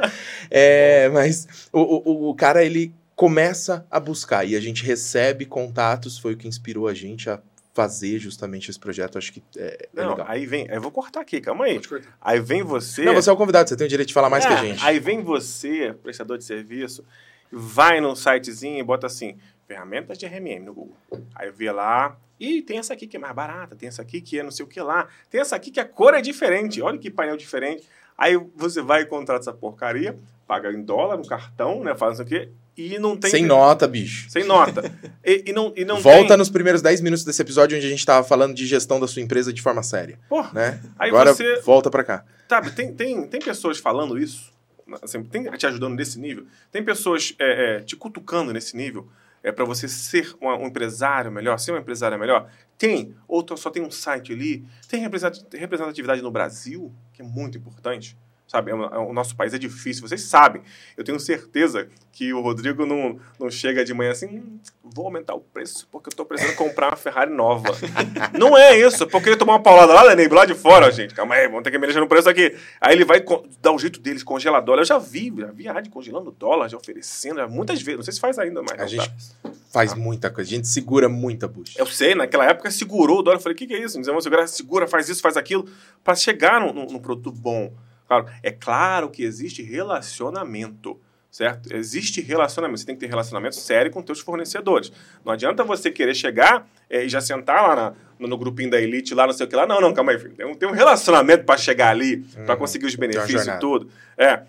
[0.50, 6.18] É, mas o, o, o cara, ele começa a buscar e a gente recebe contatos,
[6.18, 7.38] foi o que inspirou a gente a
[7.72, 10.26] fazer justamente esse projeto, acho que é, é não, legal.
[10.28, 11.80] Aí vem, eu vou cortar aqui, calma aí.
[12.20, 13.04] Aí vem você.
[13.04, 14.56] Não, você é o convidado, você tem o direito de falar mais é, que a
[14.58, 14.84] gente.
[14.84, 17.04] Aí vem você, prestador de serviço,
[17.50, 20.96] vai no sitezinho e bota assim, ferramentas de RMM no Google.
[21.34, 24.38] Aí vê lá, e tem essa aqui que é mais barata, tem essa aqui que
[24.38, 26.98] é não sei o que lá, tem essa aqui que a cor é diferente, olha
[26.98, 27.88] que painel diferente.
[28.16, 32.26] Aí você vai e contrata essa porcaria, paga em dólar, no cartão, né, faz não
[32.26, 33.30] sei o quê, e não tem.
[33.30, 34.30] Sem nota, bicho.
[34.30, 34.90] Sem nota.
[35.24, 36.36] E, e não, e não Volta tem...
[36.36, 39.22] nos primeiros 10 minutos desse episódio onde a gente estava falando de gestão da sua
[39.22, 40.18] empresa de forma séria.
[40.28, 40.80] Porra, né?
[40.98, 41.60] Aí Agora você...
[41.60, 42.24] volta para cá.
[42.48, 44.52] Sabe, tem, tem, tem pessoas falando isso,
[45.00, 49.08] assim, tem te ajudando nesse nível, tem pessoas é, é, te cutucando nesse nível
[49.42, 52.50] é para você ser um, empresário melhor, ser um empresário melhor.
[52.78, 58.16] Tem, ou só tem um site ali, tem representatividade no Brasil, que é muito importante
[58.52, 58.70] sabe?
[58.70, 60.62] É é o nosso país é difícil, vocês sabem.
[60.94, 65.34] Eu tenho certeza que o Rodrigo não, não chega de manhã assim, hum, vou aumentar
[65.34, 67.70] o preço porque eu estou precisando comprar uma Ferrari nova.
[68.38, 71.14] não é isso, porque ele tomar uma paulada lá, Neném, lá de fora, gente.
[71.14, 72.54] Calma aí, vamos ter que mexer no preço aqui.
[72.78, 73.24] Aí ele vai
[73.62, 74.82] dar o jeito deles, congelar dólar.
[74.82, 77.96] Eu já vi, já vi a rádio congelando dólar, já oferecendo, já, muitas vezes.
[77.96, 78.78] Não sei se faz ainda mais.
[78.78, 79.08] A gente
[79.42, 79.50] tá?
[79.72, 79.96] faz ah.
[79.96, 81.80] muita coisa, a gente segura muita bucha.
[81.80, 83.38] Eu sei, naquela época segurou o dólar.
[83.38, 83.98] Eu falei, o que, que é isso?
[84.20, 85.66] Segurar, segura, faz isso, faz aquilo,
[86.04, 87.72] para chegar num produto bom.
[88.12, 91.00] Claro, é claro que existe relacionamento,
[91.30, 91.74] certo?
[91.74, 92.80] Existe relacionamento.
[92.80, 94.92] Você tem que ter relacionamento sério com seus fornecedores.
[95.24, 98.78] Não adianta você querer chegar é, e já sentar lá na, no, no, grupinho da
[98.78, 99.66] elite, lá não sei o que lá.
[99.66, 100.34] Não, não, calma aí, filho.
[100.34, 102.44] Tem um, tem um relacionamento para chegar ali, uhum.
[102.44, 103.88] para conseguir os benefícios e tudo.
[104.16, 104.42] É,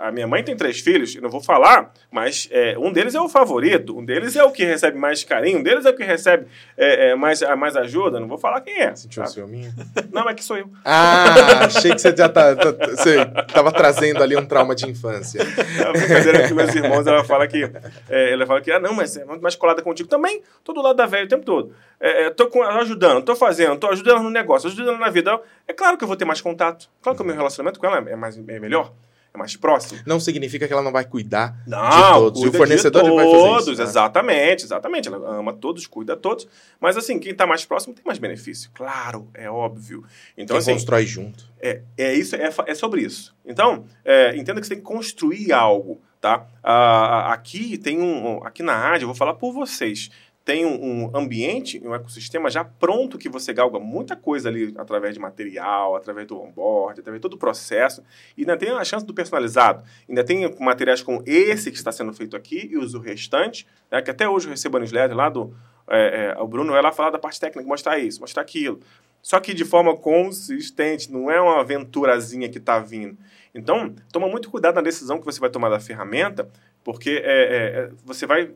[0.00, 3.20] a, minha mãe tem três filhos, eu não vou falar, mas é, um deles é
[3.20, 6.02] o favorito, um deles é o que recebe mais carinho, um deles é o que
[6.02, 8.94] recebe é, é, mais, mais ajuda, não vou falar quem é.
[8.96, 9.72] Sentiu um ciúminho?
[10.12, 10.68] Não, é que sou eu.
[10.84, 15.40] Ah, achei que você já tá, tá, você tava trazendo ali um trauma de infância.
[15.86, 17.70] A brincadeira que meus irmãos, ela fala que,
[18.10, 20.96] é, ela fala que, ah, não, mas é muito mais colada contigo também, todo lado
[20.96, 21.74] da velha o tempo todo.
[22.00, 25.40] É, é, com, ajudando, tô fazendo, tô ajudando no negócio, ajudando na vida.
[25.68, 27.98] É claro que eu vou ter mais contato, claro que o meu relacionamento com ela
[28.10, 28.92] é, mais, é melhor
[29.34, 30.00] é mais próximo.
[30.04, 32.42] Não significa que ela não vai cuidar não, de todos.
[32.42, 33.80] E o fornecedor de todos, vai fazer isso.
[33.80, 33.88] Né?
[33.88, 35.08] Exatamente, exatamente.
[35.08, 36.46] Ela ama todos, cuida todos.
[36.78, 38.70] Mas assim, quem está mais próximo tem mais benefício.
[38.74, 40.04] Claro, é óbvio.
[40.36, 41.50] Então, quem assim, constrói junto.
[41.60, 43.34] É, é isso, é, é sobre isso.
[43.44, 46.46] Então, é, entenda que você tem que construir algo, tá?
[46.62, 48.44] Ah, aqui tem um.
[48.44, 50.10] Aqui na rádio, eu vou falar por vocês
[50.44, 55.14] tem um, um, ambiente, um ecossistema já pronto que você galga muita coisa ali através
[55.14, 58.02] de material, através do onboard, através de todo o processo.
[58.36, 59.84] E ainda tem a chance do personalizado.
[60.08, 64.10] Ainda tem materiais como esse que está sendo feito aqui e os restantes, né, que
[64.10, 65.54] até hoje eu recebo a newsletter lá do
[65.88, 68.80] é, é, o Bruno lá falar da parte técnica, mostrar isso, mostrar aquilo.
[69.20, 73.16] Só que de forma consistente, não é uma aventurazinha que está vindo.
[73.54, 76.48] Então, toma muito cuidado na decisão que você vai tomar da ferramenta,
[76.82, 78.52] porque é, é, é você vai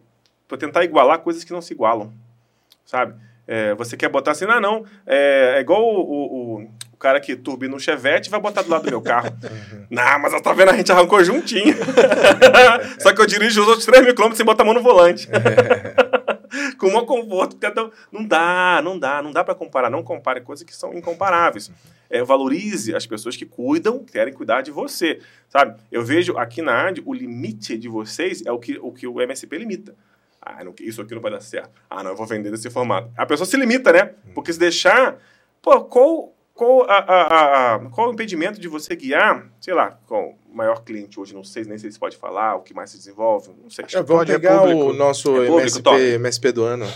[0.56, 2.12] tentar igualar coisas que não se igualam,
[2.84, 3.14] sabe?
[3.46, 7.36] É, você quer botar assim, ah, não, é, é igual o, o, o, cara que
[7.36, 9.30] turbina um chevette vai botar do lado do meu carro.
[9.88, 11.76] não, mas eu tô vendo, a gente arrancou juntinho.
[12.98, 15.28] Só que eu dirijo os outros 3 mil quilômetros sem botar a mão no volante.
[16.78, 17.56] Com um conforto.
[18.10, 19.90] Não dá, não dá, não dá para comparar.
[19.90, 21.70] Não compare coisas que são incomparáveis.
[22.08, 25.78] É, valorize as pessoas que cuidam, querem cuidar de você, sabe?
[25.90, 29.20] Eu vejo aqui na AD, o limite de vocês é o que o, que o
[29.20, 29.94] MSP limita.
[30.46, 31.70] Ah, não, isso aqui não vai dar certo.
[31.90, 33.10] Ah, não, eu vou vender desse formato.
[33.16, 34.12] A pessoa se limita, né?
[34.32, 35.18] Porque se deixar.
[35.60, 40.36] Pô, qual, qual, a, a, a, qual o impedimento de você guiar, sei lá, com
[40.48, 42.96] o maior cliente hoje, não sei nem sei se pode falar, o que mais se
[42.96, 43.86] desenvolve, não sei.
[43.92, 46.86] É, vamos é pegar é o nosso é público, MSP, MSP do ano,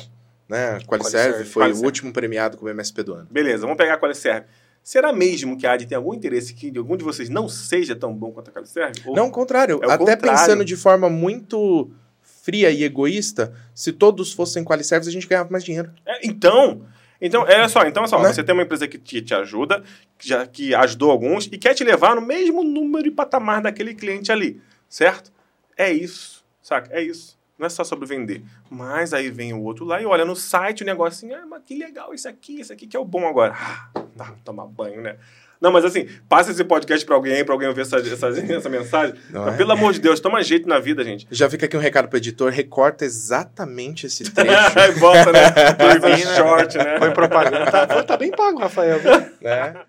[0.49, 0.79] né?
[0.87, 1.83] Qualiserve foi Qualiserve.
[1.83, 3.27] o último premiado como MSP do ano.
[3.29, 4.47] Beleza, vamos pegar a Qualiserve.
[4.81, 8.15] Será mesmo que a AD tem algum interesse que algum de vocês não seja tão
[8.15, 9.03] bom quanto a Qualiserve?
[9.05, 9.17] Ou...
[9.17, 9.81] Não, o contrário.
[9.83, 10.21] É Até contrário.
[10.21, 11.91] pensando de forma muito
[12.51, 15.93] fria e egoísta, se todos fossem qualiserves, a gente ganhava mais dinheiro.
[16.05, 16.85] É, então,
[17.21, 18.33] então, é só, então é só, né?
[18.33, 19.85] você tem uma empresa que te, te ajuda,
[20.19, 23.95] que, já, que ajudou alguns e quer te levar no mesmo número e patamar daquele
[23.95, 25.31] cliente ali, certo?
[25.77, 26.93] É isso, saca?
[26.93, 27.39] É isso.
[27.57, 28.43] Não é só sobre vender.
[28.69, 31.77] Mas aí vem o outro lá e olha no site o negocinho, ah, mas que
[31.77, 33.55] legal isso aqui, isso aqui que é o bom agora.
[33.55, 35.19] Ah, tá, tomar banho, né?
[35.61, 39.15] Não, mas assim, passa esse podcast pra alguém, pra alguém ouvir essa, essa, essa mensagem.
[39.29, 39.57] Não, é?
[39.57, 41.27] Pelo amor de Deus, toma jeito na vida, gente.
[41.31, 44.51] Já fica aqui um recado pro editor, recorta exatamente esse trecho.
[44.97, 45.51] e bota, né?
[46.01, 46.99] Põe short, né?
[46.99, 47.71] Põe propaganda.
[47.71, 49.01] Tá, tá bem pago, Rafael.
[49.41, 49.85] Né?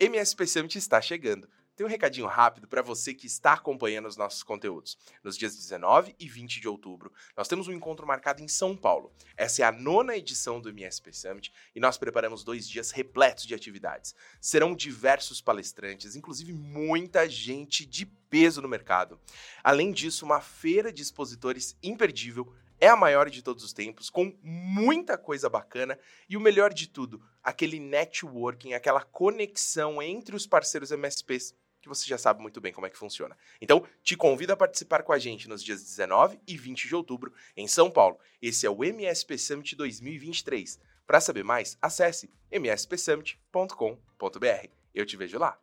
[0.00, 1.46] MSP Summit está chegando
[1.80, 4.98] tem um recadinho rápido para você que está acompanhando os nossos conteúdos.
[5.24, 9.10] Nos dias 19 e 20 de outubro, nós temos um encontro marcado em São Paulo.
[9.34, 13.54] Essa é a nona edição do MSP Summit e nós preparamos dois dias repletos de
[13.54, 14.14] atividades.
[14.42, 19.18] Serão diversos palestrantes, inclusive muita gente de peso no mercado.
[19.64, 24.36] Além disso, uma feira de expositores imperdível é a maior de todos os tempos, com
[24.42, 30.90] muita coisa bacana e o melhor de tudo, aquele networking, aquela conexão entre os parceiros
[30.90, 33.36] MSPs que você já sabe muito bem como é que funciona.
[33.60, 37.32] Então, te convido a participar com a gente nos dias 19 e 20 de outubro
[37.56, 38.18] em São Paulo.
[38.40, 40.78] Esse é o MSP Summit 2023.
[41.06, 44.68] Para saber mais, acesse mspsummit.com.br.
[44.94, 45.58] Eu te vejo lá.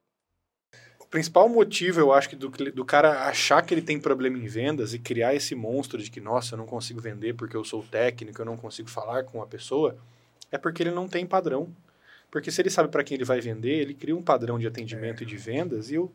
[0.99, 4.45] O principal motivo, eu acho, que do, do cara achar que ele tem problema em
[4.45, 7.81] vendas e criar esse monstro de que, nossa, eu não consigo vender porque eu sou
[7.81, 9.97] técnico, eu não consigo falar com a pessoa,
[10.51, 11.73] é porque ele não tem padrão.
[12.29, 15.21] Porque se ele sabe para quem ele vai vender, ele cria um padrão de atendimento
[15.21, 15.23] é.
[15.23, 16.11] e de vendas e eu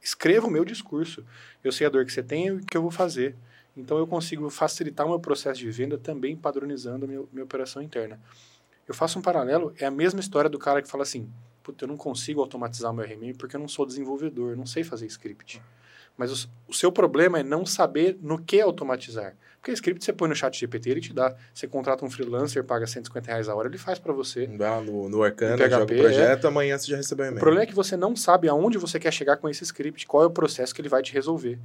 [0.00, 1.24] escrevo o meu discurso.
[1.62, 3.34] Eu sei a dor que você tem e o que eu vou fazer.
[3.76, 7.82] Então eu consigo facilitar o meu processo de venda também padronizando a minha, minha operação
[7.82, 8.18] interna.
[8.88, 11.28] Eu faço um paralelo, é a mesma história do cara que fala assim:
[11.62, 14.66] Puta, eu não consigo automatizar o meu RMM porque eu não sou desenvolvedor, eu não
[14.66, 15.60] sei fazer script.
[16.16, 19.36] Mas o, o, seu problema é não saber no que automatizar.
[19.66, 21.34] Porque script você põe no chat GPT, ele te dá.
[21.52, 24.46] Você contrata um freelancer, paga 150 reais a hora, ele faz para você.
[24.46, 26.48] Dá no, no Arcana, PHP, joga o projeto, é.
[26.48, 27.38] amanhã você já recebeu um e-mail.
[27.38, 30.22] O problema é que você não sabe aonde você quer chegar com esse script, qual
[30.22, 31.58] é o processo que ele vai te resolver.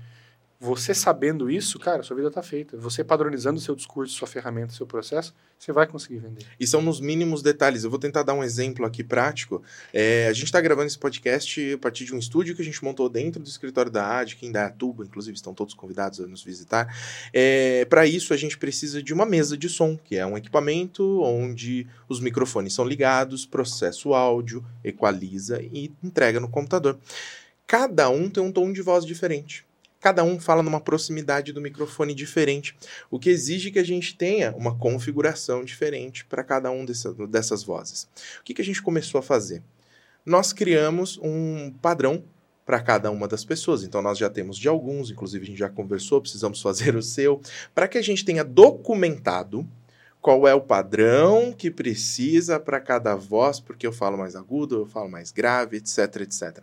[0.64, 2.78] Você sabendo isso, cara, sua vida está feita.
[2.78, 6.46] Você padronizando seu discurso, sua ferramenta, seu processo, você vai conseguir vender.
[6.60, 7.84] E são nos mínimos detalhes.
[7.84, 9.64] Eu vou tentar dar um exemplo aqui prático.
[9.92, 12.84] É, a gente está gravando esse podcast a partir de um estúdio que a gente
[12.84, 16.44] montou dentro do escritório da AD, que em Dayatuba, inclusive estão todos convidados a nos
[16.44, 16.96] visitar.
[17.34, 21.24] É, Para isso, a gente precisa de uma mesa de som, que é um equipamento
[21.24, 27.00] onde os microfones são ligados, processa o áudio, equaliza e entrega no computador.
[27.66, 29.66] Cada um tem um tom de voz diferente
[30.02, 32.76] cada um fala numa proximidade do microfone diferente,
[33.10, 37.64] o que exige que a gente tenha uma configuração diferente para cada um dessa, dessas
[37.64, 38.10] vozes.
[38.40, 39.62] O que, que a gente começou a fazer?
[40.26, 42.24] Nós criamos um padrão
[42.66, 43.84] para cada uma das pessoas.
[43.84, 47.40] Então nós já temos de alguns, inclusive a gente já conversou, precisamos fazer o seu,
[47.74, 49.68] para que a gente tenha documentado
[50.22, 54.86] qual é o padrão que precisa para cada voz, porque eu falo mais agudo, eu
[54.86, 56.60] falo mais grave, etc, etc.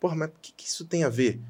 [0.00, 1.40] Porra, mas o que, que isso tem a ver?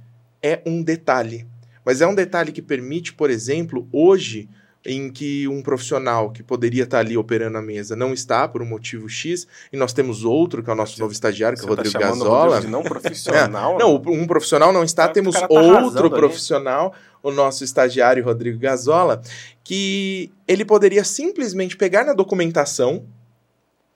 [0.43, 1.47] É um detalhe.
[1.85, 4.49] Mas é um detalhe que permite, por exemplo, hoje,
[4.85, 8.67] em que um profissional que poderia estar ali operando a mesa não está por um
[8.67, 11.67] motivo X, e nós temos outro, que é o nosso Você- novo estagiário, que é
[11.67, 12.43] o tá Rodrigo o Gazola.
[12.57, 13.79] Rodrigo de não profissional?
[13.79, 16.15] Não, um profissional não está, o temos tá outro ali.
[16.17, 16.93] profissional,
[17.23, 19.23] o nosso estagiário Rodrigo Gazola,
[19.63, 23.05] que ele poderia simplesmente pegar na documentação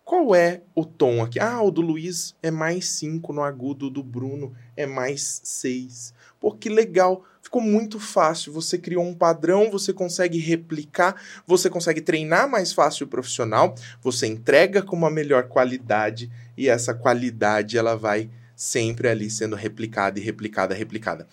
[0.05, 1.40] qual é o tom aqui.
[1.40, 6.14] Ah, o do Luiz é mais 5 no agudo, o do Bruno é mais 6.
[6.41, 7.25] Pô, que legal.
[7.43, 8.53] Ficou muito fácil.
[8.53, 14.27] Você criou um padrão, você consegue replicar, você consegue treinar mais fácil o profissional, você
[14.27, 20.23] entrega com uma melhor qualidade e essa qualidade ela vai sempre ali sendo replicada e
[20.23, 21.29] replicada, replicada.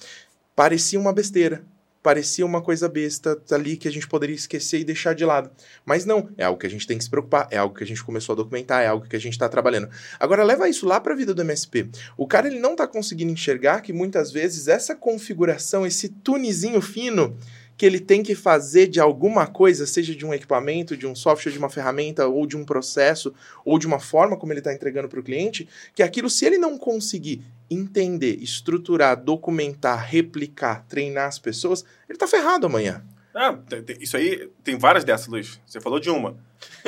[0.56, 1.64] Parecia uma besteira,
[2.04, 5.50] parecia uma coisa besta ali que a gente poderia esquecer e deixar de lado.
[5.86, 7.88] Mas não, é algo que a gente tem que se preocupar, é algo que a
[7.88, 9.90] gente começou a documentar, é algo que a gente está trabalhando.
[10.20, 11.90] Agora leva isso lá para a vida do MSP.
[12.18, 17.38] O cara ele não está conseguindo enxergar que muitas vezes essa configuração, esse tunezinho fino
[17.84, 21.52] que ele tem que fazer de alguma coisa, seja de um equipamento, de um software,
[21.52, 23.34] de uma ferramenta, ou de um processo,
[23.66, 26.58] ou de uma forma como ele está entregando para o cliente, que aquilo, se ele
[26.58, 33.04] não conseguir entender, estruturar, documentar, replicar, treinar as pessoas, ele está ferrado amanhã.
[33.36, 33.60] Ah,
[34.00, 35.60] isso aí, tem várias dessas, Luiz.
[35.66, 36.38] Você falou de uma.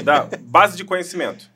[0.01, 1.51] Da base de conhecimento.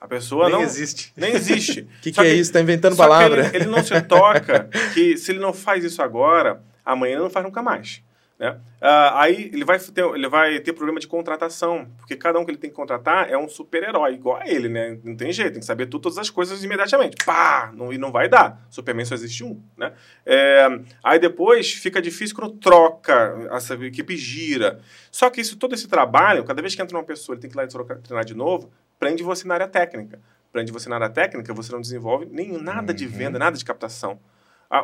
[0.00, 0.62] A pessoa Nem não...
[0.62, 1.12] existe.
[1.14, 1.80] Nem existe.
[1.80, 2.48] O que, que é isso?
[2.48, 3.46] Está inventando só que palavra.
[3.48, 7.30] Ele, ele não se toca que se ele não faz isso agora, amanhã ele não
[7.30, 8.02] faz nunca mais.
[8.36, 8.58] Né?
[8.80, 12.50] Ah, aí ele vai, ter, ele vai ter problema de contratação, porque cada um que
[12.50, 14.98] ele tem que contratar é um super-herói, igual a ele, né?
[15.04, 17.16] Não tem jeito, tem que saber tudo, todas as coisas imediatamente.
[17.24, 17.70] Pá!
[17.72, 18.66] Não, e não vai dar.
[18.70, 19.92] Superman só existe um, né?
[20.26, 20.66] É,
[21.02, 24.80] aí depois fica difícil quando troca, essa equipe gira.
[25.12, 27.56] Só que isso, todo esse trabalho, cada vez que entra uma pessoa, ele tem que
[27.56, 30.20] ir lá trocar- treinar de novo, prende você na área técnica.
[30.52, 33.10] Prende você na área técnica, você não desenvolve nem nada de Uhum.
[33.12, 34.18] venda, nada de captação.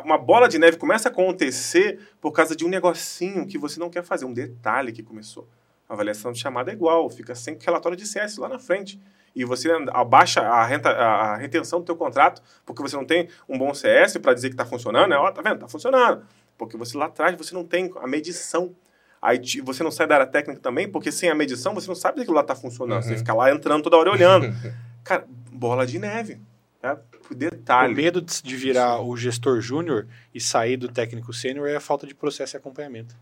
[0.05, 3.89] Uma bola de neve começa a acontecer por causa de um negocinho que você não
[3.89, 5.47] quer fazer, um detalhe que começou.
[5.89, 8.99] A avaliação de chamada é igual, fica sem relatório de CS lá na frente.
[9.35, 13.57] E você abaixa a, renta, a retenção do teu contrato porque você não tem um
[13.57, 15.09] bom CS para dizer que está funcionando.
[15.09, 15.17] Né?
[15.17, 15.59] Ó, tá vendo?
[15.59, 16.23] Tá funcionando.
[16.57, 18.73] Porque você lá atrás você não tem a medição.
[19.21, 22.17] Aí você não sai da área técnica também, porque sem a medição você não sabe
[22.17, 23.03] se aquilo lá está funcionando.
[23.03, 23.17] Você Uhum.
[23.19, 24.47] fica lá entrando toda hora olhando.
[25.03, 26.41] Cara, bola de neve.
[27.29, 27.93] O Detalhe.
[27.93, 32.15] medo de virar o gestor júnior e sair do técnico sênior é a falta de
[32.15, 33.15] processo e acompanhamento.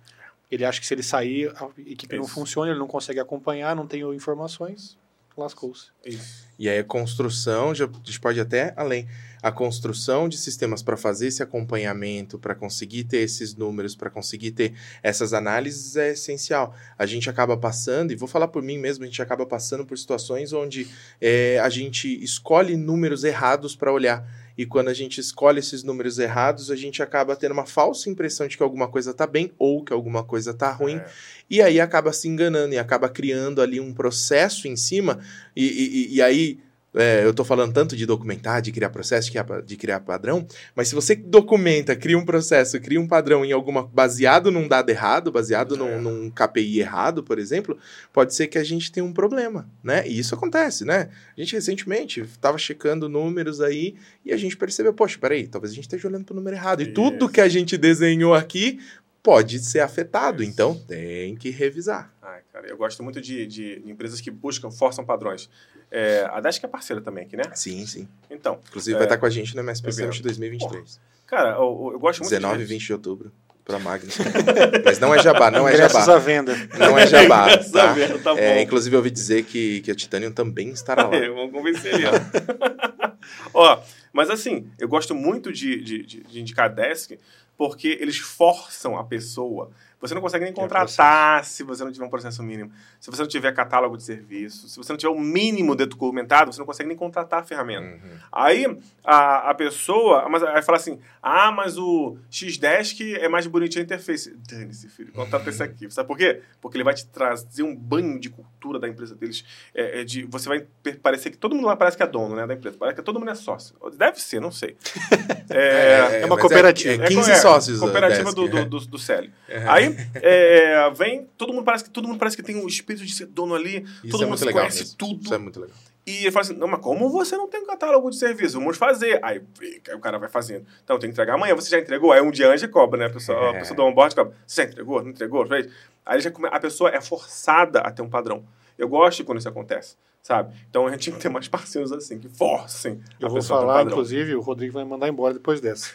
[0.50, 3.86] Ele acha que se ele sair, a equipe não funciona, ele não consegue acompanhar, não
[3.86, 4.98] tem informações,
[5.40, 5.88] lascou-se.
[6.06, 6.48] Isso.
[6.60, 9.08] E aí a construção, já, a gente pode até além,
[9.42, 14.52] a construção de sistemas para fazer esse acompanhamento, para conseguir ter esses números, para conseguir
[14.52, 16.76] ter essas análises é essencial.
[16.98, 19.98] A gente acaba passando, e vou falar por mim mesmo, a gente acaba passando por
[19.98, 20.88] situações onde
[21.22, 24.28] é, a gente escolhe números errados para olhar.
[24.60, 28.46] E quando a gente escolhe esses números errados, a gente acaba tendo uma falsa impressão
[28.46, 30.98] de que alguma coisa está bem ou que alguma coisa está ruim.
[30.98, 31.06] É.
[31.50, 35.20] E aí acaba se enganando e acaba criando ali um processo em cima.
[35.56, 36.60] E, e- e aí
[36.96, 40.46] é, eu tô falando tanto de documentar, de criar processo, de criar, de criar padrão,
[40.76, 43.84] mas se você documenta, cria um processo, cria um padrão em alguma.
[43.84, 45.78] baseado num dado errado, baseado É.
[45.78, 47.78] num, num KPI errado, por exemplo,
[48.12, 50.08] pode ser que a gente tenha um problema, né?
[50.08, 51.10] E isso acontece, né?
[51.38, 53.96] A gente recentemente estava checando números aí
[54.26, 56.82] e a gente percebeu, poxa, peraí, talvez a gente esteja olhando para o número errado.
[56.82, 57.34] E tudo Isso.
[57.34, 58.80] que a gente desenhou aqui
[59.22, 60.52] pode ser afetado, Isso.
[60.52, 62.12] então tem que revisar.
[62.22, 65.50] Ai, cara, eu gosto muito de, de empresas que buscam, forçam padrões.
[65.92, 67.44] É, a que é parceira também aqui, né?
[67.56, 68.08] Sim, sim.
[68.30, 68.98] Então, Inclusive É.
[68.98, 69.92] vai estar com a gente no MSP.
[69.92, 71.00] Summit 2023.
[71.26, 72.66] cara, eu, eu gosto muito 19 e de...
[72.74, 73.32] 20 de outubro
[73.66, 74.16] para Magnus.
[74.86, 76.16] Mas não é jabá, não é Ingressos jabá.
[76.16, 76.56] à venda.
[76.78, 77.94] Não é jabá, tá?
[77.94, 81.12] venda, tá É, inclusive eu ouvi dizer que, que a Titanium também estará lá.
[81.36, 82.06] Vamos convencer ele.
[82.08, 83.10] ó.
[83.54, 83.82] Ó,
[84.14, 87.18] mas assim, eu gosto muito de, de, de- de indicar Desk
[87.60, 89.70] porque eles forçam a pessoa.
[90.00, 92.72] Você não consegue nem contratar se você não tiver um processo mínimo.
[93.02, 96.60] Se você não tiver catálogo de serviço, se você não tiver o mínimo documentado, você
[96.60, 98.02] não consegue nem contratar a ferramenta.
[98.02, 98.18] Uhum.
[98.32, 103.82] Aí a, a pessoa mas, aí fala assim: ah, mas o Xdesk é mais bonitinho
[103.82, 104.34] a interface.
[104.50, 105.92] Dane-se, filho, contrata esse aqui.
[105.92, 106.42] Sabe por quê?
[106.62, 108.30] Porque ele vai te trazer um banho de
[108.60, 109.44] cultura da empresa deles.
[109.74, 110.66] É, é de, você vai
[111.02, 112.76] parecer que todo mundo lá parece que é dono né, da empresa.
[112.78, 113.74] Parece que todo mundo é sócio.
[113.98, 114.76] Deve ser, não sei.
[115.52, 117.04] É, É uma mas cooperativa.
[117.04, 117.80] É, 15 é, sócios.
[117.80, 118.66] Cooperativa do, do, é.
[118.66, 119.30] do, do CEL.
[119.68, 123.12] Aí é, vem, todo mundo parece que todo mundo parece que tem um espírito de
[123.12, 123.84] ser dono ali.
[124.04, 124.96] Isso todo é mundo conhece mesmo.
[124.96, 125.24] tudo.
[125.24, 125.76] Isso é muito legal.
[126.06, 128.60] E ele fala assim, não, mas como você não tem um catálogo de serviço?
[128.60, 129.20] Vamos fazer.
[129.24, 130.66] Aí, aí o cara vai fazendo.
[130.84, 131.56] Então, tem que entregar amanhã.
[131.56, 132.12] Você já entregou?
[132.12, 133.06] Aí um dia antes cobra, né?
[133.08, 133.60] A pessoa, a É.
[133.60, 134.34] pessoa do onboard cobra.
[134.46, 135.04] Você já entregou?
[135.04, 135.46] Não entregou?
[135.48, 135.68] Fez?
[136.10, 138.44] Aí já a pessoa é forçada a ter um padrão.
[138.78, 140.56] Eu gosto quando isso acontece, sabe?
[140.68, 143.60] Então, a gente tem que ter mais parceiros assim, que forcem Eu a vou pessoa
[143.60, 143.92] a ter um falar, padrão.
[143.92, 145.92] inclusive, o Rodrigo vai me mandar embora depois dessa.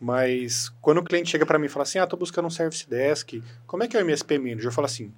[0.00, 2.88] Mas quando o cliente chega para mim e fala assim, ah, tô buscando um service
[2.88, 4.64] desk, como é que é o MSP Manager?
[4.66, 5.12] Eu falo assim,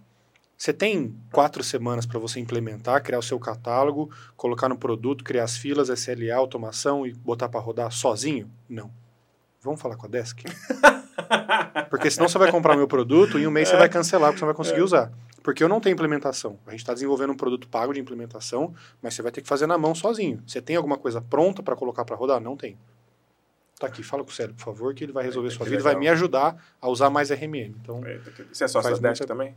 [0.59, 5.45] Você tem quatro semanas para você implementar, criar o seu catálogo, colocar no produto, criar
[5.45, 8.51] as filas, SLA, automação e botar para rodar sozinho?
[8.69, 8.91] Não.
[9.63, 10.43] Vamos falar com a Desk?
[11.91, 14.39] Porque senão você vai comprar meu produto e em um mês você vai cancelar porque
[14.39, 15.11] você não vai conseguir usar.
[15.43, 16.59] Porque eu não tenho implementação.
[16.67, 19.67] A gente está desenvolvendo um produto pago de implementação, mas você vai ter que fazer
[19.67, 20.43] na mão sozinho.
[20.47, 22.41] Você tem alguma coisa pronta para colocar para rodar?
[22.41, 22.77] Não tem.
[23.79, 25.71] Tá aqui, fala com o Célio, por favor, que ele vai resolver Eita, sua que
[25.71, 26.01] vida e vai legal.
[26.01, 27.77] me ajudar a usar mais RMM.
[27.83, 29.55] Então, que- Você é sócio da muita- também?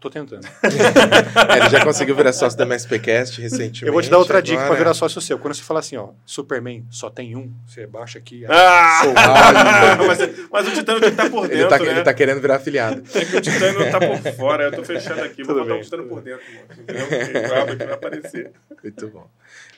[0.00, 0.40] tô tentando.
[1.52, 3.84] É, ele já conseguiu virar sócio da MSPcast recentemente.
[3.84, 5.38] Eu vou te dar outra dica agora- para virar sócio seu.
[5.38, 8.42] Quando você falar assim, ó, Superman só tem um, você baixa aqui.
[8.48, 9.02] Ah!
[9.04, 9.12] Sou-
[10.06, 11.90] mas, mas o Titânio tem que estar por dentro, Ele tá, né?
[11.90, 13.02] ele tá querendo virar afiliado.
[13.14, 15.80] É que o Titânio tá por fora, eu tô fechando aqui, vou Tudo botar bem.
[15.80, 16.66] o Titânio por dentro, mano.
[16.82, 17.48] Entendeu?
[17.48, 18.52] Brabo aqui vai aparecer.
[18.82, 19.28] Muito bom.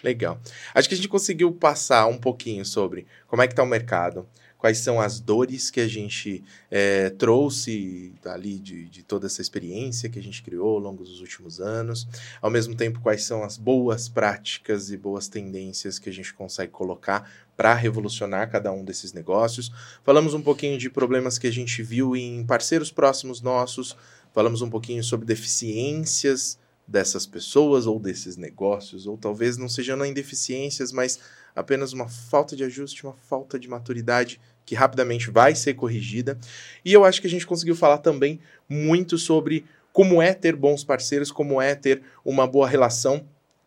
[0.03, 0.41] Legal.
[0.75, 4.27] Acho que a gente conseguiu passar um pouquinho sobre como é que está o mercado,
[4.61, 10.09] quais são as dores que a gente é, trouxe ali de, de toda essa experiência
[10.11, 12.07] que a gente criou ao longo dos últimos anos,
[12.43, 16.71] ao mesmo tempo quais são as boas práticas e boas tendências que a gente consegue
[16.71, 19.73] colocar para revolucionar cada um desses negócios.
[20.05, 23.97] Falamos um pouquinho de problemas que a gente viu em parceiros próximos nossos,
[24.31, 26.59] falamos um pouquinho sobre deficiências
[26.91, 31.21] dessas pessoas ou desses negócios, ou talvez não sejam nem deficiências, mas
[31.55, 36.37] apenas uma falta de ajuste, uma falta de maturidade que rapidamente vai ser corrigida.
[36.85, 40.83] E eu acho que a gente conseguiu falar também muito sobre como é ter bons
[40.83, 43.25] parceiros, como é ter uma boa relação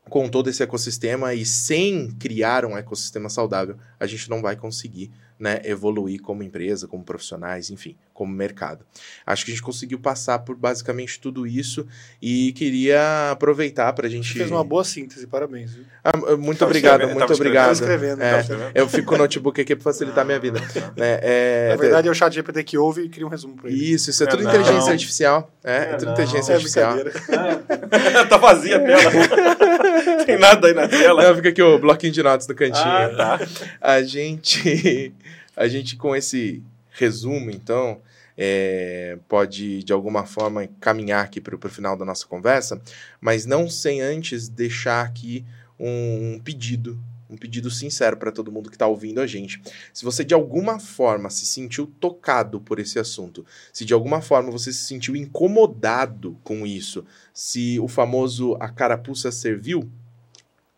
[0.10, 5.12] com todo esse ecossistema e sem criar um ecossistema saudável, a gente não vai conseguir
[5.40, 8.86] né, evoluir como empresa, como profissionais, enfim, como mercado.
[9.26, 11.86] Acho que a gente conseguiu passar por basicamente tudo isso
[12.22, 14.28] e queria aproveitar para a gente.
[14.32, 15.74] Você fez uma boa síntese, parabéns.
[15.74, 15.84] viu?
[16.04, 17.74] Ah, muito Tava obrigado, muito tava obrigado.
[17.74, 18.72] escrevendo, É, escrevendo.
[18.76, 20.60] eu fico com o notebook aqui para facilitar a minha vida.
[20.96, 21.20] né?
[21.22, 23.84] É, Na verdade, é o chat GPT que ouve e cria um resumo para ele.
[23.92, 24.50] Isso, isso é É, tudo não.
[24.50, 25.52] inteligência artificial.
[25.64, 26.14] É, é, É, tudo não.
[26.14, 26.96] inteligência É artificial.
[28.30, 29.12] tá vazia a tela.
[30.26, 31.24] Tem nada aí na tela.
[31.24, 32.86] Não, fica aqui o bloquinho de notas do cantinho.
[32.86, 33.40] Ah, tá.
[33.82, 35.14] a gente,
[35.56, 38.02] a gente com esse resumo, então,
[38.38, 42.82] é, pode de alguma forma caminhar aqui para o final da nossa conversa,
[43.20, 45.46] mas não sem antes deixar aqui
[45.80, 47.00] um pedido.
[47.34, 49.60] Um pedido sincero para todo mundo que está ouvindo a gente.
[49.92, 53.44] Se você de alguma forma se sentiu tocado por esse assunto,
[53.74, 57.04] se de alguma forma você se sentiu incomodado com isso,
[57.34, 59.90] se o famoso a carapuça serviu,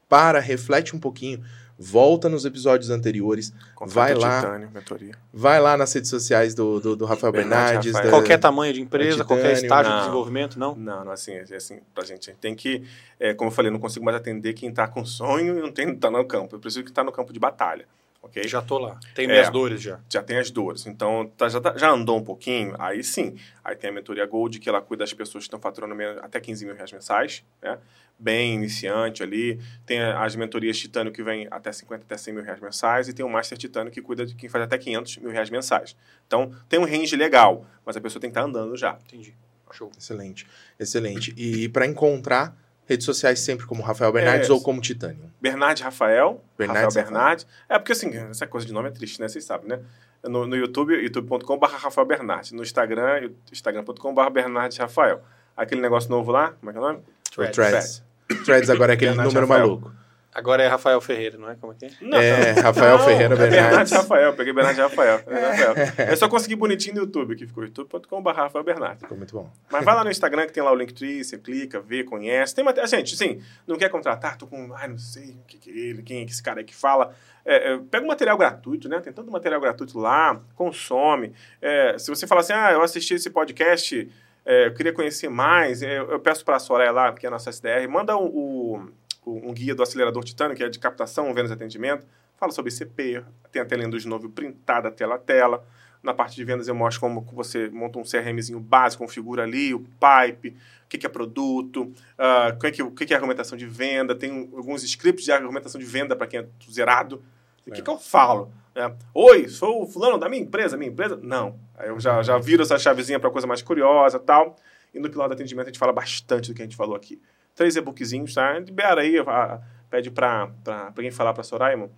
[0.07, 1.44] para, reflete um pouquinho,
[1.77, 3.53] volta nos episódios anteriores,
[3.88, 4.39] Vai lá.
[4.41, 5.11] Titânio, mentoria.
[5.34, 7.91] vai lá nas redes sociais do, do, do Rafael Bernardes.
[7.93, 8.11] Rafael.
[8.11, 9.97] da- Qualquer tamanho de empresa, Titânio, qualquer estágio não.
[9.97, 10.76] de desenvolvimento, não?
[10.76, 12.84] Não, não, assim, é assim, pra gente, a gente tem que,
[13.19, 15.72] é, como eu falei, eu não consigo mais atender quem tá com sonho e não
[15.72, 16.56] tem, tá no campo.
[16.56, 17.85] Eu preciso que tá no campo de batalha,
[18.26, 18.47] ok?
[18.47, 18.99] Já tô lá.
[19.14, 19.27] Tem É.
[19.30, 19.99] minhas dores já.
[20.11, 20.85] já tem as dores.
[20.85, 23.35] Então, tá- já, tá- já andou um pouquinho, aí sim.
[23.64, 26.39] Aí tem a mentoria Gold, que ela cuida das pessoas que estão faturando men- até
[26.39, 27.77] 15 mil reais mensais, né?
[28.18, 29.60] Bem iniciante ali.
[29.85, 33.07] Tem as mentorias Titânio, que vem até 50, até 100 mil reais mensais.
[33.10, 35.95] E tem o Master Titânio, que cuida de quem faz até 500 mil reais mensais.
[36.26, 38.97] Então, tem um range legal, mas a pessoa tem que estar andando já.
[39.06, 39.34] Entendi.
[39.72, 39.91] Show.
[39.97, 40.47] Excelente,
[40.80, 41.34] excelente.
[41.35, 42.56] E para encontrar
[42.86, 44.53] redes sociais sempre como Rafael Bernardes É.
[44.53, 45.32] ou como Titânio.
[45.41, 46.44] Bernard Rafael.
[46.57, 47.45] Bernardes Rafael Bernard.
[47.70, 49.28] É porque assim, essa coisa de nome é triste, né?
[49.28, 49.80] Vocês sabem, né?
[50.24, 52.53] No, no YouTube, youtube.com.br Rafael Bernard.
[52.53, 55.22] No Instagram, instagram.com.br Bernardes Rafael.
[55.56, 56.99] Aquele negócio novo lá, como é que é o nome?
[57.38, 58.03] O Threads.
[58.44, 59.68] Threads agora é aquele Bernardes número Rafael.
[59.68, 59.91] maluco.
[60.36, 61.56] Agora é Rafael Ferreira, não é?
[61.56, 61.90] Como é que é?
[62.02, 63.94] Não, É, Rafael Ferreira é Bernardes Bernardes.
[63.94, 64.34] Rafael.
[64.34, 65.24] Peguei Bernardes Rafael.
[65.26, 66.10] Bernardes Rafael.
[66.10, 68.99] Eu só consegui bonitinho no YouTube, que ficou youtube.com.br Rafael Bernardes.
[69.02, 69.49] Ficou muito bom.
[69.72, 72.53] Mas vai lá no Instagram que tem lá o Linktree, você clica, vê, conhece.
[72.53, 72.86] Tem matéria.
[72.88, 74.74] Gente, assim, não quer contratar, tô com.
[74.74, 76.76] Ai, não sei o que, que é ele, quem é que esse cara aí que
[76.76, 77.14] fala.
[77.45, 78.99] É, é, pega um material gratuito, né?
[78.99, 81.32] Tem tanto material gratuito lá, consome.
[81.62, 84.12] É, se você falar assim, ah, eu assisti esse podcast,
[84.45, 87.32] é, eu queria conhecer mais, é, eu peço para a Soraya lá, que é a
[87.32, 88.90] nossa SDR, manda o, o- o-
[89.26, 92.06] um guia do acelerador titânio, que é de captação, Vênus Atendimento.
[92.38, 95.65] Fala sobre CP, tem a tela de novo printada tela a tela.
[96.03, 99.80] Na parte de vendas eu mostro como você monta um CRMzinho básico, configura ali o
[99.80, 100.49] pipe,
[100.85, 104.14] o que, que é produto, ah, o, que, o que, que é argumentação de venda,
[104.14, 107.23] tem alguns scripts de argumentação de venda para quem é zerado.
[107.65, 108.52] O que, que eu falo?
[108.76, 108.93] né?
[109.14, 111.18] Oi, sou o fulano da minha empresa, minha empresa?
[111.23, 111.57] Não.
[111.77, 114.57] Aí eu já, já viro essa chavezinha para coisa mais curiosa tal.
[114.93, 117.19] E no piloto de atendimento a gente fala bastante do que a gente falou aqui.
[117.56, 118.60] Três e-bookzinhos, tá?
[118.60, 120.49] Libera aí, a- pede para
[120.95, 121.90] quem falar para Soraya, irmão.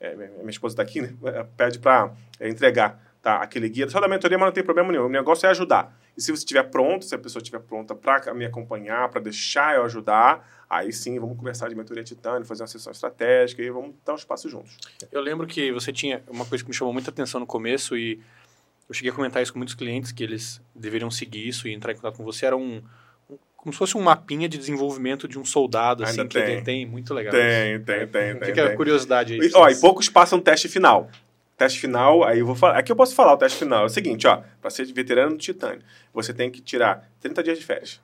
[0.00, 1.14] É, minha esposa está aqui, né?
[1.24, 3.36] É, Pede para entregar tá?
[3.36, 3.88] aquele guia.
[3.88, 5.04] Só da mentoria, mas não tem problema nenhum.
[5.06, 5.96] O negócio é ajudar.
[6.16, 9.76] E se você estiver pronto, se a pessoa estiver pronta para me acompanhar, para deixar
[9.76, 13.94] eu ajudar, aí sim vamos conversar de mentoria titânio, fazer uma sessão estratégica e vamos
[14.04, 14.76] dar os passos juntos.
[15.10, 18.20] Eu lembro que você tinha uma coisa que me chamou muita atenção no começo e
[18.88, 21.92] eu cheguei a comentar isso com muitos clientes que eles deveriam seguir isso e entrar
[21.92, 22.44] em contato com você.
[22.44, 22.82] Era um, um-
[23.62, 26.52] como se fosse um mapinha de desenvolvimento de um soldado, assim, Ainda que tem.
[26.54, 26.84] ele tem.
[26.84, 27.30] Muito legal.
[27.32, 28.48] Tem, tem, tem, tem.
[28.48, 28.76] Fica a tem.
[28.76, 29.38] curiosidade aí.
[29.38, 31.08] E, ó, e poucos passam o teste final.
[31.56, 32.76] Teste final, aí eu vou falar.
[32.78, 33.84] Aqui eu posso falar o teste final.
[33.84, 34.42] É o seguinte, ó.
[34.60, 35.80] Pra ser veterano do Titânio,
[36.12, 38.00] você tem que tirar 30 dias de férias.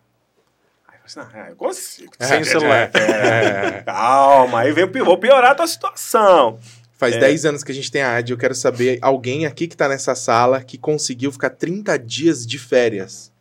[0.86, 2.12] Aí você, ah, eu consigo.
[2.20, 2.90] Sem 30 dias de celular.
[2.92, 3.84] férias.
[3.84, 6.60] Calma, aí vem, vou piorar a tua situação.
[6.96, 7.18] Faz É.
[7.18, 9.88] 10 anos que a gente tem a AD, eu quero saber alguém aqui que tá
[9.88, 13.32] nessa sala que conseguiu ficar 30 dias de férias.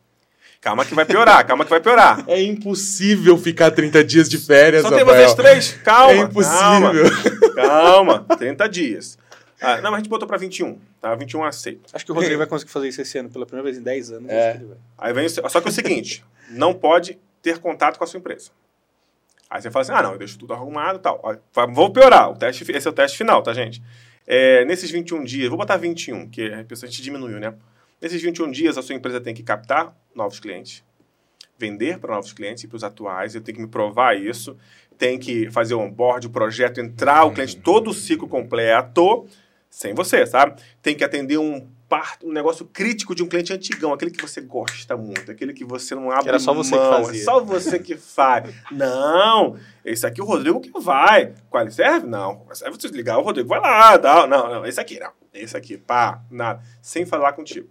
[0.62, 2.24] Calma que vai piorar, calma que vai piorar.
[2.28, 5.18] É impossível ficar 30 dias de férias, Só tem Rafael.
[5.22, 5.72] vocês três?
[5.84, 6.14] Calma.
[6.14, 7.52] É impossível.
[7.56, 8.38] Calma, calma.
[8.38, 9.18] 30 dias.
[9.62, 11.16] Ah, não, mas a gente botou pra 21, tá?
[11.16, 11.90] 21 eu aceito.
[11.92, 14.12] Acho que o Rodrigo vai conseguir fazer isso esse ano pela primeira vez em 10
[14.12, 14.30] anos.
[14.30, 14.50] É.
[14.50, 14.78] acho que ele vai.
[14.98, 18.20] Aí vem o, só que é o seguinte, não pode ter contato com a sua
[18.20, 18.52] empresa.
[19.50, 21.22] Aí você fala assim, ah não, eu deixo tudo arrumado e tal.
[21.74, 23.82] Vou piorar, o teste, esse é o teste final, tá gente?
[24.28, 27.54] É, nesses 21 dias, vou botar 21, que a gente diminuiu, né?
[28.00, 30.84] Nesses 21 dias, a sua empresa tem que captar novos clientes,
[31.58, 34.56] vender para novos clientes e para os atuais, eu tenho que me provar isso,
[34.98, 39.26] tem que fazer o onboard, o projeto, entrar o cliente, todo o ciclo completo,
[39.68, 40.62] sem você, sabe?
[40.80, 41.68] Tem que atender um,
[42.24, 45.96] um negócio crítico de um cliente antigão, aquele que você gosta muito, aquele que você
[45.96, 47.22] não abre era só você que mão, fazia.
[47.22, 48.54] É só você que faz.
[48.72, 51.34] não, esse aqui é o Rodrigo que vai.
[51.50, 52.06] Qual serve?
[52.06, 52.46] Não.
[52.54, 53.98] Serve você ligar, o Rodrigo vai lá.
[53.98, 54.66] Não, não, não.
[54.68, 55.12] Esse aqui, não.
[55.34, 56.62] Esse aqui, pá, nada.
[56.80, 57.68] Sem falar contigo.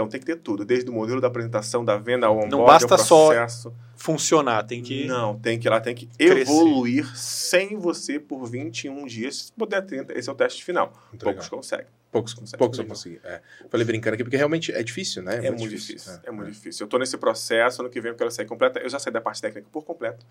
[0.00, 2.94] Então tem que ter tudo, desde o modelo da apresentação, da venda, ao onboard, basta
[2.94, 3.74] ao só processo.
[3.94, 5.04] Funcionar, tem que.
[5.06, 6.40] Não, tem que ela tem que crescer.
[6.40, 10.18] evoluir sem você por 21 dias, se puder 30.
[10.18, 10.90] Esse é o teste final.
[11.10, 11.58] Muito Poucos legal.
[11.58, 11.86] conseguem.
[12.10, 12.58] Poucos, Consegue.
[12.58, 13.20] poucos eu consegui.
[13.22, 13.40] É.
[13.68, 15.46] Falei brincando aqui, porque realmente é difícil, né?
[15.46, 16.12] É, muito difícil.
[16.24, 16.84] É, muito difícil.
[16.84, 18.80] Eu tô nesse processo, ano que vem eu quero sair completa.
[18.80, 20.26] Eu já saí da parte técnica por completo.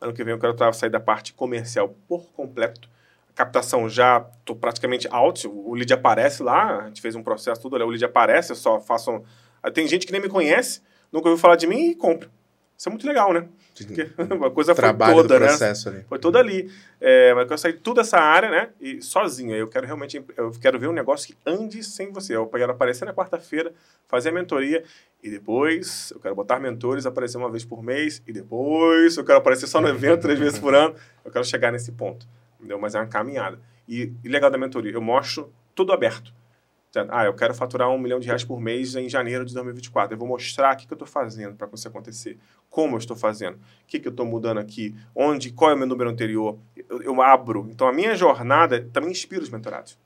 [0.00, 2.86] Ano que vem eu quero sair da parte comercial por completo.
[3.34, 5.46] Captação já tô praticamente out.
[5.48, 8.56] O lead aparece lá, a gente fez um processo tudo, olha, o lead aparece, eu
[8.56, 9.22] só faço um...
[9.62, 12.28] Aí Tem gente que nem me conhece, nunca ouviu falar de mim e compra.
[12.76, 13.46] Isso é muito legal, né?
[13.76, 14.10] Porque
[14.44, 15.46] a coisa foi Trabalho toda, do né?
[15.46, 16.04] processo ali.
[16.08, 16.68] Foi toda ali.
[17.00, 18.70] É, mas eu quero sair de toda essa área, né?
[18.80, 19.54] E sozinho.
[19.54, 22.34] Eu quero realmente, eu quero ver um negócio que ande sem você.
[22.34, 23.72] Eu quero aparecer na quarta-feira,
[24.08, 24.82] fazer a mentoria
[25.22, 29.38] e depois eu quero botar mentores, aparecer uma vez por mês e depois eu quero
[29.38, 30.94] aparecer só no evento três vezes por ano.
[31.24, 32.26] Eu quero chegar nesse ponto,
[32.62, 32.78] entendeu?
[32.78, 33.60] Mas é uma caminhada.
[33.88, 36.32] E, e legal da mentoria, eu mostro tudo aberto.
[37.08, 40.14] Ah, eu quero faturar um milhão de reais por mês em janeiro de 2024.
[40.14, 42.38] Eu vou mostrar o que, que eu estou fazendo para isso acontecer.
[42.68, 43.54] Como eu estou fazendo.
[43.54, 44.94] O que, que eu estou mudando aqui.
[45.14, 46.58] Onde, qual é o meu número anterior.
[46.76, 47.66] Eu, eu abro.
[47.70, 49.98] Então, a minha jornada também inspira os mentorados.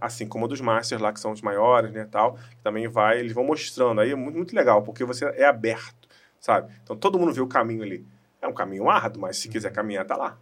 [0.00, 2.38] Assim como a dos Masters lá, que são os maiores, né, tal.
[2.62, 4.00] Também vai, eles vão mostrando.
[4.00, 6.08] Aí é muito, muito legal, porque você é aberto,
[6.38, 6.72] sabe?
[6.84, 8.06] Então, todo mundo vê o caminho ali.
[8.40, 10.38] É um caminho árduo, mas se quiser caminhar, tá lá.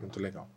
[0.00, 0.48] Muito legal.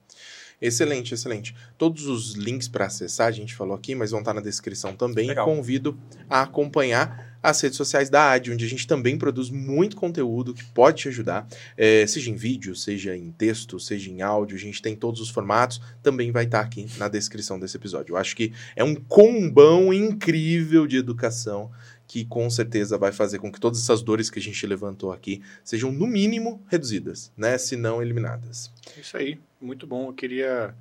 [0.61, 1.55] Excelente, excelente.
[1.77, 5.27] Todos os links para acessar, a gente falou aqui, mas vão estar na descrição também.
[5.27, 5.45] Legal.
[5.45, 5.97] Convido
[6.27, 10.63] a acompanhar as redes sociais da AD, onde a gente também produz muito conteúdo que
[10.65, 11.47] pode te ajudar,
[11.77, 15.29] eh, seja em vídeo, seja em texto, seja em áudio, a gente tem todos os
[15.29, 18.13] formatos, também vai estar aqui na descrição desse episódio.
[18.13, 21.71] Eu acho que é um combão incrível de educação
[22.07, 25.43] que com certeza vai fazer com que todas essas dores que a gente levantou aqui
[25.63, 27.57] sejam, no mínimo, reduzidas, né?
[27.57, 28.71] Se não eliminadas.
[28.97, 30.07] Isso aí, muito bom.
[30.07, 30.73] Eu queria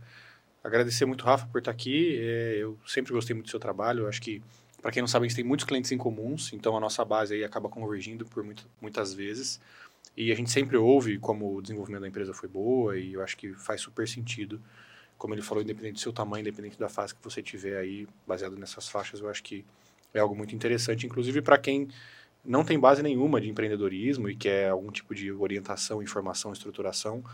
[0.63, 2.17] agradecer muito, Rafa, por estar aqui.
[2.21, 4.05] É, eu sempre gostei muito do seu trabalho.
[4.05, 4.41] Eu acho que,
[4.81, 7.35] para quem não sabe, a gente tem muitos clientes em comuns, então a nossa base
[7.35, 9.61] aí acaba convergindo por muito, muitas vezes.
[10.17, 13.37] E a gente sempre ouve como o desenvolvimento da empresa foi boa e eu acho
[13.37, 14.63] que faz super sentido.
[15.19, 18.57] Como ele falou, independente do seu tamanho, independente da fase que você tiver aí, baseado
[18.57, 19.65] nessas faixas, eu acho que
[20.19, 21.89] é algo muito interessante, inclusive para quem
[22.45, 27.25] não tem base nenhuma de empreendedorismo e quer algum tipo de orientação, informação, estruturação.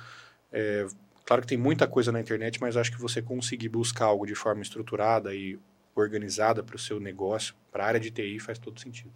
[0.51, 0.87] É,
[1.25, 4.35] claro que tem muita coisa na internet, mas acho que você conseguir buscar algo de
[4.35, 5.59] forma estruturada e
[5.95, 9.13] organizada para o seu negócio, para a área de TI, faz todo sentido.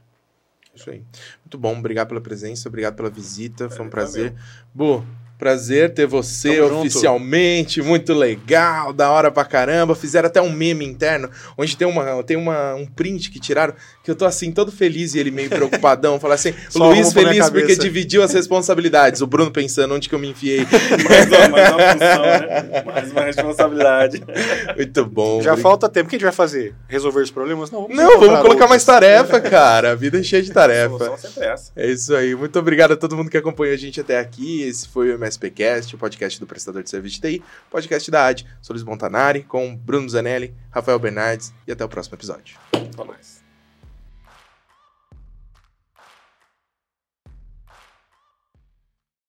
[0.74, 1.02] Isso aí.
[1.42, 4.34] Muito bom, obrigado pela presença, obrigado pela visita, foi um É, prazer.
[4.74, 5.02] Bu,
[5.38, 6.80] prazer ter você Tamo junto.
[6.80, 9.94] oficialmente, muito legal, da hora pra caramba.
[9.94, 14.10] Fizeram até um meme interno, onde tem, uma, tem uma, um print que tiraram, que
[14.10, 16.18] eu tô assim, todo feliz e ele meio preocupadão.
[16.18, 19.20] Fala assim, Só Luiz feliz porque dividiu as responsabilidades.
[19.20, 20.66] O Bruno pensando onde que eu me enfiei.
[21.08, 22.82] Mais uma, mais uma função, né?
[22.84, 24.22] Mais uma responsabilidade.
[24.76, 25.42] Muito bom.
[25.42, 26.06] Já falta tempo.
[26.06, 26.74] O que a gente vai fazer?
[26.88, 27.70] Resolver os problemas?
[27.70, 28.84] Não, vamos Não, vamos colocar mais outros.
[28.84, 29.92] tarefa, cara.
[29.92, 30.88] A vida é cheia de A tarefa.
[30.98, 31.72] solução sempre é essa.
[31.76, 32.34] É isso aí.
[32.34, 34.62] Muito obrigado a todo mundo que acompanhou a gente até aqui.
[34.62, 38.46] Esse foi o MSPcast, o podcast do prestador de serviço de TI, podcast da AD.
[38.62, 42.58] Sou Luiz Montanari, com Bruno Zanelli, Rafael Bernardes e até o próximo episódio.
[42.72, 43.44] Até mais.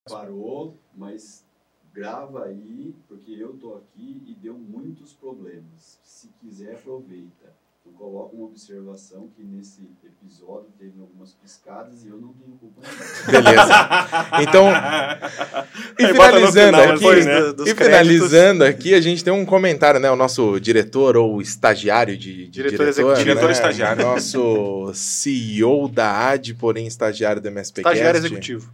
[0.08, 1.44] Parou, mas
[1.92, 6.00] grava aí, porque eu tô aqui e deu muitos problemas.
[6.04, 7.57] Se quiser, aproveita.
[7.88, 12.82] Eu coloco uma observação que nesse episódio teve algumas piscadas e eu não tenho culpa
[12.82, 13.06] nenhuma.
[13.32, 14.42] Beleza.
[14.42, 14.68] Então,
[15.98, 17.40] e Aí finalizando final, aqui, depois, né?
[17.66, 20.12] e finalizando aqui, a gente tem um comentário, né?
[20.12, 23.20] O nosso diretor ou estagiário de, de Diretor diretor, executivo.
[23.20, 23.34] né?
[23.34, 24.04] Diretor estagiário.
[24.06, 28.70] Nosso CEO da AD, porém estagiário do MSP Estagiário executivo.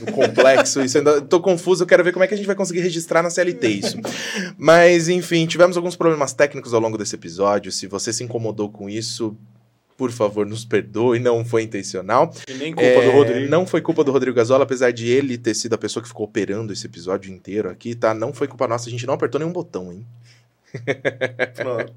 [0.00, 0.82] No complexo.
[0.82, 3.22] Isso ainda tô confuso, eu quero ver como é que a gente vai conseguir registrar
[3.22, 3.98] na CLT isso.
[4.58, 7.70] Mas, enfim, tivemos alguns problemas técnicos ao longo desse episódio.
[7.72, 9.36] Se você se incomodou com isso,
[9.96, 12.32] por favor, nos perdoe, não foi intencional.
[12.48, 13.50] E nem culpa É, do Rodrigo.
[13.50, 16.26] Não foi culpa do Rodrigo Gazola, apesar de ele ter sido a pessoa que ficou
[16.26, 18.12] operando esse episódio inteiro aqui, tá?
[18.12, 20.04] Não foi culpa nossa, a gente não apertou nenhum botão, hein?
[21.54, 21.92] Pronto.